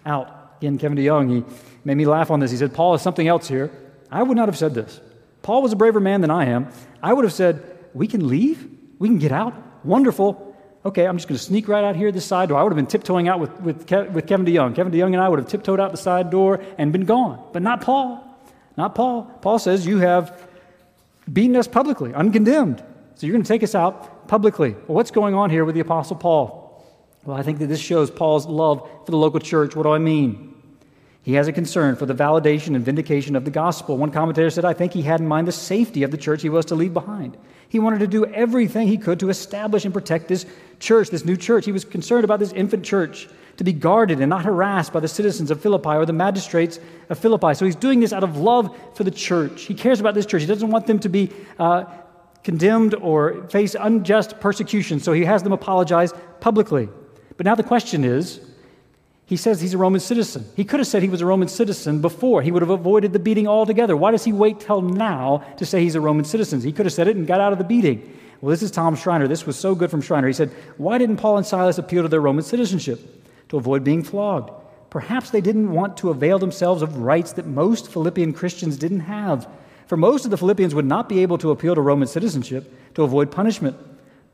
out. 0.06 0.56
Again, 0.58 0.78
Kevin 0.78 0.98
DeYoung, 0.98 1.30
he 1.30 1.56
made 1.86 1.96
me 1.96 2.06
laugh 2.06 2.30
on 2.30 2.40
this. 2.42 2.52
He 2.52 2.58
said, 2.58 2.74
Paul 2.74 2.94
is 2.94 3.02
something 3.02 3.28
else 3.28 3.48
here. 3.48 3.72
I 4.12 4.22
would 4.22 4.36
not 4.36 4.50
have 4.50 4.58
said 4.58 4.74
this. 4.74 5.00
Paul 5.42 5.62
was 5.62 5.72
a 5.72 5.76
braver 5.78 6.00
man 6.00 6.22
than 6.22 6.30
I 6.30 6.46
am. 6.46 6.68
I 7.02 7.14
would 7.14 7.24
have 7.24 7.34
said, 7.34 7.64
We 7.94 8.08
can 8.08 8.28
leave? 8.28 8.70
We 9.00 9.08
can 9.08 9.18
get 9.18 9.32
out? 9.32 9.54
Wonderful. 9.84 10.56
Okay, 10.86 11.08
I'm 11.08 11.16
just 11.18 11.30
going 11.30 11.38
to 11.38 11.44
sneak 11.44 11.70
right 11.70 11.84
out 11.84 11.96
here 11.96 12.12
this 12.12 12.26
side 12.26 12.50
door. 12.50 12.60
I 12.60 12.64
would 12.64 12.72
have 12.72 12.78
been 12.78 12.88
tiptoeing 12.88 13.30
out 13.30 13.40
with, 13.40 13.62
with, 13.62 13.86
Ke- 13.86 14.14
with 14.14 14.28
Kevin 14.28 14.46
DeYoung. 14.46 14.76
Kevin 14.76 14.92
DeYoung 14.92 15.14
and 15.14 15.22
I 15.22 15.30
would 15.30 15.40
have 15.40 15.48
tiptoed 15.48 15.80
out 15.80 15.92
the 15.92 15.98
side 15.98 16.30
door 16.30 16.62
and 16.78 16.92
been 16.92 17.06
gone. 17.06 17.42
But 17.54 17.62
not 17.62 17.80
Paul. 17.82 18.22
Not 18.76 18.94
Paul. 18.94 19.24
Paul 19.42 19.60
says, 19.60 19.86
You 19.86 20.00
have 20.00 20.50
beaten 21.32 21.56
us 21.56 21.68
publicly, 21.68 22.12
uncondemned. 22.14 22.84
So 23.16 23.26
you're 23.26 23.34
going 23.34 23.44
to 23.44 23.48
take 23.48 23.64
us 23.64 23.76
out 23.76 24.28
publicly. 24.28 24.72
Well, 24.72 24.96
what's 24.96 25.12
going 25.12 25.34
on 25.34 25.50
here 25.50 25.64
with 25.64 25.76
the 25.76 25.82
Apostle 25.82 26.18
Paul? 26.18 26.63
Well, 27.26 27.38
I 27.38 27.44
think 27.44 27.60
that 27.60 27.68
this 27.68 27.80
shows 27.80 28.12
Paul's 28.12 28.46
love 28.46 28.88
for 29.06 29.12
the 29.12 29.18
local 29.18 29.40
church. 29.40 29.76
What 29.76 29.84
do 29.84 29.92
I 29.92 30.00
mean? 30.00 30.54
He 31.22 31.36
has 31.36 31.48
a 31.48 31.54
concern 31.54 31.96
for 31.96 32.06
the 32.06 32.14
validation 32.14 32.76
and 32.76 32.84
vindication 32.84 33.38
of 33.38 33.46
the 33.46 33.52
gospel. 33.52 33.98
One 33.98 34.12
commentator 34.12 34.50
said, 34.50 34.66
I 34.66 34.74
think 34.74 34.92
he 34.92 35.02
had 35.02 35.22
in 35.22 35.28
mind 35.28 35.48
the 35.48 35.54
safety 35.54 36.04
of 36.04 36.12
the 36.12 36.18
church 36.18 36.42
he 36.42 36.50
was 36.50 36.66
to 36.66 36.76
leave 36.76 36.94
behind. 36.94 37.38
He 37.70 37.80
wanted 37.80 38.00
to 38.00 38.08
do 38.08 38.26
everything 38.26 38.88
he 38.88 38.98
could 38.98 39.22
to 39.22 39.30
establish 39.30 39.86
and 39.86 39.94
protect 39.94 40.28
this 40.28 40.46
church, 40.80 41.10
this 41.10 41.24
new 41.24 41.38
church. 41.38 41.64
He 41.64 41.72
was 41.72 41.86
concerned 41.86 42.26
about 42.26 42.40
this 42.40 42.52
infant 42.52 42.84
church 42.84 43.30
to 43.56 43.64
be 43.64 43.72
guarded 43.72 44.20
and 44.20 44.30
not 44.30 44.44
harassed 44.44 44.92
by 44.92 45.00
the 45.00 45.08
citizens 45.08 45.50
of 45.50 45.62
Philippi 45.62 45.90
or 45.90 46.06
the 46.06 46.12
magistrates 46.12 46.78
of 47.10 47.18
Philippi. 47.18 47.54
So 47.54 47.64
he's 47.64 47.76
doing 47.76 48.02
this 48.02 48.12
out 48.12 48.26
of 48.26 48.36
love 48.36 48.76
for 48.94 49.06
the 49.06 49.12
church. 49.12 49.64
He 49.64 49.76
cares 49.76 50.02
about 50.02 50.16
this 50.16 50.26
church. 50.26 50.42
He 50.42 50.48
doesn't 50.48 50.70
want 50.70 50.88
them 50.88 51.00
to 51.00 51.10
be 51.10 51.32
uh, 51.58 51.86
condemned 52.44 52.96
or 52.96 53.48
face 53.48 53.78
unjust 53.80 54.42
persecution. 54.42 55.00
So 55.00 55.14
he 55.14 55.24
has 55.24 55.42
them 55.42 55.54
apologize 55.54 56.12
publicly. 56.42 56.90
But 57.38 57.46
now 57.46 57.56
the 57.56 57.64
question 57.64 58.04
is, 58.04 58.40
he 59.26 59.38
says 59.38 59.62
he's 59.62 59.74
a 59.74 59.78
Roman 59.78 60.00
citizen. 60.00 60.46
He 60.56 60.66
could 60.66 60.80
have 60.80 60.88
said 60.88 61.02
he 61.02 61.10
was 61.10 61.22
a 61.22 61.26
Roman 61.26 61.48
citizen 61.48 62.02
before. 62.02 62.42
He 62.42 62.52
would 62.52 62.62
have 62.62 62.70
avoided 62.70 63.14
the 63.14 63.20
beating 63.20 63.48
altogether. 63.48 63.96
Why 63.96 64.12
does 64.12 64.24
he 64.24 64.34
wait 64.34 64.60
till 64.60 64.82
now 64.82 65.44
to 65.58 65.66
say 65.66 65.82
he's 65.82 65.96
a 65.96 66.02
Roman 66.02 66.26
citizen? 66.26 66.62
He 66.62 66.74
could 66.74 66.86
have 66.86 66.94
said 66.94 67.08
it 67.08 67.16
and 67.16 67.26
got 67.26 67.40
out 67.40 67.54
of 67.54 67.58
the 67.58 67.64
beating. 67.64 68.20
Well, 68.42 68.50
this 68.50 68.62
is 68.62 68.72
Tom 68.72 68.96
Schreiner. 68.96 69.28
This 69.28 69.46
was 69.46 69.58
so 69.58 69.74
good 69.74 69.90
from 69.90 70.02
Schreiner. 70.02 70.28
He 70.28 70.34
said, 70.34 70.52
Why 70.78 70.98
didn't 70.98 71.18
Paul 71.18 71.38
and 71.38 71.46
Silas 71.46 71.78
appeal 71.78 72.02
to 72.02 72.10
their 72.10 72.20
Roman 72.20 72.44
citizenship? 72.44 73.00
To 73.50 73.58
avoid 73.58 73.84
being 73.84 74.04
flogged. 74.04 74.52
Perhaps 74.90 75.30
they 75.30 75.42
didn't 75.42 75.72
want 75.72 75.98
to 75.98 76.10
avail 76.10 76.38
themselves 76.38 76.82
of 76.82 76.98
rights 76.98 77.34
that 77.34 77.48
most 77.48 77.90
Philippian 77.90 78.34
Christians 78.34 78.78
didn't 78.78 79.00
have. 79.02 79.48
For 79.88 79.98
most 79.98 80.26
of 80.26 80.32
the 80.32 80.38
Philippians 80.38 80.76
would 80.76 80.86
not 80.86 81.08
be 81.08 81.22
able 81.22 81.38
to 81.40 81.52
appeal 81.52 81.74
to 81.74 81.82
Roman 81.82 82.08
citizenship 82.08 82.94
to 82.96 83.04
avoid 83.04 83.32
punishment. 83.32 83.78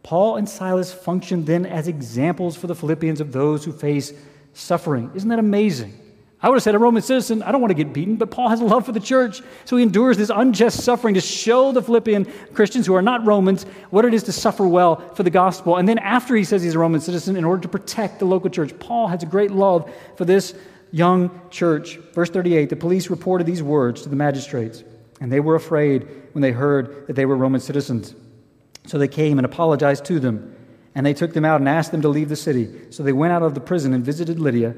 Paul 0.03 0.37
and 0.37 0.47
Silas 0.47 0.93
functioned 0.93 1.45
then 1.45 1.65
as 1.65 1.87
examples 1.87 2.55
for 2.55 2.67
the 2.67 2.75
Philippians 2.75 3.21
of 3.21 3.31
those 3.31 3.65
who 3.65 3.71
face 3.71 4.13
suffering. 4.53 5.11
Isn't 5.13 5.29
that 5.29 5.39
amazing? 5.39 5.99
I 6.41 6.47
would 6.47 6.55
have 6.55 6.63
said, 6.63 6.73
a 6.73 6.79
Roman 6.79 7.01
citizen, 7.01 7.43
I 7.43 7.51
don't 7.51 7.59
want 7.59 7.71
to 7.71 7.83
get 7.83 7.91
beaten, 7.91 8.15
but 8.15 8.31
Paul 8.31 8.47
has 8.47 8.61
a 8.61 8.65
love 8.65 8.85
for 8.85 8.93
the 8.93 9.01
church. 9.01 9.41
So 9.65 9.75
he 9.75 9.83
endures 9.83 10.15
this 10.15 10.31
unjust 10.33 10.83
suffering 10.85 11.15
to 11.15 11.21
show 11.21 11.73
the 11.73 11.81
Philippian 11.81 12.25
Christians 12.53 12.85
who 12.85 12.95
are 12.95 13.01
not 13.01 13.25
Romans 13.25 13.65
what 13.89 14.05
it 14.05 14.13
is 14.13 14.23
to 14.23 14.31
suffer 14.31 14.65
well 14.65 14.95
for 15.15 15.23
the 15.23 15.29
gospel. 15.29 15.75
And 15.75 15.87
then 15.87 15.97
after 15.97 16.35
he 16.37 16.45
says 16.45 16.63
he's 16.63 16.75
a 16.75 16.79
Roman 16.79 17.01
citizen, 17.01 17.35
in 17.35 17.43
order 17.43 17.61
to 17.63 17.67
protect 17.67 18.19
the 18.19 18.25
local 18.25 18.49
church, 18.49 18.77
Paul 18.79 19.07
has 19.07 19.21
a 19.21 19.25
great 19.25 19.51
love 19.51 19.93
for 20.15 20.23
this 20.23 20.53
young 20.91 21.29
church. 21.49 21.97
Verse 22.13 22.29
38 22.29 22.69
the 22.69 22.75
police 22.77 23.09
reported 23.09 23.45
these 23.45 23.61
words 23.61 24.03
to 24.03 24.09
the 24.09 24.15
magistrates, 24.15 24.85
and 25.19 25.29
they 25.29 25.41
were 25.41 25.55
afraid 25.55 26.07
when 26.31 26.41
they 26.41 26.51
heard 26.51 27.05
that 27.07 27.17
they 27.17 27.25
were 27.25 27.35
Roman 27.35 27.59
citizens. 27.59 28.15
So 28.89 28.97
they 28.97 29.07
came 29.07 29.37
and 29.37 29.45
apologized 29.45 30.05
to 30.05 30.19
them. 30.19 30.55
And 30.95 31.05
they 31.05 31.13
took 31.13 31.33
them 31.33 31.45
out 31.45 31.61
and 31.61 31.69
asked 31.69 31.91
them 31.91 32.01
to 32.01 32.09
leave 32.09 32.27
the 32.27 32.35
city. 32.35 32.69
So 32.89 33.03
they 33.03 33.13
went 33.13 33.31
out 33.31 33.43
of 33.43 33.53
the 33.53 33.59
prison 33.59 33.93
and 33.93 34.03
visited 34.03 34.39
Lydia. 34.39 34.75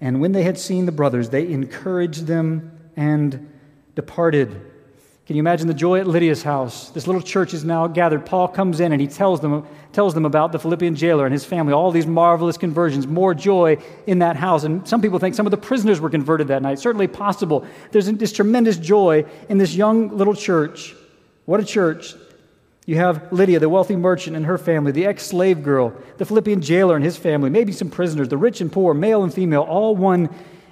And 0.00 0.22
when 0.22 0.32
they 0.32 0.42
had 0.42 0.58
seen 0.58 0.86
the 0.86 0.92
brothers, 0.92 1.28
they 1.28 1.46
encouraged 1.52 2.26
them 2.26 2.72
and 2.96 3.52
departed. 3.94 4.48
Can 5.26 5.36
you 5.36 5.40
imagine 5.40 5.68
the 5.68 5.74
joy 5.74 6.00
at 6.00 6.06
Lydia's 6.06 6.42
house? 6.42 6.88
This 6.90 7.06
little 7.06 7.20
church 7.20 7.52
is 7.52 7.62
now 7.62 7.86
gathered. 7.86 8.24
Paul 8.24 8.48
comes 8.48 8.80
in 8.80 8.90
and 8.90 9.00
he 9.00 9.06
tells 9.06 9.40
them, 9.40 9.66
tells 9.92 10.14
them 10.14 10.24
about 10.24 10.52
the 10.52 10.58
Philippian 10.58 10.96
jailer 10.96 11.26
and 11.26 11.32
his 11.32 11.44
family, 11.44 11.74
all 11.74 11.90
these 11.90 12.06
marvelous 12.06 12.56
conversions, 12.56 13.06
more 13.06 13.34
joy 13.34 13.76
in 14.06 14.20
that 14.20 14.36
house. 14.36 14.64
And 14.64 14.88
some 14.88 15.02
people 15.02 15.18
think 15.18 15.34
some 15.34 15.46
of 15.46 15.50
the 15.50 15.58
prisoners 15.58 16.00
were 16.00 16.10
converted 16.10 16.48
that 16.48 16.62
night. 16.62 16.78
Certainly 16.78 17.08
possible. 17.08 17.66
There's 17.90 18.06
this 18.06 18.32
tremendous 18.32 18.78
joy 18.78 19.26
in 19.50 19.58
this 19.58 19.74
young 19.74 20.08
little 20.16 20.34
church. 20.34 20.94
What 21.44 21.60
a 21.60 21.64
church. 21.64 22.14
You 22.84 22.96
have 22.96 23.32
Lydia, 23.32 23.60
the 23.60 23.68
wealthy 23.68 23.94
merchant, 23.94 24.36
and 24.36 24.44
her 24.46 24.58
family, 24.58 24.90
the 24.90 25.06
ex 25.06 25.24
slave 25.24 25.62
girl, 25.62 25.92
the 26.18 26.24
Philippian 26.24 26.60
jailer 26.60 26.96
and 26.96 27.04
his 27.04 27.16
family, 27.16 27.48
maybe 27.48 27.72
some 27.72 27.90
prisoners, 27.90 28.28
the 28.28 28.36
rich 28.36 28.60
and 28.60 28.72
poor, 28.72 28.92
male 28.92 29.22
and 29.22 29.32
female, 29.32 29.62
all 29.62 29.94
one 29.94 30.28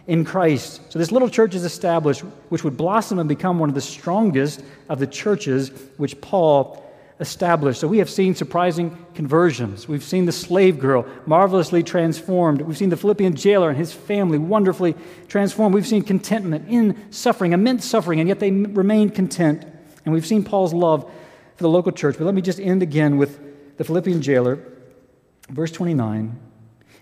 in 0.08 0.24
Christ. 0.24 0.80
So 0.90 0.98
this 0.98 1.12
little 1.12 1.28
church 1.28 1.54
is 1.54 1.64
established, 1.64 2.22
which 2.48 2.64
would 2.64 2.76
blossom 2.76 3.20
and 3.20 3.28
become 3.28 3.60
one 3.60 3.68
of 3.68 3.76
the 3.76 3.80
strongest 3.80 4.64
of 4.88 4.98
the 4.98 5.06
churches 5.06 5.70
which 5.98 6.20
Paul 6.20 6.84
established. 7.20 7.78
So 7.78 7.86
we 7.86 7.98
have 7.98 8.10
seen 8.10 8.34
surprising 8.34 8.96
conversions. 9.14 9.86
We've 9.86 10.02
seen 10.02 10.24
the 10.24 10.32
slave 10.32 10.80
girl 10.80 11.06
marvelously 11.26 11.84
transformed. 11.84 12.62
We've 12.62 12.78
seen 12.78 12.88
the 12.88 12.96
Philippian 12.96 13.36
jailer 13.36 13.68
and 13.68 13.78
his 13.78 13.92
family 13.92 14.38
wonderfully 14.38 14.96
transformed. 15.28 15.74
We've 15.76 15.86
seen 15.86 16.02
contentment 16.02 16.68
in 16.68 17.12
suffering, 17.12 17.52
immense 17.52 17.84
suffering, 17.84 18.18
and 18.18 18.28
yet 18.28 18.40
they 18.40 18.50
remained 18.50 19.14
content. 19.14 19.64
And 20.04 20.12
we've 20.12 20.26
seen 20.26 20.42
Paul's 20.42 20.74
love 20.74 21.08
for 21.60 21.64
the 21.64 21.68
local 21.68 21.92
church. 21.92 22.16
But 22.16 22.24
let 22.24 22.34
me 22.34 22.40
just 22.40 22.58
end 22.58 22.82
again 22.82 23.18
with 23.18 23.38
the 23.76 23.84
Philippian 23.84 24.22
jailer, 24.22 24.58
verse 25.50 25.70
29. 25.70 26.40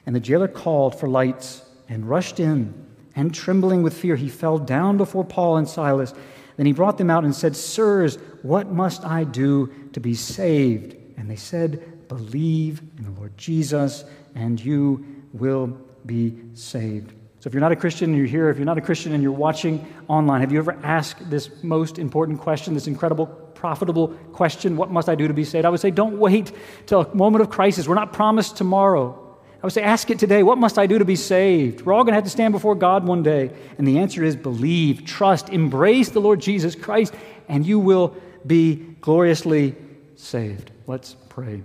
And 0.05 0.17
the 0.17 0.19
jailer 0.19 0.49
called 0.49 0.99
for 0.99 1.09
lights 1.09 1.63
and 1.89 2.05
rushed 2.09 2.41
in, 2.41 2.75
and 3.15 3.33
trembling 3.33 3.85
with 3.85 3.97
fear, 3.97 4.17
he 4.17 4.29
fell 4.29 4.59
down 4.59 4.97
before 4.97 5.25
Paul 5.25 5.59
and 5.59 5.69
Silas. 5.69 6.13
Then 6.57 6.67
he 6.67 6.73
brought 6.73 6.99
them 6.99 7.09
out 7.09 7.23
and 7.23 7.33
said, 7.33 7.55
Sirs, 7.55 8.17
what 8.43 8.73
must 8.73 9.05
I 9.05 9.23
do 9.23 9.73
to 9.93 10.01
be 10.01 10.15
saved? 10.15 10.97
And 11.17 11.31
they 11.31 11.37
said, 11.37 12.09
Believe 12.09 12.83
in 12.99 13.05
the 13.05 13.13
Lord 13.13 13.39
Jesus, 13.39 14.03
and 14.35 14.61
you 14.61 15.07
will 15.33 15.69
be 16.05 16.35
saved. 16.55 17.13
So 17.39 17.47
if 17.47 17.55
you're 17.55 17.61
not 17.61 17.71
a 17.71 17.77
Christian 17.77 18.11
and 18.11 18.19
you're 18.19 18.27
here, 18.27 18.51
if 18.51 18.57
you're 18.57 18.67
not 18.67 18.79
a 18.79 18.81
Christian 18.81 19.13
and 19.13 19.23
you're 19.23 19.31
watching 19.31 19.87
online, 20.09 20.41
have 20.41 20.51
you 20.51 20.59
ever 20.59 20.77
asked 20.83 21.31
this 21.31 21.63
most 21.63 22.01
important 22.01 22.41
question, 22.41 22.75
this 22.75 22.89
incredible 22.89 23.27
profitable 23.59 24.09
question 24.33 24.77
what 24.77 24.91
must 24.91 25.09
I 25.09 25.17
do 25.17 25.27
to 25.27 25.35
be 25.35 25.45
saved? 25.45 25.67
I 25.67 25.69
would 25.69 25.81
say, 25.81 25.91
don't 25.91 26.19
wait 26.19 26.53
till 26.87 27.01
a 27.01 27.15
moment 27.15 27.43
of 27.43 27.51
crisis. 27.51 27.89
We're 27.89 27.97
not 27.97 28.13
promised 28.13 28.57
tomorrow. 28.57 29.25
I 29.61 29.67
would 29.67 29.73
say, 29.73 29.83
ask 29.83 30.09
it 30.11 30.21
today. 30.21 30.45
What 30.45 30.59
must 30.59 30.79
I 30.79 30.87
do 30.87 30.99
to 30.99 31.05
be 31.05 31.17
saved? 31.17 31.83
We're 31.83 31.93
all 31.93 32.05
going 32.05 32.13
to 32.13 32.17
have 32.17 32.25
to 32.25 32.31
stand 32.31 32.53
before 32.53 32.77
God 32.77 33.05
one 33.05 33.25
day. 33.25 33.51
And 33.77 33.87
the 33.87 33.99
answer 33.99 34.23
is 34.23 34.37
believe, 34.37 35.05
trust, 35.05 35.49
embrace 35.49 36.11
the 36.11 36.21
Lord 36.21 36.41
Jesus 36.41 36.77
Christ, 36.77 37.13
and 37.49 37.67
you 37.67 37.81
will 37.81 38.15
be 38.47 38.77
gloriously 39.01 39.75
saved. 40.15 40.71
Let's 40.87 41.17
pray 41.29 41.63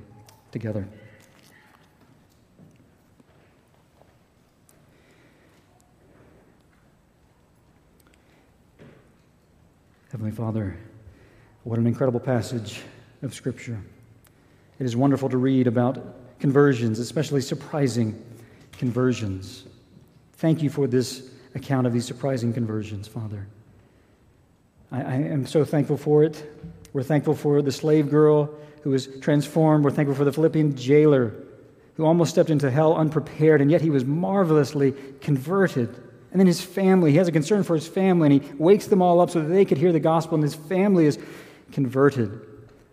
together. 0.52 0.88
Heavenly 10.12 10.32
Father, 10.32 10.78
what 11.64 11.80
an 11.80 11.88
incredible 11.88 12.20
passage 12.20 12.82
of 13.22 13.34
Scripture. 13.34 13.80
It 14.80 14.86
is 14.86 14.96
wonderful 14.96 15.30
to 15.30 15.38
read 15.38 15.68
about 15.68 16.40
conversions, 16.40 17.00
especially 17.00 17.42
surprising 17.42 18.22
conversions. 18.74 19.64
Thank 20.34 20.62
you 20.62 20.70
for 20.70 20.88
this 20.88 21.30
account 21.56 21.88
of 21.88 21.94
these 21.94 22.06
surprising 22.06 22.54
conversions, 22.54 23.08
Father. 23.08 23.48
I, 24.92 25.02
I, 25.02 25.14
am 25.14 25.46
so 25.46 25.64
thankful 25.64 25.96
for 25.96 26.24
it. 26.24 26.52
We're 26.92 27.04
thankful 27.04 27.36
for 27.36 27.62
the 27.62 27.72
slave 27.72 28.10
girl 28.10 28.54
who 28.82 28.90
was 28.90 29.08
transformed. 29.22 29.86
We're 29.86 29.92
thankful 29.92 30.16
for 30.16 30.26
the 30.26 30.34
Philippian 30.34 30.76
jailer 30.76 31.34
who 31.96 32.06
almost 32.06 32.32
stepped 32.32 32.50
into 32.50 32.70
hell 32.72 32.96
unprepared, 32.96 33.62
and 33.62 33.72
yet 33.72 33.82
he 33.82 33.90
was 33.90 34.04
marvelously 34.04 34.94
converted. 35.22 35.90
And 36.32 36.40
then 36.40 36.48
his 36.48 36.62
family, 36.62 37.12
he 37.12 37.18
has 37.18 37.28
a 37.28 37.32
concern 37.32 37.64
for 37.64 37.76
his 37.76 37.88
family, 37.88 38.34
and 38.34 38.44
he 38.44 38.52
wakes 38.56 38.88
them 38.88 39.02
all 39.02 39.22
up 39.22 39.30
so 39.30 39.42
that 39.42 39.50
they 39.50 39.64
could 39.64 39.78
hear 39.78 39.92
the 39.92 40.00
gospel, 40.00 40.36
and 40.36 40.44
his 40.44 40.56
family 40.56 41.06
is 41.06 41.20
converted. 41.74 42.40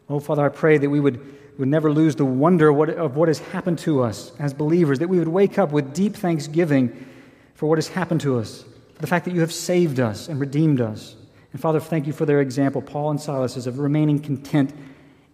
Oh, 0.09 0.19
Father, 0.19 0.45
I 0.45 0.49
pray 0.49 0.79
that 0.79 0.91
we 0.91 0.99
would, 0.99 1.21
would 1.59 1.69
never 1.69 1.93
lose 1.93 2.17
the 2.17 2.25
wonder 2.25 2.71
of 2.71 2.77
what, 2.77 2.91
of 2.91 3.15
what 3.15 3.29
has 3.29 3.39
happened 3.39 3.79
to 3.81 4.03
us 4.03 4.33
as 4.41 4.53
believers, 4.53 4.99
that 4.99 5.09
we 5.09 5.19
would 5.19 5.29
wake 5.29 5.59
up 5.59 5.71
with 5.71 5.95
deep 5.95 6.17
thanksgiving 6.17 7.07
for 7.55 7.69
what 7.69 7.79
has 7.79 7.89
happened 7.89 8.23
to 8.23 8.39
us, 8.39 8.65
for 8.95 9.01
the 9.01 9.07
fact 9.07 9.25
that 9.27 9.35
you 9.35 9.41
have 9.41 9.53
saved 9.53 10.01
us 10.01 10.29
and 10.29 10.41
redeemed 10.41 10.81
us. 10.81 11.15
And 11.53 11.61
Father, 11.61 11.79
thank 11.79 12.07
you 12.07 12.13
for 12.13 12.27
their 12.27 12.41
example, 12.41 12.83
Paul 12.83 13.11
and 13.11 13.21
Silas, 13.21 13.67
of 13.67 13.79
remaining 13.79 14.19
content 14.19 14.73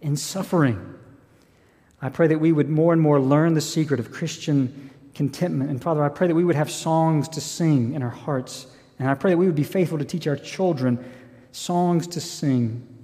in 0.01 0.15
suffering. 0.15 0.95
I 2.01 2.09
pray 2.09 2.27
that 2.27 2.39
we 2.39 2.51
would 2.51 2.69
more 2.69 2.93
and 2.93 3.01
more 3.01 3.19
learn 3.19 3.55
the 3.55 3.61
secret 3.61 3.99
of 3.99 4.11
Christian 4.11 4.91
contentment. 5.15 5.71
And 5.71 5.81
Father, 5.81 6.03
I 6.03 6.09
pray 6.09 6.27
that 6.27 6.35
we 6.35 6.43
would 6.43 6.55
have 6.55 6.69
songs 6.69 7.27
to 7.29 7.41
sing 7.41 7.93
in 7.93 8.03
our 8.03 8.09
hearts. 8.09 8.67
And 8.99 9.09
I 9.09 9.15
pray 9.15 9.31
that 9.31 9.37
we 9.37 9.47
would 9.47 9.55
be 9.55 9.63
faithful 9.63 9.97
to 9.97 10.05
teach 10.05 10.27
our 10.27 10.35
children 10.35 11.03
songs 11.51 12.05
to 12.07 12.21
sing 12.21 12.96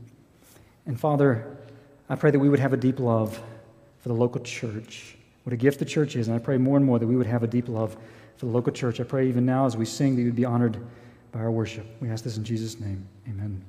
and 0.85 0.99
Father, 0.99 1.57
I 2.09 2.15
pray 2.15 2.31
that 2.31 2.39
we 2.39 2.49
would 2.49 2.59
have 2.59 2.73
a 2.73 2.77
deep 2.77 2.99
love 2.99 3.41
for 3.99 4.09
the 4.09 4.15
local 4.15 4.41
church. 4.41 5.15
What 5.43 5.53
a 5.53 5.57
gift 5.57 5.79
the 5.79 5.85
church 5.85 6.15
is. 6.15 6.27
And 6.27 6.35
I 6.35 6.39
pray 6.39 6.57
more 6.57 6.77
and 6.77 6.85
more 6.85 6.99
that 6.99 7.07
we 7.07 7.15
would 7.15 7.27
have 7.27 7.43
a 7.43 7.47
deep 7.47 7.69
love 7.69 7.95
for 8.37 8.45
the 8.45 8.51
local 8.51 8.73
church. 8.73 8.99
I 8.99 9.03
pray 9.03 9.27
even 9.27 9.45
now 9.45 9.65
as 9.65 9.77
we 9.77 9.85
sing 9.85 10.15
that 10.15 10.21
you 10.21 10.27
would 10.27 10.35
be 10.35 10.45
honored 10.45 10.77
by 11.31 11.39
our 11.39 11.51
worship. 11.51 11.85
We 12.01 12.09
ask 12.09 12.23
this 12.23 12.37
in 12.37 12.43
Jesus' 12.43 12.79
name. 12.79 13.07
Amen. 13.27 13.63